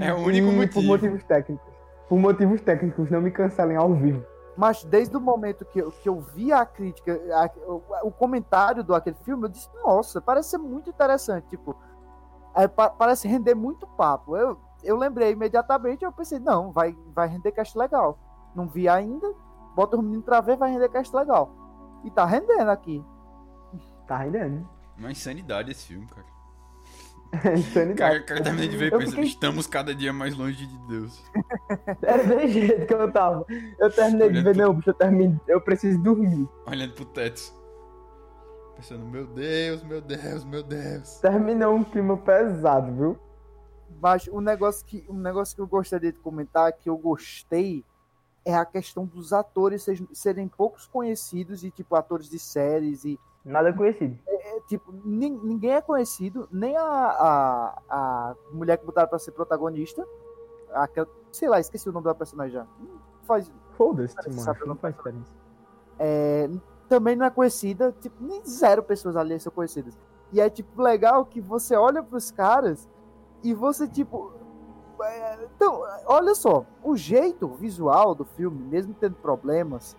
é, 0.02 0.08
é 0.08 0.14
o 0.14 0.18
único 0.18 0.48
e 0.48 0.56
motivo. 0.56 0.74
por 0.74 0.84
motivos 0.84 1.24
técnicos. 1.24 1.74
Por 2.08 2.20
motivos 2.20 2.62
técnicos, 2.62 3.10
não 3.12 3.22
me 3.22 3.32
cancelem 3.32 3.78
ao 3.78 3.94
vivo. 3.94 4.26
Mas 4.58 4.84
desde 4.84 5.16
o 5.16 5.22
momento 5.22 5.64
que 5.64 5.80
eu, 5.80 5.92
que 5.92 6.10
eu 6.10 6.20
vi 6.20 6.52
a 6.52 6.66
crítica, 6.66 7.18
a, 7.32 7.50
o, 7.66 7.82
o, 8.04 8.12
comentário 8.12 8.84
do 8.84 8.94
aquele 8.94 9.16
filme, 9.24 9.46
eu 9.46 9.50
disse, 9.50 9.70
nossa, 9.82 10.20
parece 10.20 10.50
ser 10.50 10.58
muito 10.58 10.90
interessante. 10.90 11.48
Tipo, 11.48 11.78
é, 12.56 12.68
pa, 12.68 12.90
parece 12.90 13.28
render 13.28 13.56
muito 13.56 13.88
papo. 13.88 14.36
Eu, 14.36 14.60
eu 14.84 14.98
lembrei 14.98 15.32
imediatamente, 15.32 16.04
eu 16.04 16.12
pensei, 16.12 16.40
não, 16.40 16.72
vai, 16.72 16.96
vai 17.14 17.28
render 17.28 17.52
cast 17.52 17.78
legal. 17.78 18.18
Não 18.56 18.68
vi 18.68 18.88
ainda, 18.88 19.34
bota 19.76 19.98
o 19.98 20.02
menino 20.02 20.24
pra 20.24 20.42
ver, 20.42 20.58
vai 20.58 20.72
render 20.72 20.90
cast 20.90 21.16
legal. 21.16 21.52
E 22.04 22.12
tá 22.12 22.26
rendendo 22.26 22.70
aqui. 22.70 23.04
Tá 24.08 24.18
rendendo. 24.18 24.68
Uma 24.98 25.12
insanidade 25.12 25.72
esse 25.72 25.88
filme, 25.88 26.08
cara. 26.08 26.26
É 27.44 27.54
insanidade. 27.60 27.98
Cara, 27.98 28.24
cara 28.24 28.44
terminei 28.44 28.68
de 28.68 28.78
ver 28.78 28.94
e 28.94 29.08
fiquei... 29.08 29.24
estamos 29.26 29.68
cada 29.68 29.94
dia 29.94 30.12
mais 30.12 30.36
longe 30.36 30.66
de 30.66 30.78
Deus. 30.88 31.24
Era 32.02 32.24
do 32.24 32.48
jeito 32.48 32.88
que 32.88 32.94
eu 32.94 33.12
tava. 33.12 33.46
Eu 33.80 33.92
terminei 33.92 34.28
Olhando 34.28 34.38
de 34.38 34.44
ver, 34.44 34.56
pro... 34.56 34.66
não, 34.66 34.74
bicho, 34.74 34.90
eu 34.90 34.94
terminei, 34.94 35.40
eu 35.48 35.62
preciso 35.62 36.02
dormir. 36.02 36.48
Olhando 36.66 36.94
pro 36.94 37.06
teto. 37.06 37.60
Pensando, 38.76 39.06
meu 39.06 39.28
Deus, 39.28 39.84
meu 39.84 40.02
Deus, 40.02 40.46
meu 40.46 40.64
Deus. 40.64 41.20
Terminou 41.20 41.76
um 41.76 41.84
clima 41.84 42.16
pesado, 42.16 42.94
viu? 42.94 43.18
Mas 44.02 44.28
um 44.28 44.40
negócio 44.40 44.86
que, 44.86 45.06
um 45.10 45.18
negócio 45.18 45.56
que 45.56 45.62
eu 45.62 45.68
gostaria 45.68 46.12
de 46.12 46.20
comentar, 46.20 46.72
que 46.74 46.90
eu 46.90 46.98
gostei, 46.98 47.84
é 48.46 48.56
a 48.56 48.66
questão 48.66 49.06
dos 49.06 49.34
atores 49.34 49.86
serem 50.14 50.48
poucos 50.48 50.88
conhecidos 50.88 51.64
e, 51.64 51.72
tipo, 51.72 51.96
atores 51.96 52.30
de 52.30 52.40
séries 52.40 53.04
e. 53.04 53.20
Nada 53.44 53.74
conhecido. 53.74 54.18
É, 54.28 54.58
é, 54.58 54.62
tipo, 54.62 54.92
ninguém 55.04 55.72
é 55.72 55.82
conhecido, 55.82 56.48
nem 56.52 56.76
a, 56.78 56.84
a, 56.84 57.82
a 57.90 58.36
mulher 58.52 58.78
que 58.78 58.86
botaram 58.86 59.08
pra 59.08 59.20
ser 59.20 59.32
protagonista. 59.32 60.06
Aquela, 60.74 61.08
sei 61.32 61.50
lá, 61.50 61.60
esqueci 61.60 61.90
o 61.90 61.92
nome 61.92 62.06
da 62.06 62.16
personagem 62.16 62.54
já. 62.54 62.68
Faz. 63.24 63.52
Foda-se, 63.78 64.16
mano. 64.30 64.66
Não 64.66 64.76
faz 64.76 64.96
diferença. 64.96 65.34
É, 65.98 66.50
também 66.88 67.16
não 67.16 67.26
é 67.26 67.30
conhecida, 67.30 67.94
tipo, 68.02 68.16
nem 68.24 68.46
zero 68.46 68.84
pessoas 68.84 69.16
ali 69.16 69.40
são 69.40 69.52
conhecidas. 69.52 69.98
E 70.32 70.42
é, 70.42 70.50
tipo, 70.50 70.82
legal 70.82 71.26
que 71.26 71.40
você 71.40 71.76
olha 71.76 72.04
pros 72.04 72.30
caras 72.30 72.88
e 73.44 73.54
você, 73.54 73.88
tipo. 73.88 74.34
É, 75.02 75.48
então, 75.56 75.82
olha 76.06 76.36
só, 76.36 76.66
o 76.84 76.98
jeito 76.98 77.48
visual 77.48 78.14
do 78.14 78.26
filme, 78.26 78.62
mesmo 78.62 78.94
tendo 78.94 79.16
problemas, 79.16 79.96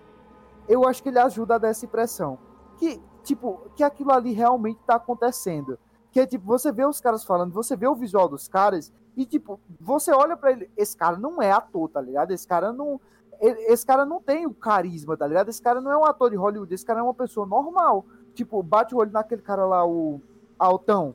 eu 0.69 0.87
acho 0.87 1.03
que 1.03 1.09
ele 1.09 1.19
ajuda 1.19 1.55
a 1.55 1.59
dar 1.59 1.69
essa 1.69 1.87
impressão. 1.87 2.39
Que, 2.77 3.03
tipo, 3.23 3.63
que 3.75 3.83
aquilo 3.83 4.13
ali 4.13 4.33
realmente 4.33 4.79
tá 4.87 4.97
acontecendo. 4.97 5.79
Que 6.13 6.21
é 6.21 6.27
tipo, 6.27 6.45
você 6.45 6.71
vê 6.71 6.85
os 6.85 7.01
caras 7.01 7.25
falando, 7.25 7.53
você 7.53 7.77
vê 7.77 7.87
o 7.87 7.95
visual 7.95 8.29
dos 8.29 8.47
caras, 8.47 8.93
e 9.17 9.25
tipo, 9.25 9.59
você 9.81 10.13
olha 10.13 10.37
para 10.37 10.53
ele, 10.53 10.71
esse 10.77 10.97
cara 10.97 11.17
não 11.17 11.41
é 11.41 11.51
ator, 11.51 11.89
tá 11.89 12.01
ligado? 12.01 12.33
Esse 12.33 12.47
cara 12.47 12.73
não. 12.73 13.01
Esse 13.41 13.87
cara 13.87 14.05
não 14.05 14.21
tem 14.21 14.47
o 14.47 14.53
carisma, 14.53 15.17
tá 15.17 15.27
ligado? 15.27 15.49
Esse 15.49 15.63
cara 15.63 15.81
não 15.81 15.91
é 15.91 15.97
um 15.97 16.05
ator 16.05 16.29
de 16.29 16.37
Hollywood, 16.37 16.75
esse 16.75 16.85
cara 16.85 17.01
é 17.01 17.03
uma 17.03 17.15
pessoa 17.15 17.47
normal. 17.47 18.05
Tipo, 18.35 18.63
bate 18.63 18.95
o 18.95 18.99
olho 18.99 19.11
naquele 19.11 19.41
cara 19.41 19.65
lá, 19.65 19.87
o 19.87 20.21
Altão 20.59 21.15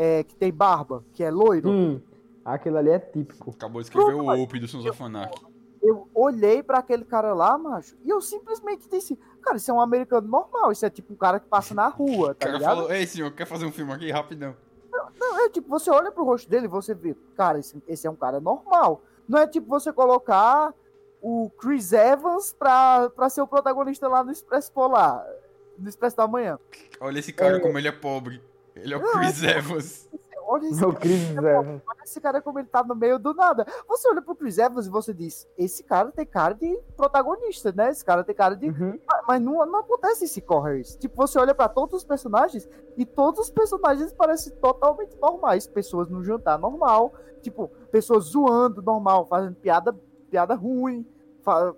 é, 0.00 0.24
que 0.24 0.34
tem 0.34 0.50
barba, 0.50 1.04
que 1.12 1.22
é 1.22 1.30
loiro. 1.30 1.68
Hum, 1.68 2.00
aquilo 2.42 2.78
ali 2.78 2.88
é 2.88 2.98
típico. 2.98 3.50
Acabou 3.50 3.82
de 3.82 3.88
escrever 3.88 4.14
Pronto, 4.14 4.30
o 4.30 4.42
Ope 4.42 4.58
do 4.58 4.66
Sons 4.66 4.86
of 4.86 5.02
Anarchy. 5.02 5.44
Eu 5.82 6.08
olhei 6.14 6.62
para 6.62 6.78
aquele 6.78 7.04
cara 7.04 7.34
lá, 7.34 7.58
macho, 7.58 7.96
e 8.02 8.08
eu 8.08 8.20
simplesmente 8.20 8.88
disse, 8.88 9.18
cara, 9.42 9.58
isso 9.58 9.70
é 9.70 9.74
um 9.74 9.80
americano 9.80 10.26
normal, 10.26 10.72
isso 10.72 10.86
é 10.86 10.90
tipo 10.90 11.12
um 11.12 11.16
cara 11.16 11.38
que 11.38 11.48
passa 11.48 11.74
na 11.74 11.88
rua, 11.88 12.28
tá 12.28 12.32
o 12.32 12.34
cara 12.34 12.52
ligado? 12.52 12.76
falou, 12.76 12.92
ei 12.92 13.06
senhor, 13.06 13.30
quer 13.32 13.46
fazer 13.46 13.66
um 13.66 13.72
filme 13.72 13.92
aqui 13.92 14.10
rapidão? 14.10 14.56
Não, 14.90 15.08
não, 15.18 15.44
é 15.44 15.50
tipo, 15.50 15.68
você 15.68 15.90
olha 15.90 16.10
pro 16.10 16.24
rosto 16.24 16.48
dele 16.48 16.64
e 16.64 16.68
você 16.68 16.94
vê, 16.94 17.14
cara, 17.36 17.58
esse, 17.58 17.82
esse 17.86 18.06
é 18.06 18.10
um 18.10 18.16
cara 18.16 18.40
normal. 18.40 19.02
Não 19.28 19.38
é 19.38 19.46
tipo 19.46 19.68
você 19.68 19.92
colocar 19.92 20.74
o 21.20 21.50
Chris 21.58 21.92
Evans 21.92 22.54
pra, 22.58 23.10
pra 23.10 23.28
ser 23.28 23.42
o 23.42 23.46
protagonista 23.46 24.08
lá 24.08 24.24
no 24.24 24.32
Expresso 24.32 24.72
Polar, 24.72 25.26
no 25.78 25.88
Expresso 25.88 26.16
da 26.16 26.26
Manhã. 26.26 26.58
Olha 27.00 27.18
esse 27.18 27.32
cara 27.32 27.58
é... 27.58 27.60
como 27.60 27.78
ele 27.78 27.88
é 27.88 27.92
pobre. 27.92 28.42
Ele 28.82 28.94
é 28.94 28.96
o 28.96 29.12
Chris 29.12 29.42
é 29.42 29.58
Evans. 29.58 30.08
Olha 30.50 30.66
esse, 30.66 30.84
o 30.84 30.92
Chris 30.92 31.32
cara, 31.32 31.60
Evans. 31.60 31.82
olha 31.86 32.02
esse 32.02 32.20
cara 32.20 32.42
como 32.42 32.58
ele 32.58 32.66
tá 32.66 32.82
no 32.82 32.96
meio 32.96 33.20
do 33.20 33.32
nada. 33.32 33.64
Você 33.86 34.08
olha 34.08 34.20
pro 34.20 34.34
Chris 34.34 34.58
Evans 34.58 34.86
e 34.86 34.90
você 34.90 35.14
diz: 35.14 35.48
esse 35.56 35.84
cara 35.84 36.10
tem 36.10 36.26
cara 36.26 36.54
de 36.54 36.76
protagonista, 36.96 37.70
né? 37.70 37.90
Esse 37.90 38.04
cara 38.04 38.24
tem 38.24 38.34
cara 38.34 38.56
de. 38.56 38.68
Uhum. 38.68 38.98
Mas, 39.06 39.24
mas, 39.28 39.40
não, 39.40 39.64
não 39.64 39.78
acontece 39.78 40.24
esse 40.24 40.40
corrers. 40.40 40.96
Tipo, 40.96 41.16
você 41.16 41.38
olha 41.38 41.54
para 41.54 41.68
todos 41.68 41.98
os 41.98 42.04
personagens 42.04 42.68
e 42.96 43.06
todos 43.06 43.42
os 43.42 43.50
personagens 43.50 44.12
parecem 44.12 44.52
totalmente 44.56 45.16
normais. 45.20 45.68
Pessoas 45.68 46.08
no 46.08 46.24
jantar 46.24 46.58
normal, 46.58 47.14
tipo, 47.42 47.68
pessoas 47.92 48.24
zoando 48.24 48.82
normal, 48.82 49.26
fazendo 49.26 49.54
piada, 49.54 49.96
piada 50.28 50.56
ruim, 50.56 51.06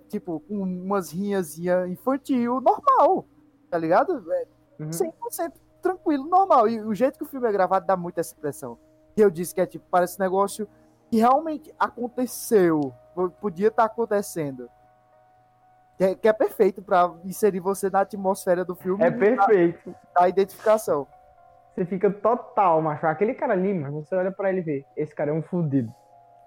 tipo, 0.09 0.39
com 0.39 0.63
umas 0.63 1.11
rinhas 1.11 1.59
infantil, 1.87 2.59
normal. 2.59 3.25
Tá 3.69 3.77
ligado? 3.77 4.23
É 4.31 4.47
uhum. 4.79 4.89
100% 4.89 5.53
tranquilo, 5.83 6.27
normal. 6.27 6.67
E 6.67 6.81
o 6.81 6.95
jeito 6.95 7.17
que 7.17 7.23
o 7.23 7.27
filme 7.27 7.47
é 7.47 7.51
gravado 7.51 7.85
dá 7.85 7.95
muito 7.95 8.19
essa 8.19 8.33
impressão. 8.33 8.79
E 9.15 9.21
eu 9.21 9.29
disse 9.29 9.53
que 9.53 9.61
é 9.61 9.65
tipo, 9.65 9.85
parece 9.91 10.19
um 10.19 10.23
negócio 10.23 10.67
que 11.11 11.17
realmente 11.17 11.71
aconteceu. 11.77 12.93
Podia 13.39 13.67
estar 13.67 13.87
tá 13.87 13.93
acontecendo. 13.93 14.67
Que 15.97 16.03
é, 16.03 16.15
que 16.15 16.27
é 16.27 16.33
perfeito 16.33 16.81
para 16.81 17.13
inserir 17.23 17.59
você 17.59 17.89
na 17.89 18.01
atmosfera 18.01 18.65
do 18.65 18.73
filme. 18.73 19.03
É 19.03 19.11
perfeito. 19.11 19.93
A 20.17 20.27
identificação. 20.27 21.05
Você 21.75 21.85
fica 21.85 22.09
total, 22.09 22.81
macho. 22.81 23.05
Aquele 23.05 23.33
cara 23.33 23.53
ali, 23.53 23.73
mano, 23.73 24.03
você 24.03 24.15
olha 24.15 24.31
para 24.31 24.49
ele 24.49 24.59
e 24.59 24.63
vê. 24.63 24.85
Esse 24.95 25.13
cara 25.13 25.29
é 25.29 25.33
um 25.33 25.43
fudido. 25.43 25.93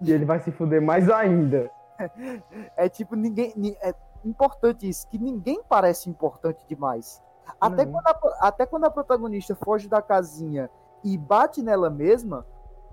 E 0.01 0.12
ele 0.12 0.24
vai 0.24 0.41
se 0.41 0.51
fuder 0.51 0.82
mais 0.82 1.09
ainda. 1.09 1.70
É 2.76 2.91
tipo, 2.91 3.16
ninguém. 3.16 3.55
É 3.80 3.95
importante 4.22 4.87
isso, 4.87 5.09
que 5.09 5.18
ninguém 5.18 5.62
parece 5.66 6.11
importante 6.11 6.66
demais. 6.68 7.22
Até, 7.61 7.85
uhum. 7.85 7.93
quando 7.93 8.07
a, 8.07 8.49
até 8.49 8.67
quando 8.67 8.85
a 8.85 8.91
protagonista 8.91 9.55
foge 9.55 9.89
da 9.89 10.03
casinha 10.03 10.71
e 11.03 11.17
bate 11.17 11.63
nela 11.63 11.89
mesma, 11.89 12.47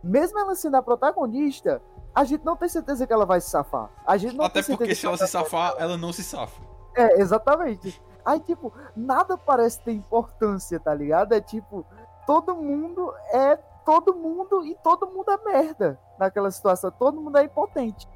mesmo 0.03 0.37
ela 0.37 0.55
sendo 0.55 0.75
a 0.75 0.81
protagonista, 0.81 1.81
a 2.13 2.23
gente 2.23 2.45
não 2.45 2.55
tem 2.55 2.69
certeza 2.69 3.07
que 3.07 3.13
ela 3.13 3.25
vai 3.25 3.41
se 3.41 3.49
safar. 3.49 3.89
A 4.05 4.17
gente 4.17 4.35
não 4.35 4.45
Até 4.45 4.61
tem 4.61 4.75
porque 4.75 4.95
certeza 4.95 4.99
se 4.99 5.07
ela 5.07 5.17
se 5.17 5.27
safar, 5.27 5.75
ela 5.77 5.97
não 5.97 6.13
se 6.13 6.23
safa. 6.23 6.61
É, 6.95 7.19
exatamente. 7.19 8.01
Aí, 8.23 8.39
tipo, 8.39 8.71
nada 8.95 9.37
parece 9.37 9.81
ter 9.81 9.93
importância, 9.93 10.79
tá 10.79 10.93
ligado? 10.93 11.33
É 11.33 11.41
tipo, 11.41 11.85
todo 12.25 12.55
mundo 12.55 13.13
é 13.31 13.57
todo 13.83 14.13
mundo 14.13 14.65
e 14.65 14.75
todo 14.75 15.07
mundo 15.07 15.29
é 15.29 15.37
merda 15.43 15.99
naquela 16.17 16.51
situação. 16.51 16.91
Todo 16.91 17.21
mundo 17.21 17.37
é 17.37 17.43
impotente 17.43 18.07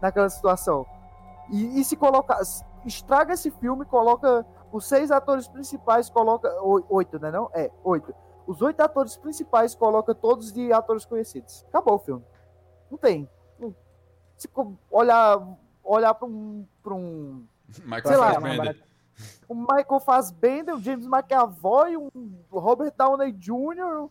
naquela 0.00 0.28
situação. 0.28 0.86
E, 1.50 1.80
e 1.80 1.84
se 1.84 1.96
colocar. 1.96 2.40
Estraga 2.84 3.34
esse 3.34 3.50
filme, 3.50 3.84
coloca 3.84 4.44
os 4.72 4.86
seis 4.88 5.10
atores 5.10 5.46
principais, 5.46 6.08
coloca. 6.10 6.48
oi- 6.62 6.84
Oito, 6.88 7.18
né? 7.18 7.30
Não? 7.30 7.50
É, 7.54 7.70
oito. 7.84 8.14
Os 8.46 8.60
oito 8.62 8.80
atores 8.80 9.16
principais 9.16 9.74
coloca 9.74 10.14
todos 10.14 10.52
de 10.52 10.72
atores 10.72 11.04
conhecidos. 11.04 11.64
Acabou 11.68 11.94
o 11.94 11.98
filme. 11.98 12.24
Não 12.90 12.98
tem. 12.98 13.28
Não- 13.58 13.74
Se 14.36 14.48
olhar, 14.90 15.38
olhar 15.84 16.14
pra 16.14 16.26
um. 16.26 16.66
Pra 16.82 16.94
um 16.94 17.44
Michael 17.84 18.06
Sei 18.06 18.16
lá, 18.16 18.32
o 19.48 19.54
Michael 19.54 20.00
Fassbender, 20.00 20.74
o 20.74 20.80
James 20.80 21.06
McAvoy, 21.06 21.96
um 21.96 22.10
Robert 22.50 22.92
Downey 22.96 23.32
Jr., 23.32 24.08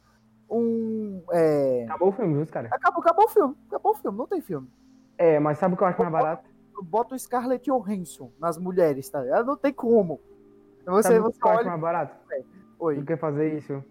um. 0.49 1.23
É... 1.31 1.83
Acabou 1.85 2.09
o 2.09 2.11
filme, 2.11 2.35
viu, 2.35 2.47
cara? 2.47 2.69
Acabou, 2.71 3.01
acabou 3.01 3.25
o 3.25 3.29
filme. 3.29 3.55
Acabou 3.67 3.91
o 3.93 3.95
filme, 3.95 4.17
não 4.17 4.27
tem 4.27 4.41
filme. 4.41 4.69
É, 5.17 5.39
mas 5.39 5.57
sabe 5.57 5.73
o 5.73 5.77
que 5.77 5.83
eu 5.83 5.87
acho 5.87 5.99
mais 5.99 6.11
barato? 6.11 6.49
Bota 6.83 7.13
o 7.15 7.19
Scarlett 7.19 7.69
Johansson 7.69 8.31
nas 8.39 8.57
mulheres, 8.57 9.07
tá 9.09 9.21
ligado? 9.21 9.45
Não 9.45 9.55
tem 9.57 9.71
como. 9.73 10.19
Você, 10.85 11.03
sabe 11.09 11.19
o 11.19 11.23
você 11.23 11.39
que 11.39 11.47
olha. 11.47 11.63
mais 11.63 11.79
barato? 11.81 12.15
Oi. 12.79 12.95
Do 12.97 13.05
que 13.05 13.15
fazer 13.17 13.57
isso? 13.57 13.83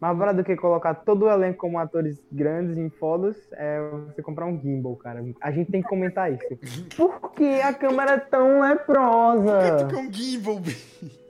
Mais 0.00 0.16
barato 0.16 0.38
do 0.38 0.44
que 0.44 0.56
colocar 0.56 0.94
todo 0.94 1.26
o 1.26 1.30
elenco 1.30 1.58
como 1.58 1.78
atores 1.78 2.18
grandes 2.32 2.78
em 2.78 2.88
fotos 2.88 3.36
é 3.52 3.80
você 4.06 4.22
comprar 4.22 4.46
um 4.46 4.58
gimbal, 4.58 4.96
cara. 4.96 5.22
A 5.42 5.50
gente 5.50 5.70
tem 5.70 5.82
que 5.82 5.88
comentar 5.88 6.32
isso. 6.32 6.46
Por 6.96 7.32
que 7.32 7.60
a 7.60 7.74
câmera 7.74 8.12
é 8.12 8.18
tão 8.18 8.60
leprosa? 8.62 9.76
Tu 9.80 9.86
que 9.88 9.96
um 9.96 10.10
gimbal, 10.12 10.58
bicho. 10.60 11.20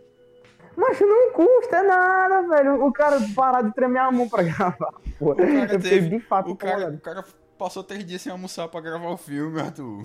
Mas 0.77 1.01
não 1.01 1.33
custa 1.33 1.83
nada, 1.83 2.49
velho. 2.49 2.85
O 2.87 2.93
cara 2.93 3.17
parar 3.35 3.63
de 3.63 3.75
tremer 3.75 3.99
a 3.99 4.13
mão 4.13 4.29
pra 4.29 4.45
gravar. 4.45 4.95
Pô, 5.19 5.35
cara 5.35 5.51
eu 5.51 5.69
fiquei 5.81 5.91
teve- 5.91 6.09
de 6.09 6.21
fato 6.21 6.51
O 6.53 6.57
cara, 6.57 6.91
o 6.91 7.01
cara 7.01 7.25
passou 7.59 7.83
três 7.83 8.05
dias 8.07 8.23
sem 8.23 8.31
almoçar 8.31 8.69
pra 8.69 8.81
gravar 8.81 9.11
o 9.11 9.17
filme, 9.17 9.61
Arthur. 9.61 10.05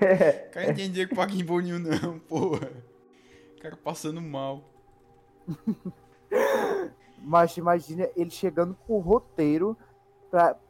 É. 0.00 0.46
O 0.48 0.50
cara 0.52 0.66
não 0.68 0.74
tem 0.74 0.90
dinheiro 0.90 1.14
pra 1.14 1.28
gimbal 1.28 1.60
nenhum, 1.60 1.78
não, 1.78 2.18
porra. 2.20 2.68
O 3.58 3.60
cara 3.60 3.76
passando 3.76 4.20
mal. 4.22 4.62
Mas 7.20 7.56
imagina 7.56 8.08
ele 8.14 8.30
chegando 8.30 8.76
com 8.86 8.94
o 8.94 9.00
roteiro 9.00 9.76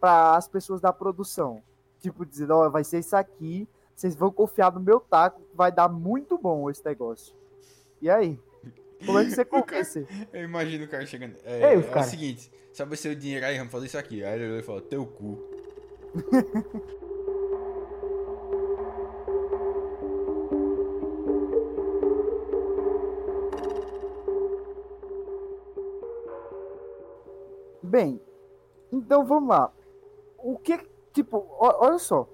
pra 0.01 0.34
as 0.36 0.49
pessoas 0.49 0.80
da 0.80 0.93
produção. 0.93 1.62
Tipo, 2.01 2.24
dizendo, 2.24 2.55
ó, 2.55 2.70
vai 2.70 2.84
ser 2.84 3.01
isso 3.01 3.14
aqui, 3.14 3.68
vocês 3.95 4.14
vão 4.14 4.30
confiar 4.30 4.72
no 4.72 4.80
meu 4.80 5.01
taco, 5.01 5.43
vai 5.55 5.70
dar 5.70 5.89
muito 5.89 6.39
bom 6.39 6.70
esse 6.70 6.84
negócio. 6.84 7.36
E 8.01 8.09
aí? 8.09 8.41
Como 9.05 9.18
é 9.18 9.24
que 9.24 9.32
você 9.32 9.45
convence? 9.47 10.07
Eu 10.32 10.45
imagino 10.45 10.84
o 10.84 10.89
cara 10.89 11.05
chegando. 11.05 11.36
É, 11.45 11.72
Ei, 11.72 11.74
é 11.74 11.78
o 11.78 11.91
cara. 11.91 12.05
seguinte, 12.05 12.51
sabe 12.72 12.95
o 12.95 12.97
seu 12.97 13.14
dinheiro 13.14 13.45
aí, 13.45 13.59
vamos 13.59 13.72
fazer 13.72 13.86
isso 13.86 13.99
aqui. 13.99 14.24
Aí 14.24 14.41
ele 14.41 14.62
fala, 14.62 14.80
teu 14.80 15.05
cu. 15.05 15.39
Bem, 27.89 28.20
então 28.93 29.24
vamos 29.24 29.49
lá. 29.49 29.72
O 30.36 30.59
que, 30.59 30.78
tipo, 31.12 31.47
olha 31.59 31.99
só. 31.99 32.28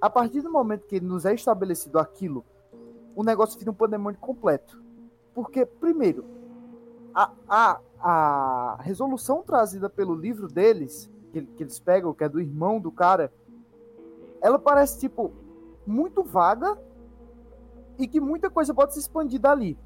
A 0.00 0.08
partir 0.08 0.42
do 0.42 0.52
momento 0.52 0.86
que 0.86 1.00
nos 1.00 1.24
é 1.24 1.34
estabelecido 1.34 1.98
aquilo, 1.98 2.44
o 3.16 3.24
negócio 3.24 3.58
vira 3.58 3.70
um 3.70 3.74
pandemônio 3.74 4.20
completo. 4.20 4.80
Porque, 5.34 5.64
primeiro, 5.64 6.24
a, 7.14 7.32
a, 7.48 7.80
a 8.00 8.78
resolução 8.82 9.42
trazida 9.42 9.88
pelo 9.88 10.14
livro 10.14 10.46
deles, 10.46 11.10
que, 11.32 11.42
que 11.42 11.62
eles 11.62 11.80
pegam, 11.80 12.12
que 12.12 12.22
é 12.22 12.28
do 12.28 12.40
irmão 12.40 12.78
do 12.78 12.92
cara, 12.92 13.32
ela 14.40 14.58
parece, 14.58 15.00
tipo, 15.00 15.32
muito 15.86 16.22
vaga 16.22 16.78
e 17.98 18.06
que 18.06 18.20
muita 18.20 18.50
coisa 18.50 18.74
pode 18.74 18.92
se 18.92 19.00
expandir 19.00 19.40
dali. 19.40 19.76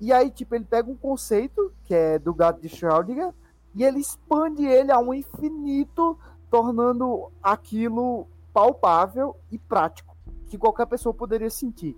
E 0.00 0.12
aí, 0.12 0.30
tipo, 0.30 0.54
ele 0.54 0.64
pega 0.64 0.90
um 0.90 0.96
conceito, 0.96 1.72
que 1.84 1.94
é 1.94 2.18
do 2.18 2.32
gato 2.32 2.60
de 2.60 2.68
Schrödinger, 2.68 3.34
e 3.74 3.84
ele 3.84 4.00
expande 4.00 4.64
ele 4.64 4.92
a 4.92 4.98
um 4.98 5.14
infinito, 5.14 6.18
tornando 6.50 7.30
aquilo 7.42 8.26
palpável 8.52 9.36
e 9.50 9.58
prático, 9.58 10.16
que 10.46 10.58
qualquer 10.58 10.86
pessoa 10.86 11.14
poderia 11.14 11.50
sentir. 11.50 11.96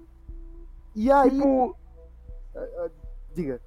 E 0.95 1.11
aí, 1.11 1.31
Tipo, 1.31 1.77
diga, 3.35 3.61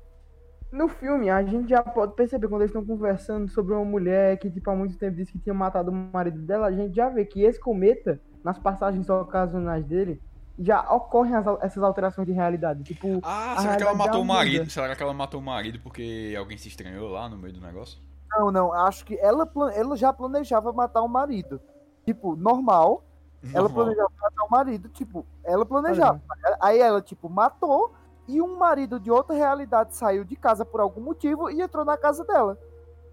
no 0.71 0.87
filme, 0.87 1.29
a 1.29 1.43
gente 1.43 1.69
já 1.69 1.83
pode 1.83 2.13
perceber 2.13 2.47
quando 2.47 2.61
eles 2.61 2.71
estão 2.71 2.85
conversando 2.85 3.49
sobre 3.49 3.73
uma 3.73 3.85
mulher 3.85 4.37
que, 4.37 4.49
tipo, 4.49 4.69
há 4.69 4.75
muito 4.75 4.97
tempo 4.97 5.17
disse 5.17 5.31
que 5.31 5.39
tinha 5.39 5.53
matado 5.53 5.91
o 5.91 5.93
marido 5.93 6.39
dela, 6.41 6.67
a 6.67 6.71
gente 6.71 6.95
já 6.95 7.09
vê 7.09 7.25
que 7.25 7.41
esse 7.41 7.59
cometa, 7.59 8.19
nas 8.43 8.57
passagens 8.57 9.09
ocasionais 9.09 9.85
dele, 9.85 10.21
já 10.59 10.81
ocorrem 10.93 11.35
as 11.35 11.45
essas 11.61 11.83
alterações 11.83 12.27
de 12.27 12.33
realidade. 12.33 12.83
Tipo, 12.83 13.19
Ah, 13.23 13.53
A 13.53 13.61
será 13.61 13.77
que 13.77 13.83
ela 13.83 13.93
matou 13.93 14.21
o 14.21 14.25
marido? 14.25 14.69
Será 14.69 14.95
que 14.95 15.03
ela 15.03 15.13
matou 15.13 15.39
o 15.39 15.43
marido 15.43 15.79
porque 15.79 16.35
alguém 16.37 16.57
se 16.57 16.67
estranhou 16.67 17.09
lá 17.09 17.29
no 17.29 17.37
meio 17.37 17.53
do 17.53 17.61
negócio? 17.61 17.99
não, 18.29 18.51
não, 18.51 18.73
acho 18.73 19.05
que 19.05 19.17
ela, 19.19 19.49
ela 19.73 19.95
já 19.95 20.11
planejava 20.11 20.71
matar 20.73 21.01
o 21.01 21.07
marido. 21.07 21.61
Tipo, 22.05 22.35
normal, 22.35 23.03
ela 23.53 23.67
Normal. 23.69 23.85
planejava 23.85 24.09
matar 24.21 24.43
o 24.45 24.49
marido, 24.51 24.89
tipo, 24.89 25.25
ela 25.43 25.65
planejava. 25.65 26.21
Aí 26.59 26.79
ela, 26.79 27.01
tipo, 27.01 27.29
matou 27.29 27.93
e 28.27 28.41
um 28.41 28.57
marido 28.57 28.99
de 28.99 29.09
outra 29.09 29.35
realidade 29.35 29.95
saiu 29.95 30.23
de 30.25 30.35
casa 30.35 30.65
por 30.65 30.81
algum 30.81 31.01
motivo 31.01 31.49
e 31.49 31.61
entrou 31.61 31.85
na 31.85 31.97
casa 31.97 32.25
dela. 32.25 32.57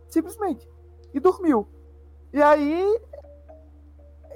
Simplesmente. 0.09 0.69
E 1.13 1.21
dormiu. 1.21 1.69
E 2.33 2.43
aí. 2.43 3.01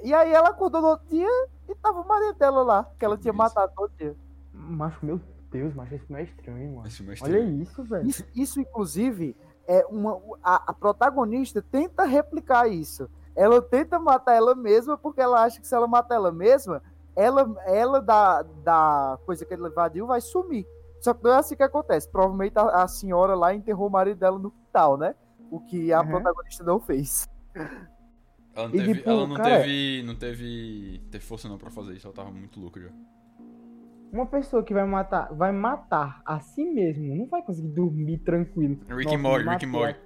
E 0.03 0.13
aí 0.13 0.31
ela 0.33 0.49
acordou 0.49 0.81
no 0.81 0.87
outro 0.89 1.07
dia 1.09 1.27
e 1.67 1.75
tava 1.75 2.01
o 2.01 2.07
marido 2.07 2.33
dela 2.37 2.63
lá, 2.63 2.87
que 2.97 3.05
ela 3.05 3.17
tinha 3.17 3.31
Isso. 3.31 3.37
matado 3.37 3.71
todo 3.75 3.91
dia. 3.97 4.15
macho, 4.53 5.05
meu 5.05 5.19
Deus, 5.51 5.73
macho, 5.73 5.95
isso 5.95 6.05
não 6.09 6.19
é 6.19 6.23
estranho, 6.23 6.75
mano. 6.75 6.87
Esse 6.87 7.01
mestre- 7.03 7.31
Olha 7.33 7.39
isso, 7.39 7.83
velho. 7.83 8.07
Isso, 8.07 8.23
isso, 8.35 8.59
inclusive, 8.61 9.35
é 9.67 9.85
uma. 9.89 10.19
A, 10.43 10.71
a 10.71 10.73
protagonista 10.73 11.61
tenta 11.61 12.03
replicar 12.03 12.67
isso. 12.67 13.09
Ela 13.35 13.61
tenta 13.61 13.97
matar 13.99 14.33
ela 14.35 14.53
mesma 14.53 14.97
porque 14.97 15.21
ela 15.21 15.43
acha 15.43 15.59
que 15.61 15.67
se 15.67 15.73
ela 15.73 15.87
matar 15.87 16.15
ela 16.15 16.31
mesma, 16.31 16.81
ela, 17.15 17.49
ela 17.65 18.01
da, 18.01 18.41
da 18.63 19.17
coisa 19.25 19.45
que 19.45 19.53
ele 19.53 19.67
invadiu 19.67 20.05
vai 20.05 20.19
sumir. 20.21 20.67
Só 20.99 21.13
que 21.13 21.23
não 21.23 21.31
é 21.31 21.37
assim 21.37 21.55
que 21.55 21.63
acontece. 21.63 22.09
Provavelmente 22.09 22.57
a, 22.59 22.83
a 22.83 22.87
senhora 22.87 23.33
lá 23.35 23.53
enterrou 23.53 23.87
o 23.87 23.91
marido 23.91 24.17
dela 24.19 24.37
no 24.37 24.51
quintal, 24.51 24.97
né? 24.97 25.15
O 25.49 25.59
que 25.61 25.91
a 25.93 26.01
Uhum. 26.01 26.07
protagonista 26.09 26.63
não 26.63 26.79
fez. 26.79 27.27
Ela 28.55 28.67
não 28.67 28.75
E, 28.75 28.77
teve, 28.79 28.93
tipo, 28.95 29.09
ela 29.09 29.27
não 29.27 29.35
cara- 29.35 29.57
teve, 29.61 30.03
não 30.03 30.15
teve, 30.15 31.01
teve 31.11 31.23
força 31.23 31.47
não 31.47 31.57
pra 31.57 31.69
fazer 31.69 31.93
isso, 31.93 32.07
ela 32.07 32.15
tava 32.15 32.31
muito 32.31 32.59
louca 32.59 32.79
já. 32.81 32.89
Uma 34.11 34.25
pessoa 34.25 34.63
que 34.63 34.73
vai 34.73 34.85
matar, 34.85 35.31
vai 35.33 35.51
matar 35.51 36.21
a 36.25 36.39
si 36.39 36.65
mesmo, 36.65 37.15
não 37.15 37.27
vai 37.27 37.43
conseguir 37.43 37.67
dormir 37.69 38.17
tranquilo. 38.19 38.77
Rick 38.89 39.13
and 39.13 39.19
Morty, 39.19 39.47
Rick 39.47 39.65
and 39.65 39.69
Morty. 39.69 39.99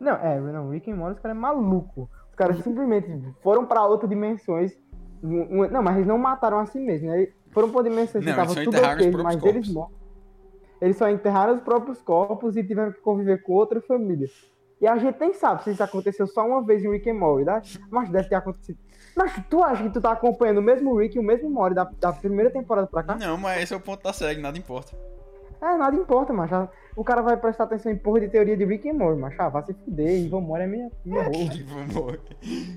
Não, 0.00 0.12
é, 0.12 0.40
não, 0.40 0.70
Rick 0.70 0.90
and 0.90 0.96
Morty, 0.96 1.16
os 1.16 1.20
caras 1.20 1.36
é 1.36 1.40
maluco. 1.40 2.08
Os 2.30 2.34
caras 2.34 2.58
simplesmente 2.62 3.08
foram 3.42 3.66
pra 3.66 3.84
outras 3.84 4.08
dimensões. 4.08 4.78
Não, 5.22 5.82
mas 5.82 5.96
eles 5.96 6.06
não 6.06 6.16
mataram 6.16 6.58
a 6.60 6.66
si 6.66 6.78
mesmos, 6.80 7.10
né? 7.10 7.22
Eles 7.22 7.34
foram 7.50 7.70
pra 7.70 7.82
dimensões 7.82 8.24
que 8.24 8.30
tava 8.32 8.52
eles 8.52 8.64
tudo 8.64 8.76
ok, 8.78 9.10
mas 9.10 9.34
eles 9.34 9.42
corpos. 9.42 9.68
morreram. 9.74 9.98
Eles 10.80 10.96
só 10.96 11.10
enterraram 11.10 11.56
os 11.56 11.60
próprios 11.60 12.00
corpos 12.00 12.56
e 12.56 12.62
tiveram 12.64 12.92
que 12.92 13.00
conviver 13.00 13.42
com 13.42 13.52
outra 13.52 13.80
família. 13.82 14.28
E 14.80 14.86
a 14.86 14.96
gente 14.96 15.18
nem 15.18 15.34
sabe 15.34 15.64
se 15.64 15.70
isso 15.70 15.82
aconteceu 15.82 16.26
só 16.26 16.46
uma 16.46 16.62
vez 16.62 16.84
em 16.84 16.90
Rick 16.90 17.10
and 17.10 17.14
Morty, 17.14 17.44
tá? 17.44 17.60
Mas 17.90 18.10
deve 18.10 18.28
ter 18.28 18.36
acontecido. 18.36 18.78
Mas 19.16 19.32
tu 19.50 19.62
acha 19.62 19.82
que 19.82 19.90
tu 19.90 20.00
tá 20.00 20.12
acompanhando 20.12 20.58
o 20.58 20.62
mesmo 20.62 20.96
Rick 20.96 21.16
e 21.16 21.20
o 21.20 21.22
mesmo 21.22 21.50
Morty 21.50 21.74
da, 21.74 21.84
da 21.98 22.12
primeira 22.12 22.50
temporada 22.50 22.86
pra 22.86 23.02
cá? 23.02 23.16
Não, 23.16 23.36
mas 23.36 23.62
esse 23.62 23.74
é 23.74 23.76
o 23.76 23.80
ponto 23.80 24.02
da 24.02 24.12
série, 24.12 24.40
nada 24.40 24.56
importa. 24.56 24.96
É, 25.60 25.76
nada 25.76 25.96
importa, 25.96 26.32
mas 26.32 26.48
o 26.94 27.02
cara 27.02 27.20
vai 27.20 27.36
prestar 27.36 27.64
atenção 27.64 27.90
em 27.90 27.96
porra 27.96 28.20
de 28.20 28.28
teoria 28.28 28.56
de 28.56 28.64
Rick 28.64 28.88
and 28.88 28.94
Morty, 28.94 29.20
mas 29.20 29.34
ah, 29.40 29.48
vai 29.48 29.64
se 29.64 29.74
fuder, 29.74 30.24
Ivan 30.24 30.40
Mori 30.40 30.62
é 30.62 30.66
minha, 30.68 30.90
minha 31.04 31.22
rola. 31.26 31.54
Ivan 31.54 31.86
Mori. 31.92 32.20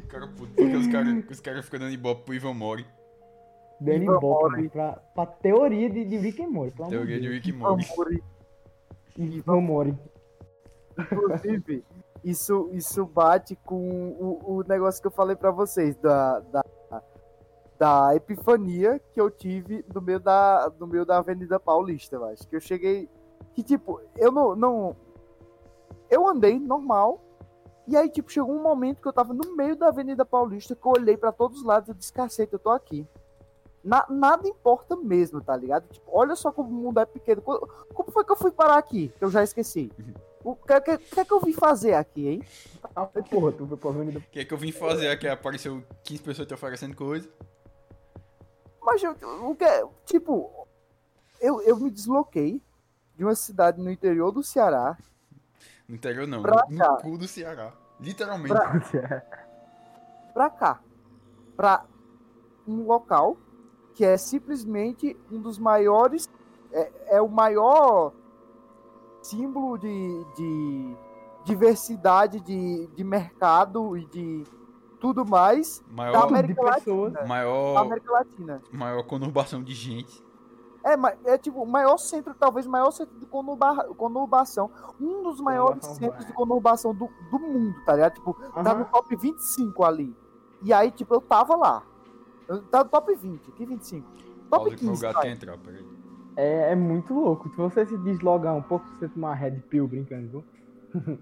Cara 0.10 0.28
puto, 0.28 0.54
porque 0.56 0.76
os 0.76 0.88
caras 0.88 1.24
os 1.30 1.40
cara 1.40 1.62
ficam 1.62 1.80
dando 1.80 1.94
ibope 1.94 2.24
pro 2.24 2.34
Ivan 2.34 2.56
Mori. 2.56 2.86
Danny 3.80 4.06
Ivan 4.06 4.20
Bob, 4.20 4.42
Mori. 4.42 4.56
mano, 4.58 4.70
pra, 4.72 4.92
pra 4.94 5.26
teoria 5.28 5.90
de, 5.90 6.06
de 6.06 6.18
Rick 6.18 6.42
and 6.42 6.50
Morty, 6.50 6.72
pelo 6.72 6.88
amor 6.88 6.98
Teoria 6.98 7.20
de. 7.20 7.28
Rick 7.28 7.52
and 7.52 7.58
Morty. 7.58 8.24
Ivan 9.18 9.62
Mori. 9.62 9.96
Inclusive, 10.98 11.84
isso, 12.24 12.70
isso 12.74 13.06
bate 13.06 13.56
com 13.56 14.10
o, 14.20 14.58
o 14.58 14.64
negócio 14.64 15.02
que 15.02 15.08
eu 15.08 15.12
falei 15.12 15.36
pra 15.36 15.52
vocês, 15.52 15.96
da, 15.98 16.40
da, 16.40 16.64
da 17.82 18.16
epifania 18.16 19.02
que 19.12 19.20
eu 19.20 19.32
tive 19.32 19.84
no 19.94 20.00
meio 20.02 20.20
da, 20.20 20.72
no 20.80 20.86
meio 20.86 21.04
da 21.04 21.18
Avenida 21.18 21.60
Paulista, 21.60 22.16
eu 22.16 22.26
acho. 22.26 22.48
Que 22.48 22.56
eu 22.56 22.62
cheguei. 22.62 23.10
Que 23.54 23.64
tipo, 23.64 24.00
eu 24.18 24.32
não. 24.32 24.56
não 24.56 24.96
eu 26.10 26.28
andei 26.28 26.60
normal. 26.60 27.20
E 27.88 27.98
aí, 27.98 28.08
tipo, 28.08 28.32
chegou 28.32 28.54
um 28.54 28.62
momento 28.62 29.02
que 29.02 29.08
eu 29.08 29.14
tava 29.14 29.34
no 29.34 29.56
meio 29.56 29.76
da 29.76 29.88
Avenida 29.88 30.24
Paulista, 30.24 30.76
que 30.76 30.86
eu 30.86 30.92
olhei 30.92 31.18
pra 31.18 31.32
todos 31.32 31.60
os 31.60 31.66
lados 31.66 31.90
e 31.90 31.94
disse, 31.96 32.14
cacete, 32.14 32.54
eu 32.54 32.60
tô 32.60 32.70
aqui. 32.70 33.08
Na, 33.84 34.06
nada 34.08 34.48
importa 34.48 34.96
mesmo, 34.96 35.42
tá 35.42 35.56
ligado? 35.56 35.88
Tipo, 35.90 36.06
olha 36.14 36.36
só 36.36 36.52
como 36.52 36.70
o 36.70 36.84
mundo 36.84 37.00
é 37.00 37.06
pequeno. 37.06 37.42
Como, 37.42 37.68
como 37.94 38.12
foi 38.12 38.24
que 38.24 38.32
eu 38.32 38.38
fui 38.38 38.52
parar 38.52 38.78
aqui? 38.78 39.12
Eu 39.20 39.32
já 39.32 39.42
esqueci. 39.44 39.92
O 40.44 40.56
que, 40.56 40.82
que, 40.82 40.98
que, 40.98 41.26
que 41.26 41.34
eu 41.34 41.40
vim 41.40 41.54
fazer 41.54 41.94
aqui, 41.94 42.28
hein? 42.28 42.44
Ah, 42.96 43.06
porra, 43.06 43.52
tu 43.52 43.68
foi 43.68 43.78
pra 43.78 43.90
avenida. 43.92 44.20
O 44.20 44.22
que 44.24 44.40
é 44.40 44.46
que 44.46 44.54
eu 44.54 44.58
vim 44.58 44.72
fazer 44.72 45.08
aqui? 45.10 45.28
Apareceu 45.28 45.84
15 46.04 46.24
pessoas 46.24 46.48
te 46.48 46.54
oferecendo 46.54 46.96
coisa. 46.96 47.30
Mas 48.84 49.04
eu, 49.04 49.12
o 49.48 49.56
que 49.56 49.64
é, 49.64 49.86
tipo, 50.06 50.68
eu, 51.40 51.62
eu 51.62 51.78
me 51.78 51.92
desloquei 51.92 52.62
de 53.16 53.24
uma 53.24 53.36
cidade 53.36 53.80
no 53.80 53.92
interior 53.92 54.32
do 54.32 54.42
Ceará 54.42 54.98
No 55.88 55.94
interior 55.96 56.28
não, 56.28 56.42
Pra 56.42 56.66
no, 56.68 56.78
cá. 56.78 56.92
no 56.94 56.98
cu 57.02 57.18
do 57.18 57.28
Ceará. 57.28 57.72
Literalmente. 58.00 58.54
Pra- 58.56 59.22
pra 60.34 60.50
cá. 60.50 60.82
Pra 61.56 61.86
um 62.68 62.84
local 62.88 63.38
que 63.94 64.04
é 64.04 64.18
simplesmente 64.18 65.16
um 65.32 65.40
dos 65.40 65.60
maiores. 65.60 66.28
É, 66.72 67.18
é 67.18 67.22
o 67.22 67.28
maior 67.28 68.14
símbolo 69.22 69.78
de, 69.78 70.26
de 70.36 70.96
diversidade 71.46 72.40
de, 72.40 72.88
de 72.88 73.04
mercado 73.04 73.98
e 73.98 74.06
de 74.06 74.44
tudo 75.00 75.26
mais 75.26 75.84
da 75.88 75.94
Maior, 75.96 76.28
América 76.28 76.54
de 76.54 76.72
pessoas. 76.76 77.14
Latina. 77.14 77.22
Da 77.22 77.28
maior, 77.28 77.78
América 77.78 78.12
Latina. 78.12 78.62
maior 78.72 79.04
conurbação 79.04 79.64
de 79.64 79.74
gente. 79.74 80.24
É, 80.84 81.34
é 81.34 81.38
tipo 81.38 81.62
o 81.62 81.66
maior 81.66 81.98
centro, 81.98 82.34
talvez 82.34 82.66
o 82.66 82.70
maior 82.70 82.90
centro 82.92 83.18
de 83.20 83.26
conurba, 83.26 83.84
conurbação. 83.96 84.70
Um 85.00 85.22
dos 85.24 85.40
maiores 85.40 85.82
Conurbação, 85.86 85.96
centros 85.96 86.26
de 86.26 86.34
conurbação 86.34 86.94
do, 86.94 87.08
do 87.30 87.40
mundo, 87.40 87.76
tá 87.86 87.94
ligado? 87.94 88.14
Tipo, 88.16 88.34
tá 88.34 88.72
Aham. 88.72 88.80
no 88.80 88.86
top 88.86 89.16
25 89.16 89.84
ali. 89.84 90.16
E 90.64 90.74
aí, 90.74 90.92
tipo, 90.92 91.14
eu 91.14 91.22
tava 91.22 91.56
lá. 91.56 91.84
Eu 92.48 92.62
tava 92.64 92.84
no 92.86 92.90
top 92.90 93.16
20, 93.16 93.52
que 93.52 93.66
25? 93.66 94.08
Top 94.12 94.26
Pausa 94.50 94.76
que 94.76 94.84
meu 94.84 94.94
15, 94.94 95.02
gato 95.02 95.14
vai. 95.14 95.24
quer 95.24 95.32
entrar, 95.32 95.58
peraí. 95.60 95.86
É, 96.36 96.72
é 96.72 96.76
muito 96.76 97.14
louco. 97.14 97.50
Se 97.50 97.58
você 97.58 97.86
se 97.86 97.98
deslogar 97.98 98.56
um 98.56 98.62
pouco, 98.62 98.86
você 98.88 99.08
tomar 99.08 99.34
red 99.36 99.60
pill 99.70 99.88
brincando, 99.88 100.30
viu? 100.30 100.44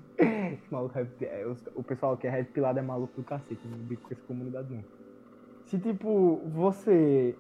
É, 1.22 1.46
o 1.76 1.84
pessoal 1.84 2.18
que 2.18 2.28
é 2.28 2.30
red 2.30 2.46
pillado 2.46 2.80
é 2.80 2.82
maluco 2.82 3.14
do 3.16 3.24
cacete, 3.24 3.68
não 3.68 3.78
bico 3.78 4.08
com 4.08 4.14
essa 4.14 4.24
comunidade 4.24 4.74
não. 4.74 4.84
Se 5.66 5.78
tipo, 5.78 6.42
você. 6.48 7.36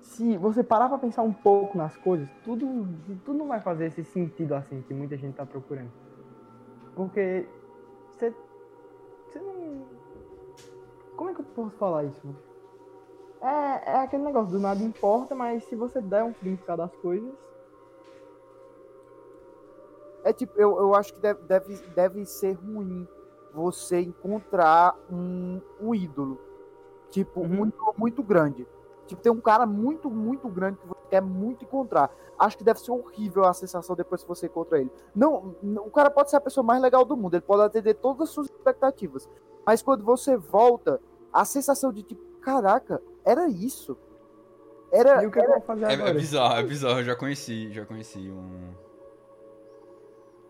Se 0.00 0.36
você 0.36 0.62
parar 0.62 0.88
pra 0.88 0.98
pensar 0.98 1.22
um 1.22 1.32
pouco 1.32 1.76
nas 1.76 1.96
coisas, 1.96 2.28
tudo, 2.44 2.88
tudo 3.24 3.38
não 3.38 3.48
vai 3.48 3.60
fazer 3.60 3.86
esse 3.86 4.04
sentido 4.04 4.54
assim 4.54 4.82
que 4.82 4.94
muita 4.94 5.16
gente 5.16 5.34
tá 5.34 5.44
procurando. 5.44 5.90
Porque 6.94 7.46
você. 8.12 8.32
Você 9.26 9.40
não. 9.40 9.86
Como 11.16 11.30
é 11.30 11.34
que 11.34 11.40
eu 11.40 11.44
posso 11.44 11.76
falar 11.76 12.04
isso? 12.04 12.36
É, 13.42 13.90
é 13.92 13.96
aquele 13.98 14.22
negócio 14.22 14.52
do 14.52 14.60
nada 14.60 14.82
importa, 14.82 15.34
mas 15.34 15.64
se 15.64 15.74
você 15.74 16.00
der 16.00 16.22
um 16.24 16.32
significado 16.34 16.82
às 16.82 16.94
coisas. 16.96 17.32
É 20.24 20.32
tipo, 20.32 20.52
eu, 20.56 20.78
eu 20.78 20.94
acho 20.94 21.12
que 21.14 21.20
deve, 21.20 21.42
deve, 21.42 21.76
deve 21.94 22.24
ser 22.24 22.52
ruim 22.52 23.06
você 23.52 24.00
encontrar 24.00 24.94
um, 25.10 25.60
um 25.80 25.94
ídolo. 25.94 26.38
Tipo, 27.10 27.40
Uhum. 27.40 27.62
um 27.62 27.66
ídolo 27.66 27.94
muito 27.98 28.22
grande. 28.22 28.66
Tipo, 29.06 29.20
tem 29.20 29.32
um 29.32 29.40
cara 29.40 29.66
muito, 29.66 30.08
muito 30.08 30.48
grande 30.48 30.78
que 30.78 30.86
você 30.86 31.00
quer 31.10 31.20
muito 31.20 31.64
encontrar. 31.64 32.14
Acho 32.38 32.56
que 32.56 32.64
deve 32.64 32.78
ser 32.80 32.92
horrível 32.92 33.44
a 33.44 33.52
sensação 33.52 33.96
depois 33.96 34.22
que 34.22 34.28
você 34.28 34.46
encontra 34.46 34.78
ele. 34.80 34.90
Não, 35.14 35.54
não- 35.60 35.84
o 35.86 35.90
cara 35.90 36.08
pode 36.10 36.30
ser 36.30 36.36
a 36.36 36.40
pessoa 36.40 36.64
mais 36.64 36.80
legal 36.80 37.04
do 37.04 37.16
mundo, 37.16 37.34
ele 37.34 37.42
pode 37.42 37.62
atender 37.62 37.94
todas 37.94 38.22
as 38.22 38.30
suas 38.30 38.46
expectativas. 38.46 39.28
Mas 39.66 39.82
quando 39.82 40.04
você 40.04 40.36
volta, 40.36 41.00
a 41.32 41.44
sensação 41.44 41.92
de 41.92 42.02
tipo, 42.04 42.22
caraca, 42.42 43.00
era 43.24 43.48
isso. 43.48 43.96
Era, 44.90 45.22
E 45.22 45.26
o 45.26 45.30
que 45.30 45.38
eu 45.40 45.46
vou 45.46 45.60
fazer 45.62 45.84
É, 45.84 45.94
agora? 45.94 46.10
é 46.10 46.14
bizarro, 46.14 46.54
é 46.56 46.62
bizarro. 46.62 46.98
Eu 47.00 47.04
já 47.04 47.16
conheci, 47.16 47.72
já 47.72 47.86
conheci 47.86 48.18
um. 48.30 48.74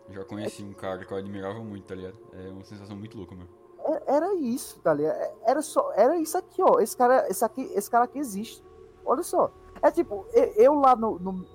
Já 0.09 0.25
conheci 0.25 0.65
um 0.65 0.73
cara 0.73 1.05
que 1.05 1.13
eu 1.13 1.17
admirava 1.17 1.61
muito, 1.61 1.87
tá 1.87 1.95
ligado? 1.95 2.17
É 2.33 2.51
uma 2.51 2.65
sensação 2.65 2.97
muito 2.97 3.17
louca, 3.17 3.35
meu. 3.35 3.47
É- 3.85 4.15
Era 4.17 4.35
isso, 4.35 4.81
tá 4.81 4.93
ligado? 4.93 5.15
É- 5.17 5.35
Era 5.47 5.63
só, 5.63 5.93
era 5.95 6.17
isso 6.17 6.37
aqui, 6.37 6.61
ó. 6.63 6.81
Esse 6.81 6.97
cara, 6.97 7.29
esse 7.29 7.45
aqui, 7.45 7.63
esse 7.75 7.89
cara 7.91 8.05
aqui 8.05 8.19
existe. 8.19 8.63
Olha 9.05 9.23
só. 9.23 9.51
É 9.81 9.91
tipo, 9.91 10.27
eu 10.57 10.75
lá 10.75 10.95
no, 10.97 11.19
no, 11.19 11.47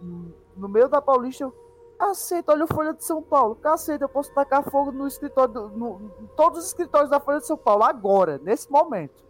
no 0.56 0.68
meio 0.70 0.88
da 0.90 1.02
Paulista, 1.02 1.44
eu, 1.44 1.54
cacete, 2.00 2.50
olha 2.50 2.64
a 2.64 2.68
Folha 2.68 2.94
de 2.94 3.04
São 3.04 3.22
Paulo. 3.22 3.56
Cacete, 3.56 4.02
eu 4.02 4.10
posso 4.10 4.34
tacar 4.34 4.64
fogo 4.70 4.92
no 4.92 5.08
escritório, 5.08 5.54
do- 5.54 5.70
no, 5.70 6.12
em 6.22 6.28
todos 6.36 6.60
os 6.60 6.66
escritórios 6.68 7.10
da 7.10 7.20
Folha 7.20 7.40
de 7.40 7.46
São 7.48 7.58
Paulo, 7.58 7.84
agora, 7.84 8.38
nesse 8.40 8.72
momento. 8.72 9.27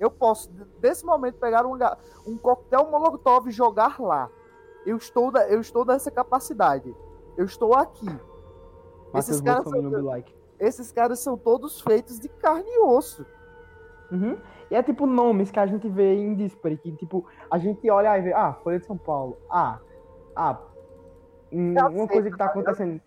Eu 0.00 0.10
posso, 0.10 0.50
nesse 0.82 1.04
momento, 1.04 1.36
pegar 1.38 1.64
um, 1.66 1.78
um 2.26 2.36
coquetel 2.36 2.90
molotov 2.90 3.48
e 3.48 3.52
jogar 3.52 4.00
lá. 4.00 4.28
Eu 4.84 4.96
estou, 4.96 5.30
da- 5.30 5.48
eu 5.48 5.60
estou 5.60 5.84
nessa 5.84 6.10
capacidade. 6.10 6.94
Eu 7.36 7.44
estou 7.44 7.74
aqui. 7.74 8.06
Esses 9.14 9.40
caras, 9.40 9.64
são, 9.68 10.02
like. 10.02 10.34
esses 10.58 10.92
caras 10.92 11.18
são 11.20 11.36
todos 11.38 11.80
feitos 11.80 12.18
de 12.18 12.28
carne 12.28 12.68
e 12.68 12.80
osso. 12.80 13.24
Uhum. 14.10 14.36
E 14.70 14.74
é 14.74 14.82
tipo 14.82 15.06
nomes 15.06 15.50
que 15.50 15.58
a 15.58 15.66
gente 15.66 15.88
vê 15.88 16.14
em 16.14 16.34
Dispare, 16.34 16.76
que 16.76 16.92
tipo, 16.92 17.24
a 17.50 17.58
gente 17.58 17.88
olha 17.90 18.18
e 18.18 18.22
vê, 18.22 18.32
ah, 18.32 18.54
Folha 18.54 18.78
de 18.78 18.86
São 18.86 18.96
Paulo, 18.96 19.36
ah, 19.50 19.78
ah, 20.34 20.58
uma 21.52 22.08
coisa 22.08 22.30
que 22.30 22.36
tá 22.36 22.46
acontecendo. 22.46 23.00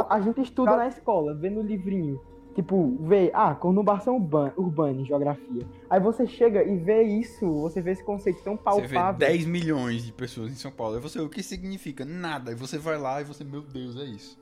Tipo, 0.00 0.06
a 0.08 0.20
gente 0.20 0.40
estuda 0.40 0.70
na 0.76 0.88
escola, 0.88 1.34
vê 1.34 1.50
no 1.50 1.60
livrinho. 1.62 2.20
Tipo, 2.60 2.94
vê, 3.00 3.30
ah, 3.32 3.54
conurbação 3.54 4.16
urban- 4.16 4.52
urbana 4.54 5.00
em 5.00 5.04
geografia. 5.06 5.66
Aí 5.88 5.98
você 5.98 6.26
chega 6.26 6.62
e 6.62 6.76
vê 6.76 7.02
isso, 7.04 7.50
você 7.62 7.80
vê 7.80 7.92
esse 7.92 8.04
conceito 8.04 8.42
tão 8.42 8.54
Você 8.56 8.82
vê 8.82 8.94
palpável. 8.96 9.18
10 9.18 9.46
milhões 9.46 10.04
de 10.04 10.12
pessoas 10.12 10.50
em 10.52 10.56
São 10.56 10.70
Paulo. 10.70 10.96
Aí 10.96 11.00
você, 11.00 11.18
o 11.20 11.28
que 11.30 11.42
significa? 11.42 12.04
Nada. 12.04 12.50
Aí 12.50 12.54
você 12.54 12.76
vai 12.76 12.98
lá 12.98 13.18
e 13.20 13.24
você, 13.24 13.44
meu 13.44 13.62
Deus, 13.62 13.96
é 13.96 14.04
isso. 14.04 14.38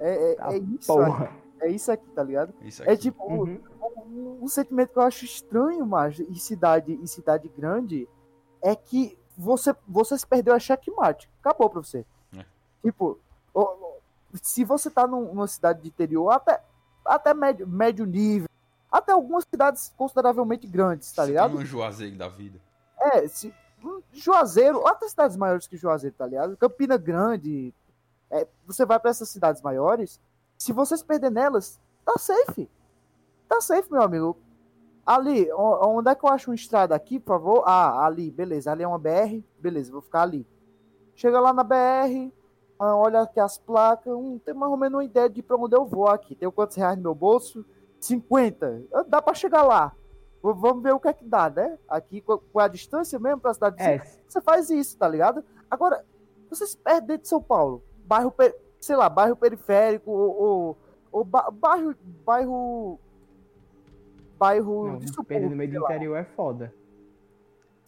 É, 0.00 0.32
é, 0.32 0.34
Tá 0.34 0.52
é 0.52 0.58
isso 0.58 0.92
aqui, 0.92 1.06
Porra. 1.10 1.30
é 1.60 1.70
isso 1.70 1.92
aqui, 1.92 2.08
tá 2.10 2.22
ligado? 2.24 2.52
É 2.60 2.66
isso 2.66 2.82
É 2.82 2.90
aqui. 2.92 3.02
tipo, 3.02 3.24
um- 3.32 3.38
Uhum. 3.42 3.60
um, 4.08 4.38
um 4.42 4.48
sentimento 4.48 4.92
que 4.92 4.98
eu 4.98 5.02
acho 5.02 5.24
estranho, 5.24 5.86
mas 5.86 6.18
em 6.18 6.34
cidade, 6.34 6.92
em 6.92 7.06
cidade 7.06 7.48
grande, 7.56 8.08
é 8.60 8.74
que 8.74 9.16
você, 9.36 9.72
você 9.86 10.18
se 10.18 10.26
perdeu 10.26 10.54
a 10.54 10.58
checkmate. 10.58 11.30
Acabou 11.40 11.70
pra 11.70 11.80
você. 11.82 12.04
É. 12.36 12.44
Tipo, 12.82 13.16
se 14.42 14.64
você 14.64 14.90
tá 14.90 15.06
num- 15.06 15.32
numa 15.32 15.46
cidade 15.46 15.82
de 15.82 15.88
interior, 15.88 16.30
até, 16.30 16.60
até 17.08 17.34
médio, 17.34 17.66
médio 17.66 18.04
nível, 18.06 18.48
até 18.90 19.12
algumas 19.12 19.44
cidades 19.44 19.92
consideravelmente 19.96 20.66
grandes, 20.66 21.12
tá 21.12 21.24
ligado? 21.24 21.56
um 21.56 21.64
Juazeiro 21.64 22.16
da 22.16 22.28
vida. 22.28 22.58
É, 23.00 23.26
se, 23.28 23.54
hum, 23.82 24.00
Juazeiro, 24.12 24.86
até 24.86 25.08
cidades 25.08 25.36
maiores 25.36 25.66
que 25.66 25.76
Juazeiro, 25.76 26.14
tá 26.16 26.26
ligado? 26.26 26.56
Campina 26.56 26.96
Grande. 26.96 27.72
é, 28.30 28.46
você 28.66 28.84
vai 28.84 28.98
pra 28.98 29.10
essas 29.10 29.28
cidades 29.28 29.62
maiores, 29.62 30.20
se 30.56 30.72
você 30.72 30.96
se 30.96 31.04
perder 31.04 31.30
nelas, 31.30 31.80
tá 32.04 32.14
safe. 32.18 32.68
Tá 33.48 33.60
safe, 33.60 33.90
meu 33.90 34.02
amigo. 34.02 34.36
Ali, 35.06 35.50
onde 35.52 36.10
é 36.10 36.14
que 36.14 36.22
eu 36.24 36.28
acho 36.28 36.50
uma 36.50 36.54
estrada 36.54 36.94
aqui, 36.94 37.18
por 37.18 37.38
favor? 37.38 37.62
Ah, 37.64 38.04
ali, 38.04 38.30
beleza. 38.30 38.70
Ali 38.70 38.82
é 38.82 38.88
uma 38.88 38.98
BR, 38.98 39.42
beleza, 39.58 39.90
vou 39.90 40.02
ficar 40.02 40.22
ali. 40.22 40.46
Chega 41.16 41.40
lá 41.40 41.54
na 41.54 41.64
BR, 41.64 42.30
ah, 42.78 42.96
olha 42.96 43.22
aqui 43.22 43.40
as 43.40 43.58
placas, 43.58 44.12
hum, 44.12 44.38
tem 44.44 44.54
mais 44.54 44.70
ou 44.70 44.76
menos 44.78 44.94
uma 44.98 45.04
ideia 45.04 45.28
de 45.28 45.42
pra 45.42 45.56
onde 45.56 45.74
eu 45.76 45.84
vou 45.84 46.06
aqui. 46.08 46.34
Tenho 46.34 46.52
quantos 46.52 46.76
reais 46.76 46.96
no 46.96 47.02
meu 47.02 47.14
bolso? 47.14 47.64
50. 48.00 48.82
Ah, 48.92 49.02
Dá 49.06 49.20
pra 49.20 49.34
chegar 49.34 49.62
lá. 49.62 49.92
Vamos 50.40 50.82
ver 50.82 50.92
o 50.94 51.00
que 51.00 51.08
é 51.08 51.12
que 51.12 51.24
dá, 51.24 51.50
né? 51.50 51.76
Aqui, 51.88 52.20
com 52.20 52.40
a 52.60 52.68
distância 52.68 53.18
mesmo 53.18 53.40
pra 53.40 53.52
cidade 53.52 53.76
de 53.76 53.82
É, 53.82 53.98
você 54.26 54.40
faz 54.40 54.70
isso, 54.70 54.96
tá 54.96 55.08
ligado? 55.08 55.44
Agora, 55.68 56.04
você 56.48 56.64
se 56.66 56.76
perde 56.76 57.08
dentro 57.08 57.22
de 57.24 57.28
São 57.28 57.42
Paulo, 57.42 57.82
bairro, 58.06 58.32
sei 58.80 58.94
lá, 58.94 59.08
bairro 59.08 59.34
periférico, 59.34 60.10
ou, 60.10 60.40
ou, 60.40 60.76
ou 61.10 61.24
ba- 61.24 61.50
bairro, 61.50 61.92
bairro, 62.24 63.00
bairro 64.38 64.86
não, 64.92 64.98
de 64.98 65.12
perder 65.24 65.50
no 65.50 65.56
meio 65.56 65.70
subúrbio, 65.70 65.80
do 65.80 65.84
interior 65.84 66.16
é 66.16 66.24
foda. 66.24 66.72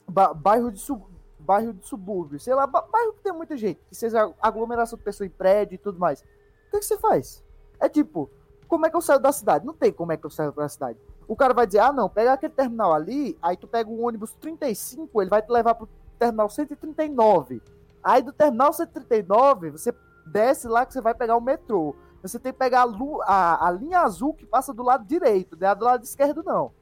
Ba- 0.09 0.34
bairro 0.34 0.72
de 0.72 0.80
sub, 0.80 1.05
bairro 1.41 1.72
de 1.72 1.86
subúrbio, 1.86 2.38
sei 2.38 2.55
lá, 2.55 2.66
ba- 2.66 2.86
bairro 2.91 3.12
que 3.14 3.22
tem 3.22 3.32
muita 3.32 3.57
gente, 3.57 3.80
que 3.88 3.95
seja 3.95 4.32
aglomeração 4.41 4.97
de 4.99 5.05
pessoas 5.05 5.28
em 5.28 5.32
prédio 5.32 5.74
e 5.74 5.78
tudo 5.78 5.99
mais. 5.99 6.20
O 6.20 6.24
que, 6.70 6.78
que 6.78 6.84
você 6.84 6.99
faz? 6.99 7.43
É 7.80 7.88
tipo, 7.88 8.30
como 8.68 8.86
é 8.86 8.91
que 8.91 8.97
eu 8.97 9.01
saio 9.01 9.18
da 9.20 9.32
cidade? 9.32 9.66
Não 9.66 9.74
tem 9.74 9.93
como 9.93 10.12
é 10.12 10.16
que 10.16 10.24
eu 10.26 10.30
saio 10.30 10.53
da 10.53 10.68
cidade. 10.68 10.99
O 11.26 11.34
cara 11.36 11.55
vai 11.55 11.66
dizer, 11.66 11.78
ah 11.80 11.93
não, 11.93 12.09
pega 12.09 12.32
aquele 12.32 12.53
terminal 12.53 12.93
ali, 12.93 13.36
aí 13.43 13.57
tu 13.57 13.66
pega 13.66 13.88
o 13.91 14.03
ônibus 14.05 14.32
35, 14.34 15.20
ele 15.22 15.30
vai 15.30 15.41
te 15.43 15.51
levar 15.51 15.74
pro 15.74 15.88
terminal 16.18 16.49
139. 16.51 17.62
Aí 18.03 18.22
do 18.22 18.32
terminal 18.32 18.72
139, 18.72 19.70
você 19.70 19.95
desce 20.26 20.66
lá 20.68 20.84
que 20.86 20.93
você 20.93 21.01
vai 21.01 21.14
pegar 21.14 21.36
o 21.36 21.41
metrô. 21.41 21.95
Você 22.22 22.38
tem 22.38 22.53
que 22.53 22.59
pegar 22.59 22.82
a, 22.82 22.86
a- 23.24 23.68
a 23.68 23.70
linha 23.70 24.01
azul 24.01 24.34
que 24.34 24.45
passa 24.47 24.72
do 24.74 24.82
lado 24.82 25.05
direito, 25.07 25.57
não 25.59 25.68
é 25.68 25.74
do 25.74 25.84
lado 25.84 26.05
esquerdo, 26.05 26.43
não. 26.43 26.72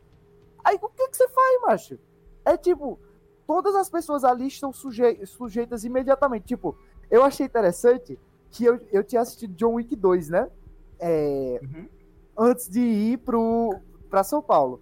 Aí 0.64 0.78
o 0.80 0.88
que, 0.88 1.08
que 1.08 1.16
você 1.16 1.28
faz, 1.28 1.60
macho? 1.62 1.98
É 2.44 2.56
tipo, 2.56 2.98
todas 3.48 3.74
as 3.74 3.88
pessoas 3.88 4.24
ali 4.24 4.46
estão 4.46 4.70
suje- 4.74 5.24
sujeitas 5.24 5.82
imediatamente. 5.82 6.44
Tipo, 6.44 6.76
eu 7.10 7.24
achei 7.24 7.46
interessante 7.46 8.20
que 8.50 8.62
eu, 8.66 8.78
eu 8.92 9.02
tinha 9.02 9.22
assistido 9.22 9.54
John 9.54 9.72
Wick 9.74 9.96
2, 9.96 10.28
né? 10.28 10.48
É, 11.00 11.58
Uhum. 11.62 11.88
antes 12.36 12.68
de 12.68 12.78
ir 12.80 13.16
pro, 13.18 13.74
pra 14.10 14.22
São 14.22 14.42
Paulo. 14.42 14.80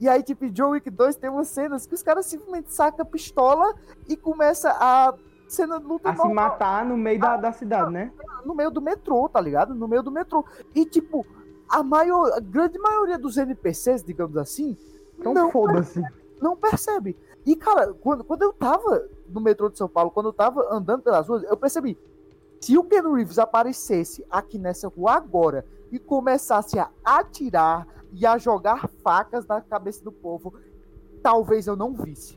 E 0.00 0.08
aí, 0.08 0.22
tipo, 0.22 0.48
John 0.50 0.70
Wick 0.70 0.88
2 0.90 1.16
tem 1.16 1.28
umas 1.28 1.48
cenas 1.48 1.86
que 1.86 1.94
os 1.94 2.02
caras 2.02 2.24
simplesmente 2.26 2.72
sacam 2.72 3.02
a 3.02 3.08
pistola 3.08 3.74
e 4.08 4.16
começa 4.16 4.70
a 4.70 5.14
cena 5.46 5.78
de 5.78 5.84
luta 5.86 6.08
A 6.08 6.12
se 6.12 6.18
normal, 6.18 6.34
matar 6.50 6.84
no 6.86 6.96
meio 6.96 7.20
da, 7.20 7.36
da 7.36 7.52
cidade, 7.52 7.92
né? 7.92 8.10
no 8.46 8.54
meio 8.54 8.70
do 8.70 8.80
metrô, 8.80 9.28
tá 9.28 9.40
ligado? 9.40 9.74
No 9.74 9.86
meio 9.88 10.02
do 10.02 10.10
metrô. 10.10 10.44
E, 10.74 10.86
tipo, 10.86 11.26
a, 11.68 11.82
maior, 11.82 12.32
a 12.32 12.40
grande 12.40 12.78
maioria 12.78 13.18
dos 13.18 13.36
NPCs, 13.36 14.02
digamos 14.02 14.36
assim, 14.38 14.76
Então 15.18 15.34
Não, 15.34 15.50
foda-se. 15.50 16.00
não 16.40 16.56
percebe. 16.56 17.16
E, 17.46 17.54
cara, 17.54 17.94
quando, 17.94 18.24
quando 18.24 18.42
eu 18.42 18.52
tava 18.52 19.08
no 19.28 19.40
metrô 19.40 19.68
de 19.68 19.78
São 19.78 19.88
Paulo, 19.88 20.10
quando 20.10 20.26
eu 20.26 20.32
tava 20.32 20.66
andando 20.68 21.02
pelas 21.02 21.28
ruas, 21.28 21.44
eu 21.44 21.56
percebi. 21.56 21.96
Se 22.60 22.76
o 22.76 22.82
Ken 22.82 23.02
Reeves 23.02 23.38
aparecesse 23.38 24.26
aqui 24.28 24.58
nessa 24.58 24.88
rua 24.88 25.12
agora 25.12 25.64
e 25.92 25.98
começasse 25.98 26.76
a 26.78 26.90
atirar 27.04 27.86
e 28.12 28.26
a 28.26 28.36
jogar 28.36 28.88
facas 29.04 29.46
na 29.46 29.60
cabeça 29.60 30.02
do 30.02 30.10
povo, 30.10 30.54
talvez 31.22 31.68
eu 31.68 31.76
não 31.76 31.94
visse. 31.94 32.36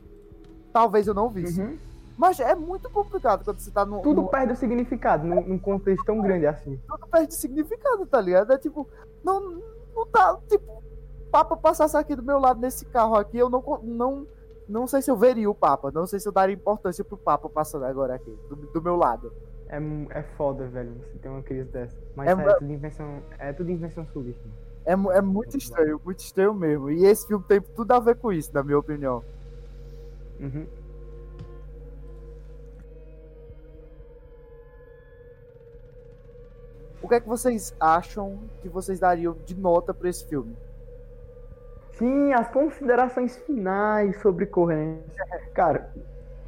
Talvez 0.72 1.08
eu 1.08 1.14
não 1.14 1.28
visse. 1.28 1.60
Uhum. 1.60 1.76
Mas 2.16 2.38
é 2.38 2.54
muito 2.54 2.88
complicado 2.90 3.44
quando 3.44 3.58
você 3.58 3.70
tá 3.70 3.84
no. 3.84 4.02
Tudo 4.02 4.22
no 4.22 4.28
perde 4.28 4.52
o 4.52 4.56
significado 4.56 5.26
num, 5.26 5.40
num 5.40 5.58
contexto 5.58 6.04
tão 6.04 6.20
grande 6.20 6.46
assim. 6.46 6.78
tudo 6.86 7.06
perde 7.08 7.34
significado, 7.34 8.06
tá 8.06 8.20
ligado? 8.20 8.52
É 8.52 8.58
tipo, 8.58 8.86
não, 9.24 9.58
não 9.94 10.06
tá. 10.06 10.38
Tipo, 10.48 10.70
o 10.70 11.30
Papa 11.30 11.56
passasse 11.56 11.96
aqui 11.96 12.14
do 12.14 12.22
meu 12.22 12.38
lado 12.38 12.60
nesse 12.60 12.84
carro 12.84 13.16
aqui, 13.16 13.38
eu 13.38 13.48
não, 13.48 13.62
não, 13.82 14.26
não 14.70 14.86
sei 14.86 15.02
se 15.02 15.10
eu 15.10 15.16
veria 15.16 15.50
o 15.50 15.54
Papa, 15.54 15.90
não 15.90 16.06
sei 16.06 16.20
se 16.20 16.28
eu 16.28 16.32
daria 16.32 16.54
importância 16.54 17.04
pro 17.04 17.16
Papa 17.16 17.48
passando 17.48 17.84
agora 17.84 18.14
aqui, 18.14 18.30
do, 18.48 18.54
do 18.56 18.80
meu 18.80 18.94
lado. 18.94 19.32
É, 19.68 19.78
é 20.10 20.22
foda, 20.36 20.66
velho, 20.68 20.92
você 20.94 21.18
ter 21.18 21.28
uma 21.28 21.42
crise 21.42 21.68
dessa. 21.70 21.96
Mas 22.14 22.28
É 22.28 22.32
é, 22.32 22.54
tudo 22.54 22.72
invenção. 22.72 23.22
É 23.38 23.52
tudo 23.52 23.70
invenção 23.70 24.06
sulista. 24.06 24.48
É, 24.84 24.92
é 24.92 25.20
muito 25.20 25.56
estranho, 25.56 26.00
muito 26.04 26.20
estranho 26.20 26.54
mesmo. 26.54 26.90
E 26.90 27.04
esse 27.04 27.26
filme 27.26 27.44
tem 27.46 27.60
tudo 27.60 27.92
a 27.92 28.00
ver 28.00 28.16
com 28.16 28.32
isso, 28.32 28.50
na 28.54 28.62
minha 28.62 28.78
opinião. 28.78 29.22
Uhum. 30.38 30.66
O 37.02 37.08
que 37.08 37.14
é 37.14 37.20
que 37.20 37.28
vocês 37.28 37.74
acham 37.80 38.38
que 38.60 38.68
vocês 38.68 39.00
dariam 39.00 39.36
de 39.44 39.54
nota 39.54 39.92
pra 39.92 40.08
esse 40.08 40.24
filme? 40.26 40.56
Sim, 42.00 42.32
as 42.32 42.48
considerações 42.48 43.36
finais 43.36 44.18
sobre 44.22 44.46
corrência. 44.46 45.22
Cara, 45.52 45.92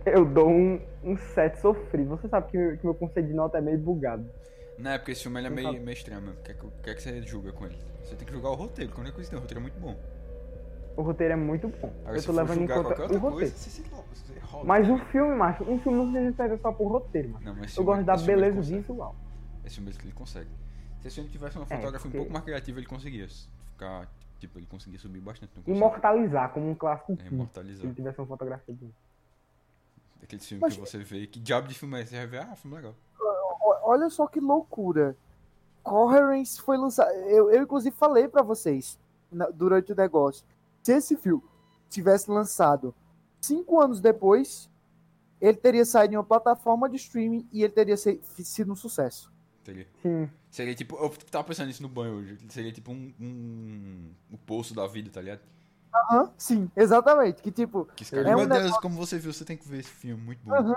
eu 0.07 0.25
dou 0.25 0.49
um, 0.49 0.81
um 1.05 1.17
7 1.17 1.61
sofrido. 1.61 2.09
Você 2.09 2.27
sabe 2.27 2.51
que, 2.51 2.77
que 2.79 2.85
meu 2.87 2.95
conceito 2.95 3.27
de 3.29 3.35
nota 3.35 3.59
é 3.59 3.61
meio 3.61 3.77
bugado. 3.79 4.25
Não, 4.79 4.93
é 4.93 4.99
porque 4.99 5.13
esse 5.13 5.23
filme 5.25 5.45
é 5.45 5.51
meio, 5.51 5.69
sabe. 5.69 5.81
meio 5.81 5.93
estranho. 5.95 6.31
O 6.31 6.43
que, 6.43 6.51
é 6.53 6.55
que, 6.55 6.67
que 6.83 6.91
é 6.91 6.95
que 6.95 7.03
você 7.03 7.23
julga 7.23 7.53
com 7.53 7.67
ele? 7.67 7.77
Você 8.03 8.17
tem 8.17 8.27
que 8.27 8.33
julgar 8.33 8.49
o 8.49 8.55
roteiro. 8.55 8.93
Quando 8.93 9.09
é 9.09 9.13
coisa 9.13 9.29
que 9.29 9.31
tem, 9.31 9.39
o 9.39 9.43
roteiro 9.43 9.61
é 9.61 9.63
muito 9.63 9.79
bom. 9.79 9.95
O 10.97 11.03
roteiro 11.03 11.33
é 11.35 11.37
muito 11.37 11.69
bom. 11.69 11.93
Agora, 12.03 12.17
eu 12.17 12.23
tô 12.25 12.33
levando 12.33 12.63
em 12.63 12.67
conta 12.67 12.89
o 12.89 12.89
roteiro. 12.91 13.21
coisa, 13.21 13.53
você 13.55 13.71
se 13.71 13.83
você 13.83 14.39
roda. 14.41 14.65
Mas 14.65 14.89
o 14.89 14.99
filme, 15.07 15.35
macho, 15.37 15.65
um 15.65 15.79
filme 15.81 15.99
não 15.99 16.13
se 16.13 16.19
refere 16.19 16.59
só 16.59 16.73
pro 16.73 16.87
roteiro, 16.87 17.29
macho. 17.29 17.45
Não, 17.45 17.55
mas 17.55 17.77
Eu 17.77 17.85
gosto 17.85 18.05
da 18.05 18.17
beleza 18.17 18.61
visual. 18.63 19.15
Esse 19.65 19.75
filme 19.77 19.93
ele 20.03 20.13
consegue. 20.13 20.49
Se 21.01 21.09
esse 21.09 21.15
filme 21.17 21.31
tivesse 21.31 21.57
uma 21.59 21.67
É, 21.69 21.77
fotografia 21.77 21.99
um 21.99 22.03
porque- 22.03 22.17
pouco 22.17 22.33
mais 22.33 22.45
criativa, 22.45 22.79
ele 22.79 22.87
conseguia 22.87 23.27
ficar. 23.29 24.09
Tipo, 24.43 24.59
ele 24.59 24.67
conseguia 24.67 24.99
subir 24.99 25.21
bastante. 25.21 25.53
Não. 25.65 25.73
Imortalizar 25.77 26.53
como 26.53 26.69
um 26.69 26.75
clássico 26.75 27.13
É, 27.13 27.15
filme. 27.15 27.29
Se 27.29 27.35
imortalizar. 27.37 27.85
ele 27.87 27.95
tivesse 27.95 28.19
uma 28.21 28.27
fotografia 28.27 28.75
de 28.75 28.91
Aquele 30.21 30.43
filme 30.43 30.61
Mas- 30.61 30.75
que 30.75 30.81
você 30.81 30.99
vê. 30.99 31.27
Que 31.29 31.39
diabo 31.39 31.69
de 31.69 31.75
filme 31.75 31.97
é 31.97 32.03
esse? 32.03 32.11
Você 32.11 32.17
vai 32.17 32.27
ver, 32.27 32.39
ah, 32.41 32.57
filme 32.57 32.77
legal. 32.77 32.95
Olha 33.85 34.11
só 34.11 34.27
que 34.27 34.41
loucura. 34.41 35.17
Coherence 35.83 36.61
foi 36.61 36.77
lançado. 36.77 37.09
Eu, 37.13 37.51
eu 37.53 37.63
inclusive, 37.63 37.95
falei 37.95 38.27
pra 38.27 38.43
vocês 38.43 38.99
na- 39.31 39.49
durante 39.49 39.93
o 39.93 39.97
negócio. 39.97 40.45
Se 40.83 40.93
esse 40.93 41.17
filme 41.17 41.43
tivesse 41.89 42.29
lançado 42.29 42.93
cinco 43.41 43.81
anos 43.81 44.01
depois, 44.01 44.69
ele 45.41 45.57
teria 45.57 45.85
saído 45.85 46.15
em 46.15 46.17
uma 46.17 46.25
plataforma 46.25 46.89
de 46.89 46.97
streaming 46.97 47.49
e 47.53 47.63
ele 47.63 47.73
teria 47.73 47.97
se- 47.97 48.21
sido 48.43 48.73
um 48.73 48.77
sucesso. 48.77 49.32
Seria. 49.65 49.87
Sim. 50.03 50.31
Seria 50.51 50.75
tipo. 50.75 50.97
Eu 50.97 51.11
tava 51.31 51.45
pensando 51.45 51.69
nisso 51.69 51.83
no 51.83 51.89
banho 51.89 52.15
hoje. 52.15 52.39
Seria 52.49 52.73
tipo 52.73 52.91
um. 52.93 53.13
um 53.21 54.11
o 54.31 54.39
poço 54.39 54.75
da 54.75 54.87
vida, 54.87 55.11
tá 55.11 55.21
ligado? 55.21 55.41
Aham, 55.95 56.31
sim, 56.39 56.71
exatamente. 56.75 57.43
Que 57.43 57.51
tipo, 57.51 57.85
Que 57.97 58.05
cara. 58.05 58.29
É 58.31 58.35
um 58.35 58.39
Meu 58.39 58.49
Deus, 58.49 58.63
negócio- 58.63 58.81
como 58.83 58.97
você 58.97 59.19
viu, 59.19 59.33
você 59.33 59.45
tem 59.45 59.57
que 59.57 59.69
ver 59.69 59.81
esse 59.81 59.91
filme. 59.91 60.23
Muito 60.23 60.41
bom. 60.45 60.55
aham, 60.55 60.75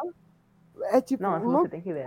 é 0.92 1.00
tipo 1.02 1.24
Não, 1.24 1.42
lou- 1.44 1.62
você 1.64 1.70
tem 1.70 1.82
que 1.82 1.94
ver, 1.94 2.06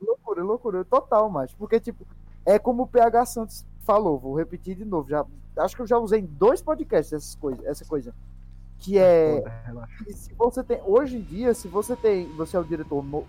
loucura, 0.00 0.42
loucura 0.42 0.84
total, 0.84 1.30
mas 1.30 1.54
porque 1.54 1.78
tipo, 1.78 2.04
é 2.44 2.58
como 2.58 2.82
o 2.82 2.86
PH 2.88 3.24
Santos 3.26 3.64
falou, 3.80 4.18
vou 4.18 4.36
repetir 4.36 4.74
de 4.76 4.84
novo, 4.84 5.08
já 5.08 5.24
acho 5.58 5.76
que 5.76 5.82
eu 5.82 5.86
já 5.86 5.96
usei 5.98 6.20
em 6.20 6.26
dois 6.26 6.60
podcasts 6.60 7.12
essas 7.12 7.34
coisas, 7.36 7.64
essa 7.64 7.84
coisa. 7.84 8.12
Que 8.78 8.98
é 8.98 9.42
se 10.12 10.32
você 10.34 10.64
tem 10.64 10.80
hoje 10.84 11.18
em 11.18 11.22
dia 11.22 11.54
se 11.54 11.68
você 11.68 11.94
tem 11.94 12.26
você 12.34 12.56
é 12.56 12.60
um 12.60 12.64
diretor 12.64 13.02
no- 13.04 13.26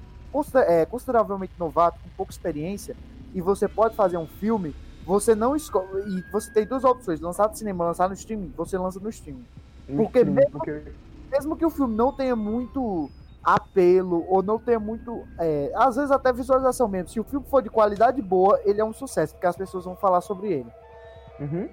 é, 0.67 0.86
consideravelmente 0.86 1.53
novato 1.57 1.99
com 2.03 2.09
pouca 2.17 2.32
experiência 2.32 2.95
e 3.34 3.41
você 3.41 3.67
pode 3.67 3.95
fazer 3.95 4.17
um 4.17 4.27
filme 4.27 4.75
você 5.05 5.34
não 5.34 5.55
escolhe 5.55 5.88
e 6.17 6.32
você 6.32 6.51
tem 6.51 6.65
duas 6.65 6.84
opções 6.84 7.19
lançar 7.19 7.49
no 7.49 7.55
cinema 7.55 7.86
lançar 7.86 8.07
no 8.07 8.13
streaming 8.13 8.53
você 8.55 8.77
lança 8.77 8.99
no 8.99 9.09
streaming 9.09 9.45
Porque 9.97 10.23
Sim, 10.23 10.32
mesmo- 10.32 10.51
porque 10.51 10.84
mesmo 11.32 11.55
que 11.55 11.65
o 11.65 11.69
filme 11.69 11.95
não 11.95 12.11
tenha 12.13 12.36
muito 12.36 13.09
apelo 13.43 14.23
ou 14.29 14.43
não 14.43 14.59
tenha 14.59 14.79
muito 14.79 15.23
é, 15.39 15.71
às 15.75 15.95
vezes 15.95 16.11
até 16.11 16.32
visualização 16.32 16.88
mesmo 16.88 17.09
se 17.09 17.19
o 17.19 17.23
filme 17.23 17.45
for 17.49 17.61
de 17.61 17.69
qualidade 17.69 18.21
boa 18.21 18.59
ele 18.63 18.79
é 18.79 18.86
um 18.86 18.93
sucesso 18.93 19.34
porque 19.34 19.47
as 19.47 19.55
pessoas 19.57 19.86
vão 19.86 19.95
falar 19.95 20.21
sobre 20.21 20.47
ele 20.51 20.71
Uhum. 21.39 21.67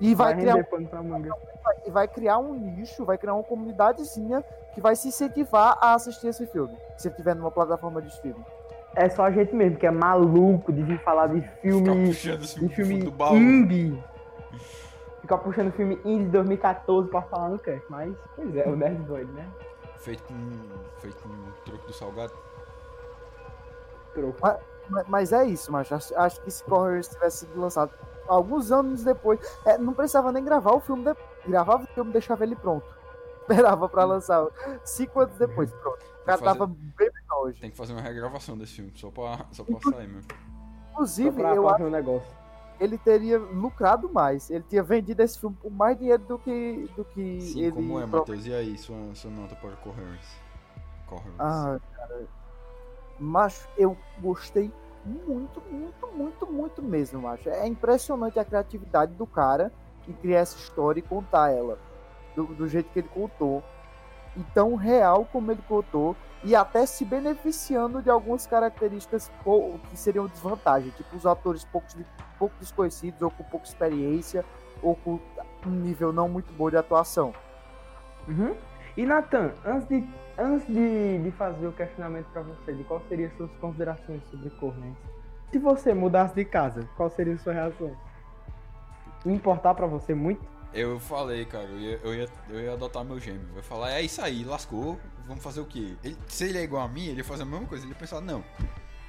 E 0.00 0.14
vai, 0.14 0.34
vai 0.34 0.40
criar 0.42 0.66
e 1.84 1.90
vai 1.90 2.08
criar 2.08 2.38
um 2.38 2.54
nicho, 2.54 3.04
vai 3.04 3.16
criar 3.18 3.34
uma 3.34 3.42
comunidadezinha 3.42 4.44
que 4.74 4.80
vai 4.80 4.94
se 4.94 5.08
incentivar 5.08 5.78
a 5.80 5.94
assistir 5.94 6.28
esse 6.28 6.46
filme, 6.46 6.76
se 6.96 7.08
ele 7.08 7.14
tiver 7.16 7.34
numa 7.34 7.50
plataforma 7.50 8.00
de 8.02 8.08
streaming. 8.08 8.44
É 8.94 9.08
só 9.08 9.24
a 9.24 9.30
gente 9.30 9.54
mesmo 9.54 9.76
que 9.78 9.86
é 9.86 9.90
maluco 9.90 10.72
de 10.72 10.82
vir 10.82 10.98
falar 11.00 11.26
de 11.28 11.40
filme, 11.60 12.08
de 12.10 12.14
filme 12.14 12.68
filme 12.68 13.02
do 13.02 13.10
baú. 13.10 13.36
indie. 13.36 14.02
Ficar 15.20 15.38
puxando 15.38 15.72
filme 15.72 16.00
indie 16.04 16.24
de 16.26 16.30
2014 16.30 17.08
pra 17.10 17.20
falar 17.22 17.48
no 17.50 17.58
cast. 17.58 17.84
Mas, 17.90 18.14
pois 18.36 18.54
é, 18.56 18.66
o 18.68 18.76
Nerd 18.76 19.02
doido, 19.02 19.32
né? 19.32 19.46
Feito 19.96 20.22
com. 20.24 20.34
Feito 21.00 21.22
com 21.22 21.28
o 21.28 21.52
troco 21.64 21.86
do 21.86 21.92
salgado. 21.92 22.32
Troco. 24.14 24.38
Ma- 24.88 25.04
Mas 25.08 25.32
é 25.32 25.44
isso, 25.44 25.70
mas 25.72 25.90
acho, 25.92 26.16
acho 26.16 26.40
que 26.42 26.50
se 26.50 26.62
Corrers 26.64 27.08
tivesse 27.08 27.38
sido 27.40 27.60
lançado 27.60 27.90
alguns 28.28 28.70
anos 28.72 29.02
depois, 29.04 29.38
é, 29.64 29.76
não 29.78 29.92
precisava 29.92 30.30
nem 30.32 30.44
gravar 30.44 30.72
o 30.72 30.80
filme, 30.80 31.04
de- 31.04 31.16
gravava 31.48 31.84
o 31.84 31.86
filme, 31.88 32.12
deixava 32.12 32.44
ele 32.44 32.56
pronto. 32.56 32.86
Esperava 33.42 33.88
pra 33.88 34.04
lançar 34.04 34.46
cinco 34.84 35.20
anos 35.20 35.36
depois, 35.38 35.70
pronto. 35.72 36.02
O 36.22 36.24
cara 36.26 36.38
fazer- 36.38 36.58
tava 36.58 36.66
bem 36.66 37.10
melhor 37.12 37.42
hoje. 37.44 37.60
Tem 37.60 37.70
que 37.70 37.76
fazer 37.76 37.92
uma 37.92 38.02
regravação 38.02 38.58
desse 38.58 38.72
filme, 38.74 38.92
só 38.96 39.10
pra, 39.10 39.46
só 39.52 39.62
pra 39.64 39.78
sair 39.92 40.08
mesmo. 40.08 40.28
Inclusive, 40.92 41.30
pra 41.30 41.54
eu 41.54 41.68
acho 41.68 41.84
um 41.84 41.90
negócio. 41.90 42.26
que 42.78 42.82
ele 42.84 42.98
teria 42.98 43.38
lucrado 43.38 44.08
mais. 44.12 44.50
Ele 44.50 44.64
tinha 44.68 44.82
vendido 44.82 45.22
esse 45.22 45.38
filme 45.38 45.56
por 45.62 45.70
mais 45.70 45.96
dinheiro 45.98 46.22
do 46.24 46.38
que, 46.38 46.90
do 46.96 47.04
que 47.04 47.40
Sim, 47.40 47.60
ele. 47.62 47.72
como 47.72 48.00
é, 48.00 48.06
Matheus? 48.06 48.46
E 48.46 48.52
aí, 48.52 48.76
sua, 48.78 48.96
sua 49.14 49.30
nota 49.30 49.54
para 49.56 49.70
Coherence? 49.76 50.40
Coherence. 51.06 51.36
Ah, 51.38 51.78
cara. 51.96 52.24
Macho, 53.20 53.68
eu 53.78 53.96
gostei 54.20 54.70
muito, 55.06 55.62
muito, 55.70 56.06
muito, 56.08 56.46
muito 56.46 56.82
mesmo, 56.82 57.22
macho. 57.22 57.48
É 57.48 57.66
impressionante 57.66 58.38
a 58.38 58.44
criatividade 58.44 59.14
do 59.14 59.26
cara 59.26 59.72
em 60.08 60.12
criar 60.12 60.40
essa 60.40 60.56
história 60.56 60.98
e 61.00 61.02
contar 61.02 61.50
ela. 61.50 61.78
Do, 62.34 62.44
do 62.46 62.68
jeito 62.68 62.90
que 62.90 62.98
ele 62.98 63.08
contou. 63.08 63.62
E 64.36 64.42
tão 64.52 64.74
real 64.74 65.26
como 65.32 65.52
ele 65.52 65.62
contou. 65.68 66.16
E 66.44 66.54
até 66.54 66.84
se 66.84 67.04
beneficiando 67.04 68.02
de 68.02 68.10
algumas 68.10 68.46
características 68.46 69.30
que 69.90 69.96
seriam 69.96 70.26
desvantagem. 70.26 70.90
Tipo, 70.90 71.16
os 71.16 71.24
atores 71.24 71.64
pouco, 71.64 71.86
pouco 72.38 72.54
desconhecidos, 72.60 73.22
ou 73.22 73.30
com 73.30 73.44
pouca 73.44 73.66
experiência, 73.66 74.44
ou 74.82 74.94
com 74.96 75.18
um 75.66 75.70
nível 75.70 76.12
não 76.12 76.28
muito 76.28 76.52
bom 76.52 76.68
de 76.68 76.76
atuação. 76.76 77.32
Uhum. 78.28 78.54
E 78.96 79.04
Nathan, 79.04 79.52
antes 79.64 79.88
de, 79.88 80.06
antes 80.38 80.66
de, 80.66 81.18
de 81.22 81.30
fazer 81.32 81.66
o 81.66 81.72
questionamento 81.72 82.26
pra 82.32 82.42
você, 82.42 82.72
de 82.72 82.84
qual 82.84 83.02
seriam 83.08 83.30
suas 83.36 83.50
considerações 83.60 84.22
sobre 84.30 84.50
correntes? 84.50 85.02
Se 85.50 85.58
você 85.58 85.94
mudasse 85.94 86.34
de 86.34 86.44
casa, 86.44 86.88
qual 86.96 87.10
seria 87.10 87.34
a 87.34 87.38
sua 87.38 87.52
reação? 87.52 87.96
Importar 89.24 89.74
pra 89.74 89.86
você 89.86 90.14
muito? 90.14 90.44
Eu 90.72 91.00
falei, 91.00 91.44
cara, 91.46 91.64
eu 91.64 91.78
ia, 91.78 92.00
eu, 92.02 92.14
ia, 92.14 92.28
eu 92.50 92.60
ia 92.60 92.72
adotar 92.72 93.04
meu 93.04 93.18
gêmeo. 93.18 93.46
Eu 93.52 93.56
ia 93.56 93.62
falar, 93.62 93.92
é 93.92 94.02
isso 94.02 94.20
aí, 94.20 94.44
lascou, 94.44 94.98
vamos 95.26 95.42
fazer 95.42 95.60
o 95.60 95.64
quê? 95.64 95.94
Ele, 96.04 96.16
se 96.26 96.44
ele 96.44 96.58
é 96.58 96.62
igual 96.62 96.82
a 96.82 96.88
mim, 96.88 97.06
ele 97.06 97.18
ia 97.18 97.24
fazer 97.24 97.44
a 97.44 97.46
mesma 97.46 97.66
coisa. 97.66 97.84
Ele 97.84 97.92
ia 97.92 97.98
pensar, 97.98 98.20
não, 98.20 98.44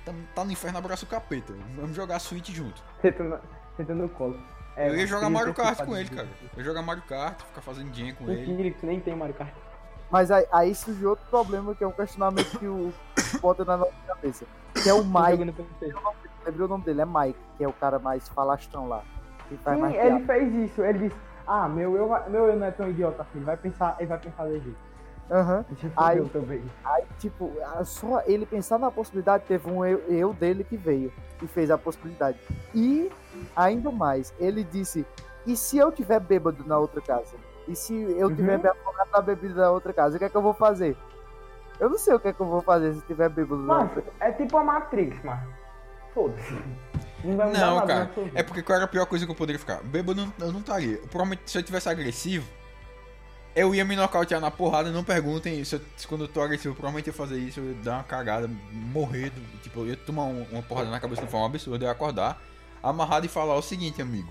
tá, 0.05 0.13
tá 0.33 0.45
no 0.45 0.51
inferno, 0.51 0.77
abraça 0.77 1.03
o 1.03 1.07
capeta, 1.07 1.53
vamos 1.75 1.95
jogar 1.95 2.15
a 2.15 2.19
Switch 2.19 2.51
junto. 2.51 2.81
Tentando, 3.01 3.39
tentando 3.75 4.03
no 4.03 4.09
colo. 4.09 4.39
É, 4.77 4.89
eu 4.89 4.95
ia 4.95 5.07
jogar 5.07 5.29
Mario 5.29 5.55
Kart 5.55 5.71
ficado 5.71 5.87
com 5.87 5.97
ele, 5.97 6.09
cara. 6.09 6.27
Eu 6.53 6.59
ia 6.59 6.63
jogar 6.63 6.83
Mario 6.83 7.03
Kart, 7.03 7.41
ficar 7.41 7.61
fazendo 7.61 7.91
dinheiro 7.91 8.15
com 8.15 8.29
ele. 8.29 8.45
Mentira, 8.45 8.71
que 8.71 8.79
tu 8.79 8.85
nem 8.85 8.99
tem 8.99 9.15
Mario 9.15 9.33
Kart. 9.33 9.53
Mas 10.09 10.31
aí, 10.31 10.45
aí 10.51 10.75
surgiu 10.75 11.09
outro 11.11 11.25
problema, 11.29 11.75
que 11.75 11.83
é 11.83 11.87
um 11.87 11.91
questionamento 11.91 12.57
que 12.57 12.67
o 12.67 12.93
bota 13.41 13.65
na 13.65 13.77
nossa 13.77 13.93
cabeça. 14.07 14.45
Que 14.73 14.89
é 14.89 14.93
o 14.93 15.03
Mike. 15.03 15.53
Lembrei 16.45 16.65
o 16.65 16.67
nome 16.67 16.83
dele, 16.83 17.01
é 17.01 17.05
Mike, 17.05 17.39
que 17.57 17.63
é 17.63 17.67
o 17.67 17.73
cara 17.73 17.99
mais 17.99 18.27
falastrão 18.29 18.87
lá. 18.87 19.03
Sim, 19.49 19.85
ele 19.95 20.25
fez 20.25 20.53
isso. 20.53 20.81
Ele 20.81 21.09
disse, 21.09 21.15
ah, 21.45 21.67
meu 21.67 21.95
eu, 21.95 22.09
meu 22.29 22.47
eu 22.47 22.55
não 22.57 22.67
é 22.67 22.71
tão 22.71 22.89
idiota 22.89 23.21
assim. 23.21 23.37
Ele 23.37 23.45
vai 23.45 23.57
pensar, 23.57 23.95
ele 23.99 24.07
vai 24.07 24.17
pensar 24.17 24.45
de 24.45 24.59
jeito. 24.59 24.87
Aham. 25.29 25.65
Isso 25.71 25.91
Aí- 25.97 26.29
também. 26.29 26.63
Tipo, 27.19 27.51
ah, 27.61 27.83
só 27.83 28.21
ele 28.25 28.45
pensar 28.45 28.79
na 28.79 28.89
possibilidade, 28.89 29.43
teve 29.45 29.69
um 29.69 29.83
eu, 29.85 29.99
eu 30.07 30.33
dele 30.33 30.63
que 30.63 30.77
veio 30.77 31.11
e 31.41 31.47
fez 31.47 31.69
a 31.69 31.77
possibilidade. 31.77 32.39
E, 32.73 33.11
ainda 33.55 33.91
mais, 33.91 34.33
ele 34.39 34.63
disse: 34.63 35.05
e 35.45 35.55
se 35.57 35.77
eu 35.77 35.91
tiver 35.91 36.19
bêbado 36.19 36.63
na 36.65 36.77
outra 36.77 37.01
casa? 37.01 37.35
E 37.67 37.75
se 37.75 37.93
eu 37.93 38.27
Uhum. 38.29 38.35
tiver 38.35 38.57
me 38.59 38.67
afogado 38.69 39.09
na 39.11 39.21
bebida 39.21 39.53
da 39.55 39.71
outra 39.71 39.91
casa? 39.93 40.15
O 40.15 40.19
que 40.19 40.25
é 40.25 40.29
que 40.29 40.35
eu 40.37 40.41
vou 40.41 40.53
fazer? 40.53 40.95
Eu 41.79 41.89
não 41.89 41.97
sei 41.97 42.13
o 42.13 42.19
que 42.19 42.29
é 42.29 42.33
que 42.33 42.39
eu 42.39 42.45
vou 42.47 42.61
fazer 42.61 42.93
se 42.95 43.01
tiver 43.01 43.29
bêbado 43.29 43.61
na 43.61 43.67
Mano, 43.75 43.91
outra 43.95 44.03
é 44.19 44.31
tipo 44.31 44.57
a 44.57 44.63
Matrix, 44.63 45.23
mano. 45.23 45.41
Foda-se. 46.13 46.53
Não 47.23 47.35
vai 47.35 47.47
mudar 47.47 47.59
Não, 47.59 47.75
nada 47.75 47.87
cara. 47.87 48.05
vida. 48.23 48.39
É 48.39 48.43
porque 48.43 48.63
qual 48.63 48.75
era 48.77 48.85
a 48.85 48.87
pior 48.87 49.05
coisa 49.05 49.25
que 49.25 49.31
eu 49.31 49.35
poderia 49.35 49.59
ficar? 49.59 49.83
Bêbado 49.83 50.21
eu 50.21 50.25
não, 50.25 50.33
eu 50.47 50.51
não 50.53 50.59
estaria. 50.61 50.97
Provavelmente 51.09 51.41
se 51.45 51.57
eu 51.57 51.61
tivesse 51.63 51.87
agressivo, 51.89 52.47
eu 53.55 53.75
ia 53.75 53.83
me 53.83 53.95
nocautear 53.95 54.39
na 54.39 54.49
porrada, 54.49 54.89
não 54.91 55.03
perguntem. 55.03 55.63
Se 55.63 55.75
eu- 55.75 55.81
se 55.97 56.07
quando 56.07 56.21
eu 56.23 56.27
tô 56.27 56.41
agressivo, 56.41 56.73
provavelmente 56.73 57.07
eu 57.09 57.11
ia 57.11 57.17
fazer 57.17 57.37
isso, 57.37 57.59
eu 57.59 57.65
ia 57.65 57.73
dar 57.75 57.93
uma 57.95 58.03
cagada, 58.03 58.49
morrer. 58.71 59.31
Tipo, 59.61 59.81
eu 59.81 59.87
ia 59.87 59.97
tomar 59.97 60.23
um- 60.23 60.47
uma 60.51 60.63
porrada 60.63 60.89
na 60.89 60.99
cabeça 60.99 61.21
de 61.23 61.27
forma 61.27 61.47
absurda, 61.47 61.83
eu 61.83 61.87
ia 61.87 61.91
acordar, 61.91 62.41
amarrado 62.81 63.25
e 63.25 63.29
falar 63.29 63.55
o 63.55 63.61
seguinte, 63.61 64.01
amigo. 64.01 64.29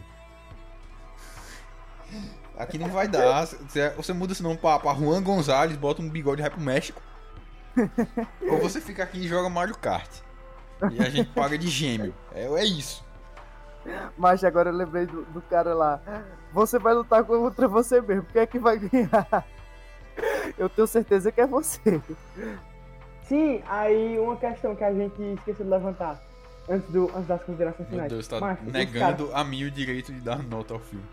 Aqui 2.56 2.78
não 2.78 2.88
vai 2.88 3.06
dar. 3.06 3.46
Você, 3.46 3.90
você 3.90 4.12
muda 4.12 4.32
esse 4.32 4.42
nome 4.42 4.56
pra, 4.56 4.78
pra 4.78 4.94
Juan 4.94 5.22
Gonzalez, 5.22 5.76
bota 5.76 6.00
um 6.00 6.08
bigode 6.08 6.40
e 6.40 6.42
vai 6.42 6.50
pro 6.50 6.60
México. 6.60 7.00
Ou 8.50 8.58
você 8.58 8.80
fica 8.80 9.02
aqui 9.02 9.18
e 9.18 9.28
joga 9.28 9.50
Mario 9.50 9.76
Kart. 9.76 10.10
E 10.90 11.00
a 11.00 11.10
gente 11.10 11.30
paga 11.30 11.56
de 11.56 11.68
gêmeo. 11.68 12.14
É, 12.34 12.44
é 12.44 12.64
isso. 12.64 13.04
Mas 14.16 14.42
agora 14.42 14.70
eu 14.70 14.74
lembrei 14.74 15.06
do, 15.06 15.22
do 15.26 15.40
cara 15.42 15.74
lá. 15.74 16.00
Você 16.52 16.78
vai 16.78 16.94
lutar 16.94 17.22
contra 17.24 17.68
você 17.68 18.00
mesmo. 18.00 18.24
Quem 18.32 18.42
é 18.42 18.46
que 18.46 18.58
vai 18.58 18.78
ganhar? 18.78 19.46
Eu 20.56 20.68
tenho 20.68 20.86
certeza 20.86 21.30
que 21.30 21.40
é 21.40 21.46
você. 21.46 22.00
Sim, 23.28 23.62
aí 23.68 24.18
uma 24.18 24.36
questão 24.36 24.74
que 24.74 24.84
a 24.84 24.92
gente 24.92 25.20
esqueceu 25.34 25.64
de 25.64 25.70
levantar 25.70 26.20
antes, 26.68 26.88
do, 26.90 27.10
antes 27.14 27.26
das 27.26 27.42
considerações 27.42 27.88
Meu 27.88 27.90
finais. 27.90 28.12
Deus, 28.12 28.28
tá 28.28 28.36
os 28.36 28.72
negando 28.72 29.30
a 29.34 29.44
mim 29.44 29.64
o 29.64 29.70
direito 29.70 30.12
de 30.12 30.20
dar 30.20 30.42
nota 30.42 30.74
ao 30.74 30.80
filme. 30.80 31.04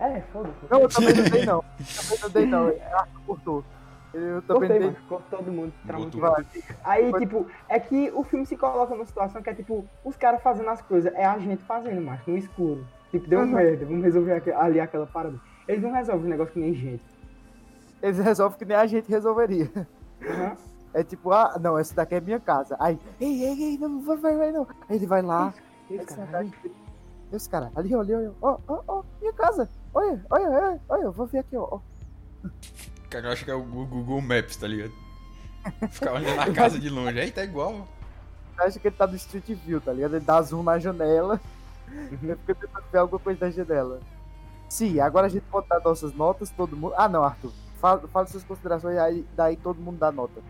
É, 0.00 0.20
foda-se. 0.32 0.54
Não, 0.70 0.80
eu 0.80 0.88
também 0.88 1.14
não 1.14 1.24
dei, 1.24 1.46
não. 1.46 1.64
Eu 2.10 2.18
também 2.30 2.46
não 2.46 2.66
dei, 2.66 2.78
não. 2.80 2.96
Arthur 2.98 3.20
cortou. 3.26 3.64
Eu 4.12 4.42
também 4.42 4.68
Cortei, 4.68 4.78
não 4.80 4.92
dei. 4.92 4.96
Cortou 5.08 5.38
todo 5.38 5.52
mundo. 5.52 5.72
Tá 5.86 5.92
muito 5.98 6.18
Botou. 6.18 6.44
Aí, 6.84 7.10
Foi- 7.10 7.20
tipo, 7.20 7.46
é 7.68 7.80
que 7.80 8.12
o 8.14 8.22
filme 8.22 8.46
se 8.46 8.56
coloca 8.56 8.94
numa 8.94 9.04
situação 9.06 9.42
que 9.42 9.50
é 9.50 9.54
tipo, 9.54 9.84
os 10.04 10.16
caras 10.16 10.40
fazendo 10.42 10.68
as 10.70 10.80
coisas, 10.82 11.12
é 11.14 11.24
a 11.24 11.36
gente 11.38 11.62
fazendo, 11.64 12.00
macho, 12.00 12.30
no 12.30 12.36
escuro. 12.38 12.86
Tipo, 13.10 13.28
deu 13.28 13.40
Uhum. 13.40 13.46
merda, 13.46 13.84
vamos 13.84 14.04
resolver 14.04 14.42
ali 14.56 14.78
aquela 14.80 15.06
parada. 15.06 15.38
Eles 15.66 15.82
não 15.82 15.92
resolvem 15.92 16.26
o 16.26 16.28
negócio 16.30 16.52
que 16.52 16.60
nem 16.60 16.74
gente. 16.74 17.02
Eles 18.02 18.18
resolvem 18.18 18.58
que 18.58 18.64
nem 18.64 18.76
a 18.76 18.86
gente 18.86 19.08
resolveria. 19.08 19.70
Aham. 20.22 20.56
É 20.92 21.02
tipo, 21.02 21.32
ah, 21.32 21.58
não, 21.60 21.76
essa 21.76 21.92
daqui 21.94 22.14
é 22.14 22.20
minha 22.20 22.38
casa. 22.38 22.76
Aí, 22.78 22.96
ei, 23.20 23.42
ei, 23.44 23.62
ei, 23.64 23.78
não 23.78 24.00
vai, 24.02 24.16
vai, 24.16 24.36
vai, 24.36 24.52
não. 24.52 24.66
Aí 24.88 24.94
ele 24.96 25.06
vai 25.06 25.22
lá. 25.22 25.52
Esse 25.90 26.16
esse 27.32 27.50
cara, 27.50 27.72
ali, 27.74 27.92
ali, 27.94 28.14
olha, 28.14 28.32
ó, 28.40 28.58
ó, 28.68 28.80
ó, 28.86 29.02
minha 29.20 29.32
casa. 29.32 29.68
Olha, 29.94 30.24
olha, 30.30 30.50
olha, 30.50 30.80
olha, 30.88 31.02
eu 31.04 31.12
vou 31.12 31.26
ver 31.26 31.38
aqui, 31.38 31.56
ó. 31.56 31.78
Cara, 33.08 33.28
eu 33.28 33.32
acho 33.32 33.44
que 33.44 33.50
é 33.50 33.54
o 33.54 33.62
Google 33.62 34.20
Maps, 34.20 34.56
tá 34.56 34.66
ligado? 34.66 34.92
Ficar 35.90 36.12
olhando 36.14 36.40
a 36.40 36.52
casa 36.52 36.78
de 36.78 36.90
longe. 36.90 37.18
Aí 37.18 37.30
tá 37.30 37.44
igual. 37.44 37.86
Acha 38.58 38.78
que 38.78 38.88
ele 38.88 38.96
tá 38.96 39.06
no 39.06 39.16
Street 39.16 39.46
View, 39.64 39.80
tá 39.80 39.92
ligado? 39.92 40.16
Ele 40.16 40.24
dá 40.24 40.40
zoom 40.42 40.62
na 40.62 40.78
janela. 40.78 41.40
Uhum. 41.88 42.08
Ele 42.22 42.36
fica 42.36 42.54
tentando 42.54 42.84
ver 42.90 42.98
alguma 42.98 43.18
coisa 43.20 43.40
da 43.40 43.50
janela. 43.50 44.00
Sim, 44.68 44.98
agora 45.00 45.26
a 45.26 45.30
gente 45.30 45.44
pode 45.44 45.68
dar 45.68 45.80
nossas 45.80 46.12
notas, 46.14 46.50
todo 46.50 46.76
mundo. 46.76 46.94
Ah, 46.96 47.08
não, 47.08 47.22
Arthur. 47.24 47.52
Fala, 47.78 48.06
fala 48.08 48.26
suas 48.26 48.44
considerações 48.44 48.96
aí, 48.98 49.26
daí 49.36 49.56
todo 49.56 49.80
mundo 49.80 49.98
dá 49.98 50.10
nota. 50.10 50.40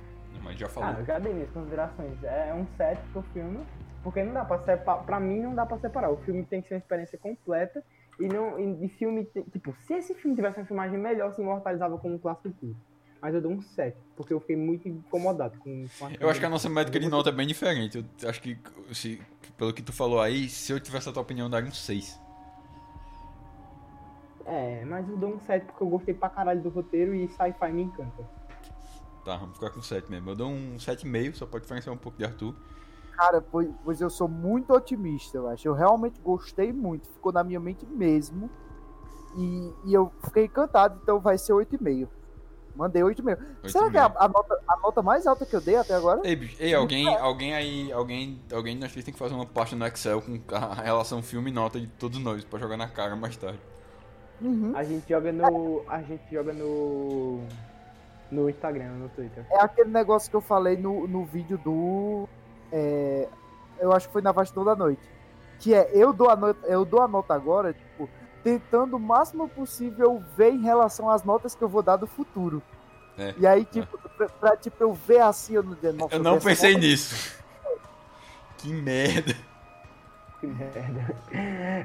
Mas 0.43 0.59
já 0.59 0.67
Ah, 0.67 0.71
falou. 0.71 1.05
já 1.05 1.19
dei 1.19 1.33
minhas 1.33 1.51
considerações. 1.51 2.23
É 2.23 2.53
um 2.55 2.67
set 2.77 3.01
pro 3.13 3.23
filme, 3.33 3.61
porque 4.03 4.23
não 4.23 4.33
dá 4.35 4.45
pra 4.45 4.59
separar. 4.61 5.03
Pra 5.05 5.19
mim, 5.21 5.41
não 5.41 5.55
dá 5.55 5.65
pra 5.67 5.79
separar. 5.79 6.11
O 6.11 6.17
filme 6.19 6.45
tem 6.45 6.61
que 6.63 6.69
ser 6.69 6.75
uma 6.75 6.79
experiência 6.81 7.19
completa. 7.19 7.83
E 8.19 8.29
não. 8.29 8.59
E 8.59 8.75
de 8.75 8.89
filme. 8.89 9.29
Tipo, 9.53 9.75
se 9.87 9.95
esse 9.95 10.15
filme 10.15 10.37
tivesse 10.37 10.59
uma 10.59 10.67
filmagem 10.67 10.99
melhor, 10.99 11.33
se 11.33 11.41
imortalizava 11.41 11.99
como 11.99 12.15
um 12.15 12.19
clássico 12.19 12.53
culto. 12.53 12.77
Mas 13.21 13.35
eu 13.35 13.41
dou 13.41 13.53
um 13.53 13.63
7, 13.63 13.97
porque 14.15 14.35
eu 14.35 14.41
fiquei 14.41 14.55
muito 14.55 14.87
incomodado 14.87 15.59
com, 15.59 15.87
com 15.99 16.11
Eu 16.21 16.29
acho 16.29 16.39
que 16.39 16.45
a 16.45 16.51
nossa 16.51 16.69
métrica 16.69 17.01
de 17.01 17.09
nota 17.09 17.31
é 17.31 17.33
bem 17.33 17.47
diferente. 17.47 18.05
Eu 18.21 18.29
acho 18.29 18.43
que, 18.43 18.59
se, 18.93 19.19
pelo 19.57 19.73
que 19.73 19.81
tu 19.81 19.95
falou 19.95 20.21
aí, 20.21 20.47
se 20.47 20.71
eu 20.71 20.79
tivesse 20.79 21.09
a 21.09 21.13
tua 21.13 21.23
opinião, 21.23 21.47
eu 21.47 21.51
daria 21.51 21.71
um 21.71 21.73
6. 21.73 22.21
É, 24.45 24.85
mas 24.85 25.09
eu 25.09 25.17
dou 25.17 25.31
um 25.31 25.41
7 25.41 25.65
porque 25.65 25.83
eu 25.83 25.89
gostei 25.89 26.13
pra 26.13 26.29
caralho 26.29 26.61
do 26.61 26.69
roteiro 26.69 27.15
e 27.15 27.27
sci-fi 27.29 27.73
me 27.73 27.85
encanta. 27.85 28.29
Tá, 29.25 29.39
vamos 29.39 29.55
ficar 29.55 29.71
com 29.71 29.81
7 29.81 30.11
mesmo. 30.11 30.31
Eu 30.31 30.37
dou 30.37 30.51
um 30.51 30.77
7,5, 30.77 31.35
só 31.35 31.47
pode 31.47 31.63
diferenciar 31.63 31.95
um 31.95 31.99
pouco 31.99 32.19
de 32.19 32.25
Arthur. 32.27 32.55
Cara, 33.17 33.41
pois, 33.41 33.69
pois 33.85 34.01
eu 34.01 34.11
sou 34.11 34.29
muito 34.29 34.73
otimista, 34.73 35.39
eu 35.39 35.49
acho. 35.49 35.67
Eu 35.67 35.75
realmente 35.75 36.21
gostei 36.21 36.73
muito, 36.73 37.09
ficou 37.09 37.33
na 37.33 37.45
minha 37.45 37.61
mente 37.61 37.87
mesmo. 37.87 38.51
E, 39.37 39.73
e 39.87 39.95
eu 39.95 40.13
fiquei 40.25 40.45
encantado, 40.45 40.99
então 41.03 41.21
vai 41.21 41.39
ser 41.39 41.53
8,5. 41.53 42.09
Mandei 42.75 43.03
8,5. 43.03 43.69
Será 43.69 43.89
que 43.89 43.97
é 43.97 44.01
a, 44.01 44.11
8,5. 44.11 44.17
a 44.19 44.29
nota, 44.29 44.61
a 44.67 44.77
nota 44.79 45.03
mais 45.03 45.27
alta 45.27 45.47
que 45.47 45.55
eu 45.55 45.61
dei 45.61 45.77
até 45.77 45.95
agora? 45.95 46.21
Ei, 46.25 46.35
bicho, 46.35 46.57
ei, 46.59 46.75
alguém, 46.75 47.07
alguém 47.17 47.55
aí, 47.55 47.93
alguém, 47.93 48.41
alguém 48.53 48.77
nós 48.77 48.93
tem 48.93 49.03
que 49.05 49.19
fazer 49.19 49.35
uma 49.35 49.47
pasta 49.47 49.77
no 49.77 49.87
Excel 49.87 50.21
com 50.21 50.41
a 50.55 50.75
relação 50.75 51.23
filme 51.23 51.51
e 51.51 51.55
nota 51.55 51.81
de 51.81 51.87
todos 51.87 52.19
nós 52.19 52.45
pra 52.45 52.59
jogar 52.59 52.77
na 52.77 52.89
cara 52.89 53.15
mais 53.15 53.37
tarde. 53.37 53.61
Uhum. 54.41 54.73
A 54.75 54.83
gente 54.83 55.09
joga 55.09 55.33
no. 55.33 55.85
A 55.89 56.03
gente 56.03 56.25
joga 56.31 56.53
no. 56.53 57.43
No 58.31 58.51
Instagram, 58.51 58.95
no 58.95 59.09
Twitter. 59.11 59.47
É 59.51 59.61
aquele 59.61 59.91
negócio 59.91 60.29
que 60.29 60.35
eu 60.35 60.41
falei 60.41 60.77
no, 60.77 61.07
no 61.07 61.25
vídeo 61.25 61.57
do. 61.59 62.29
É, 62.75 63.29
eu 63.79 63.93
acho 63.93 64.09
que 64.09 64.13
foi 64.13 64.23
na 64.23 64.33
Vastidão 64.33 64.65
da 64.65 64.75
Noite. 64.75 65.01
Que 65.61 65.73
é, 65.73 65.89
eu 65.95 66.13
dou, 66.13 66.29
a 66.29 66.35
nota, 66.37 66.67
eu 66.67 66.85
dou 66.85 67.01
a 67.01 67.07
nota 67.09 67.33
agora, 67.33 67.73
tipo, 67.73 68.09
tentando 68.43 68.97
o 68.97 69.01
máximo 69.01 69.49
possível 69.49 70.21
ver 70.37 70.51
em 70.53 70.61
relação 70.63 71.09
às 71.09 71.23
notas 71.23 71.55
que 71.55 71.63
eu 71.63 71.69
vou 71.69 71.83
dar 71.83 71.97
do 71.97 72.07
futuro. 72.07 72.61
É, 73.17 73.33
E 73.39 73.47
aí, 73.47 73.65
tipo, 73.65 73.97
pra, 74.17 74.29
pra, 74.29 74.57
tipo, 74.57 74.77
eu 74.83 74.93
ver 74.93 75.21
assim, 75.21 75.55
eu 75.55 75.63
não, 75.63 75.77
nossa, 75.95 76.17
Eu 76.17 76.23
não 76.23 76.37
essa 76.37 76.49
pensei 76.49 76.73
nota- 76.75 76.85
nisso. 76.87 77.43
Que 78.59 78.73
merda. 78.73 79.35
Que 80.41 80.47
merda. 80.47 81.17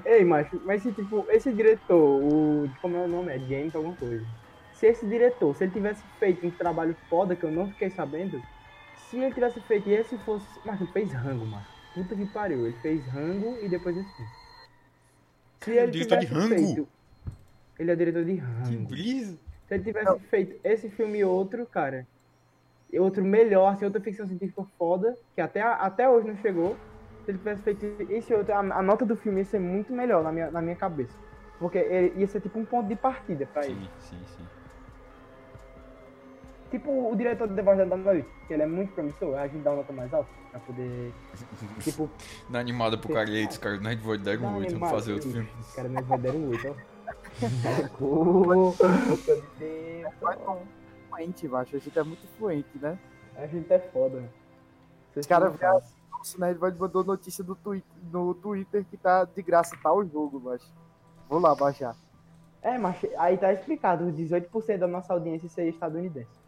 Ei, 0.06 0.26
macho, 0.26 0.60
mas 0.66 0.82
se 0.82 0.92
tipo, 0.92 1.26
esse 1.30 1.52
diretor, 1.54 1.96
o. 2.24 2.70
Como 2.82 2.98
é 2.98 3.02
o 3.02 3.08
nome? 3.08 3.32
É 3.34 3.40
James 3.40 3.76
alguma 3.76 3.96
coisa. 3.96 4.26
Se 4.74 4.88
esse 4.88 5.06
diretor, 5.06 5.56
se 5.56 5.66
ele 5.66 5.72
tivesse 5.74 6.02
feito 6.20 6.46
um 6.48 6.52
trabalho 6.52 6.96
foda 7.10 7.36
que 7.36 7.44
eu 7.44 7.52
não 7.52 7.68
fiquei 7.70 7.90
sabendo, 7.90 8.42
se 9.10 9.18
ele 9.18 9.34
tivesse 9.34 9.60
feito 9.62 9.90
e 9.90 9.94
esse 9.94 10.18
fosse. 10.20 10.46
Mas 10.64 10.80
ele 10.80 10.92
fez 10.92 11.12
rango, 11.12 11.46
mano. 11.46 11.66
Puta 11.96 12.16
que 12.16 12.26
pariu. 12.28 12.66
Ele 12.68 12.76
fez 12.82 13.04
rango 13.08 13.58
e 13.62 13.68
depois 13.68 13.98
esse 13.98 14.10
filme. 14.16 14.32
Se 15.62 15.72
ele 15.72 15.92
Diretor 15.92 16.18
de 16.20 16.28
tivesse 16.28 16.50
Rango? 16.54 16.66
feito. 16.66 16.88
Ele 17.80 17.92
é 17.92 17.96
diretor 17.96 18.24
de 18.26 18.34
Que 18.36 18.40
rango. 18.40 18.90
brisa. 18.90 19.38
Se 19.68 19.74
ele 19.74 19.84
tivesse 19.84 20.20
feito 20.30 20.60
esse 20.64 20.90
filme 20.90 21.20
e 21.20 21.24
outro, 21.26 21.66
cara, 21.66 22.06
e 22.92 23.00
outro 23.00 23.24
melhor, 23.24 23.74
assim, 23.74 23.86
outra 23.86 24.02
ficção 24.02 24.28
científica 24.28 24.64
foda, 24.78 25.16
que 25.36 25.42
até, 25.42 25.62
até 25.62 26.10
hoje 26.10 26.28
não 26.28 26.36
chegou, 26.38 26.76
se 27.26 27.32
ele 27.32 27.38
tivesse 27.38 27.62
feito 27.62 27.86
esse 28.12 28.34
outro, 28.34 28.54
a, 28.54 28.60
a 28.60 28.82
nota 28.82 29.06
do 29.06 29.16
filme 29.16 29.40
ia 29.40 29.46
ser 29.46 29.60
muito 29.60 29.94
melhor 29.94 30.24
na 30.24 30.32
minha, 30.32 30.52
na 30.52 30.62
minha 30.62 30.76
cabeça. 30.76 31.16
Porque 31.60 31.78
ele 31.78 32.20
ia 32.20 32.28
ser 32.28 32.42
tipo 32.42 32.58
um 32.58 32.66
ponto 32.66 32.88
de 32.88 32.96
partida 32.96 33.46
pra 33.46 33.66
ele. 33.66 33.76
Sim, 34.00 34.18
sim, 34.18 34.26
sim. 34.38 34.44
Tipo 36.70 37.12
o 37.12 37.16
diretor 37.16 37.48
do 37.48 37.56
The 37.56 37.62
Voice 37.64 37.86
da 37.86 37.98
Noite, 37.98 38.30
que 38.48 38.54
ele 38.54 38.64
é 38.64 38.68
muito 38.68 38.94
promissor, 38.94 39.36
a 39.36 39.48
gente 39.48 39.64
dá 39.64 39.72
uma 39.72 39.78
nota 39.78 39.92
mais 39.94 40.14
alta 40.14 40.30
pra 40.52 40.60
poder. 40.60 41.12
Tipo, 41.82 42.10
Na 42.50 42.60
animada 42.60 42.98
pro 42.98 43.14
cara 43.14 43.28
aí, 43.28 43.48
os 43.48 43.58
caras 43.58 43.82
nós 43.82 44.00
vou 44.00 44.18
dar 44.18 44.38
um 44.38 44.58
8, 44.58 44.74
vamos 44.74 44.90
fazer 44.92 45.14
outro 45.14 45.32
filme. 45.32 45.50
Os 45.60 45.74
caras 45.74 45.92
vai 45.92 46.04
dar 46.20 46.32
um 46.32 46.50
8, 46.50 46.68
ó. 46.70 47.00
Fluente, 51.10 51.46
eu 51.46 51.58
acho. 51.58 51.76
A 51.76 51.80
gente 51.80 51.98
é 51.98 52.04
muito 52.04 52.28
fluente, 52.38 52.78
né? 52.80 53.00
A 53.36 53.48
gente 53.48 53.72
é 53.72 53.80
foda. 53.80 54.24
Os 55.16 55.26
caras 55.26 55.56
veem 55.56 55.72
assim, 55.72 55.96
nossa, 56.12 56.38
né? 56.38 56.52
Ele 56.52 56.60
mandou 56.78 57.04
notícia 57.04 57.44
do 57.44 57.56
Twitter, 57.56 57.90
no 58.12 58.34
Twitter 58.36 58.86
que 58.86 58.98
tá 58.98 59.26
de 59.26 59.42
graça 59.42 59.76
tal 59.82 60.06
jogo, 60.06 60.40
mas. 60.44 60.62
Vou 61.28 61.40
lá 61.40 61.56
baixar. 61.56 61.96
É, 62.62 62.78
mas 62.78 62.98
aí 63.18 63.38
tá 63.38 63.54
explicado, 63.54 64.06
os 64.06 64.16
18% 64.16 64.78
da 64.78 64.88
nossa 64.88 65.14
audiência 65.14 65.48
seria 65.48 65.70
estadunidense. 65.70 66.39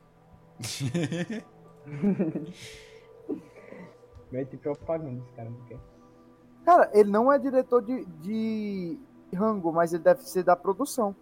Mete 4.31 4.57
propaganda 4.57 5.21
esse 5.21 5.31
cara, 5.33 5.49
não 5.49 5.61
quer. 5.65 5.79
Cara, 6.63 6.89
ele 6.93 7.09
não 7.09 7.31
é 7.31 7.39
diretor 7.39 7.81
de, 7.81 8.05
de 8.05 8.99
rango, 9.35 9.71
mas 9.71 9.93
ele 9.93 10.03
deve 10.03 10.23
ser 10.23 10.43
da 10.43 10.55
produção. 10.55 11.15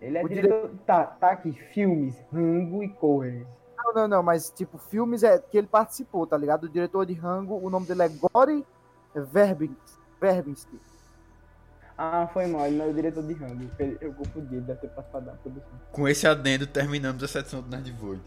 Ele 0.00 0.18
é 0.18 0.24
O 0.24 0.28
diretor. 0.28 0.70
Tá, 0.86 1.04
tá 1.04 1.32
aqui, 1.32 1.52
filmes, 1.52 2.16
Rango 2.32 2.82
e 2.82 2.88
Corres. 2.88 3.46
Não, 3.76 3.94
não, 3.94 4.08
não, 4.08 4.22
mas 4.22 4.50
tipo, 4.50 4.78
filmes 4.78 5.22
é 5.22 5.38
que 5.38 5.58
ele 5.58 5.66
participou, 5.66 6.26
tá 6.26 6.36
ligado? 6.36 6.64
O 6.64 6.68
diretor 6.68 7.04
de 7.04 7.14
rango, 7.14 7.56
o 7.56 7.68
nome 7.68 7.86
dele 7.86 8.02
é 8.02 8.08
Gore 8.08 8.64
Verbinski. 10.20 10.78
Ah, 12.02 12.26
foi 12.32 12.46
mal, 12.46 12.66
ele 12.66 12.76
não 12.76 12.86
é 12.86 12.88
o 12.88 12.94
diretor 12.94 13.22
de 13.22 13.34
Rambo. 13.34 13.70
Eu, 14.00 14.14
confundi, 14.14 14.58
deve 14.60 14.80
ter 14.80 14.88
participado 14.88 15.26
da 15.26 15.32
produção. 15.32 15.68
Com 15.92 16.08
esse 16.08 16.26
adendo, 16.26 16.66
terminamos 16.66 17.22
a 17.22 17.28
seção 17.28 17.60
do 17.60 17.68
Nerd 17.68 17.92
Void. 17.92 18.22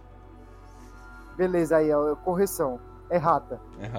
Beleza, 1.36 1.78
aí, 1.78 1.92
ó, 1.92 2.16
correção. 2.16 2.80
É 3.10 3.18
rata. 3.18 3.60
É. 3.80 3.90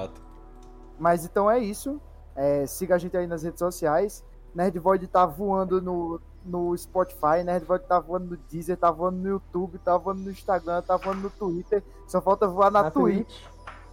Mas 0.99 1.25
então 1.25 1.51
é 1.51 1.59
isso. 1.59 2.01
É, 2.37 2.67
siga 2.67 2.95
a 2.95 2.99
gente 2.99 3.17
aí 3.17 3.27
nas 3.27 3.43
redes 3.43 3.59
sociais. 3.59 4.25
Nerd 4.55 4.79
Void 4.79 5.07
tá 5.09 5.27
voando 5.27 5.83
no, 5.83 6.21
no 6.45 6.77
Spotify, 6.77 7.43
Nerd 7.45 7.65
Void 7.65 7.85
tá 7.87 7.99
voando 7.99 8.31
no 8.31 8.37
Deezer, 8.37 8.77
tá 8.77 8.91
voando 8.91 9.19
no 9.19 9.29
YouTube, 9.29 9.79
tá 9.79 9.97
voando 9.97 10.23
no 10.23 10.31
Instagram, 10.31 10.81
tá 10.83 10.97
voando 10.97 11.23
no 11.23 11.31
Twitter. 11.31 11.83
Só 12.07 12.21
falta 12.21 12.47
voar 12.47 12.71
na, 12.71 12.85
Na 12.85 12.91
Twitch. 12.91 13.27
Twitch. 13.27 13.43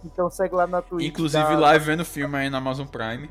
Então 0.04 0.28
segue 0.30 0.54
lá 0.54 0.66
na 0.66 0.82
Twitch. 0.82 1.06
Inclusive 1.08 1.44
tá? 1.44 1.56
live 1.56 1.84
vendo 1.84 2.04
filme 2.04 2.36
aí 2.36 2.50
na 2.50 2.58
Amazon 2.58 2.86
Prime. 2.86 3.30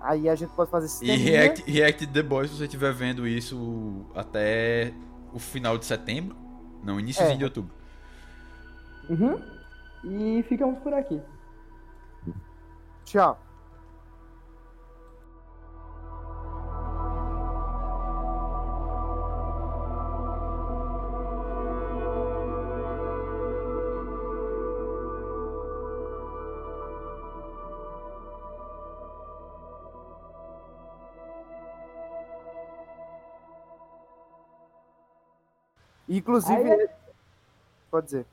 Aí 0.00 0.28
a 0.28 0.34
gente 0.34 0.50
pode 0.54 0.70
fazer 0.70 0.86
E 0.86 0.88
sisteminha. 0.90 1.40
React, 1.40 1.70
React 1.70 2.06
The 2.06 2.22
Boys, 2.22 2.50
se 2.50 2.56
você 2.56 2.64
estiver 2.64 2.92
vendo 2.92 3.26
isso 3.26 4.06
até 4.14 4.92
o 5.32 5.38
final 5.38 5.76
de 5.76 5.84
setembro. 5.86 6.36
Não, 6.82 7.00
iníciozinho 7.00 7.34
É. 7.34 7.38
de 7.38 7.44
outubro. 7.44 7.74
Uhum. 9.08 9.40
E 10.04 10.42
ficamos 10.44 10.78
por 10.80 10.92
aqui. 10.94 11.20
Tchau. 13.04 13.38
Inclusive. 36.08 36.70
Aí- 36.72 36.88
Pode 37.90 38.06
dizer. 38.06 38.26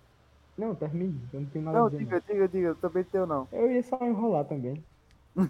Não, 0.57 0.73
termine. 0.73 1.19
Eu 1.33 1.41
não 1.41 1.47
tenho 1.47 1.65
nada 1.65 1.79
Não, 1.79 1.85
a 1.87 1.89
dizer. 1.89 2.03
diga, 2.05 2.21
diga, 2.27 2.47
diga. 2.47 2.67
Eu 2.69 2.75
também 2.75 3.03
tenho, 3.03 3.25
não. 3.25 3.47
não. 3.51 3.59
Eu 3.59 3.71
ia 3.71 3.83
só 3.83 3.97
enrolar 4.01 4.45
também. 4.45 4.81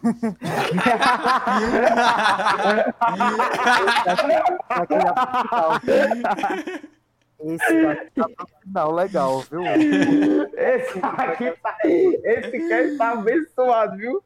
Esse 7.40 7.82
daqui 7.84 8.12
tá 8.16 8.30
pro 8.30 8.48
final 8.64 8.92
legal, 8.94 9.42
viu? 9.42 9.62
Esse 10.58 11.00
aqui 11.04 11.52
tá. 11.62 11.78
Esse 11.84 12.68
cast 12.68 12.98
tá 12.98 13.12
abençoado, 13.12 13.98
viu? 13.98 14.24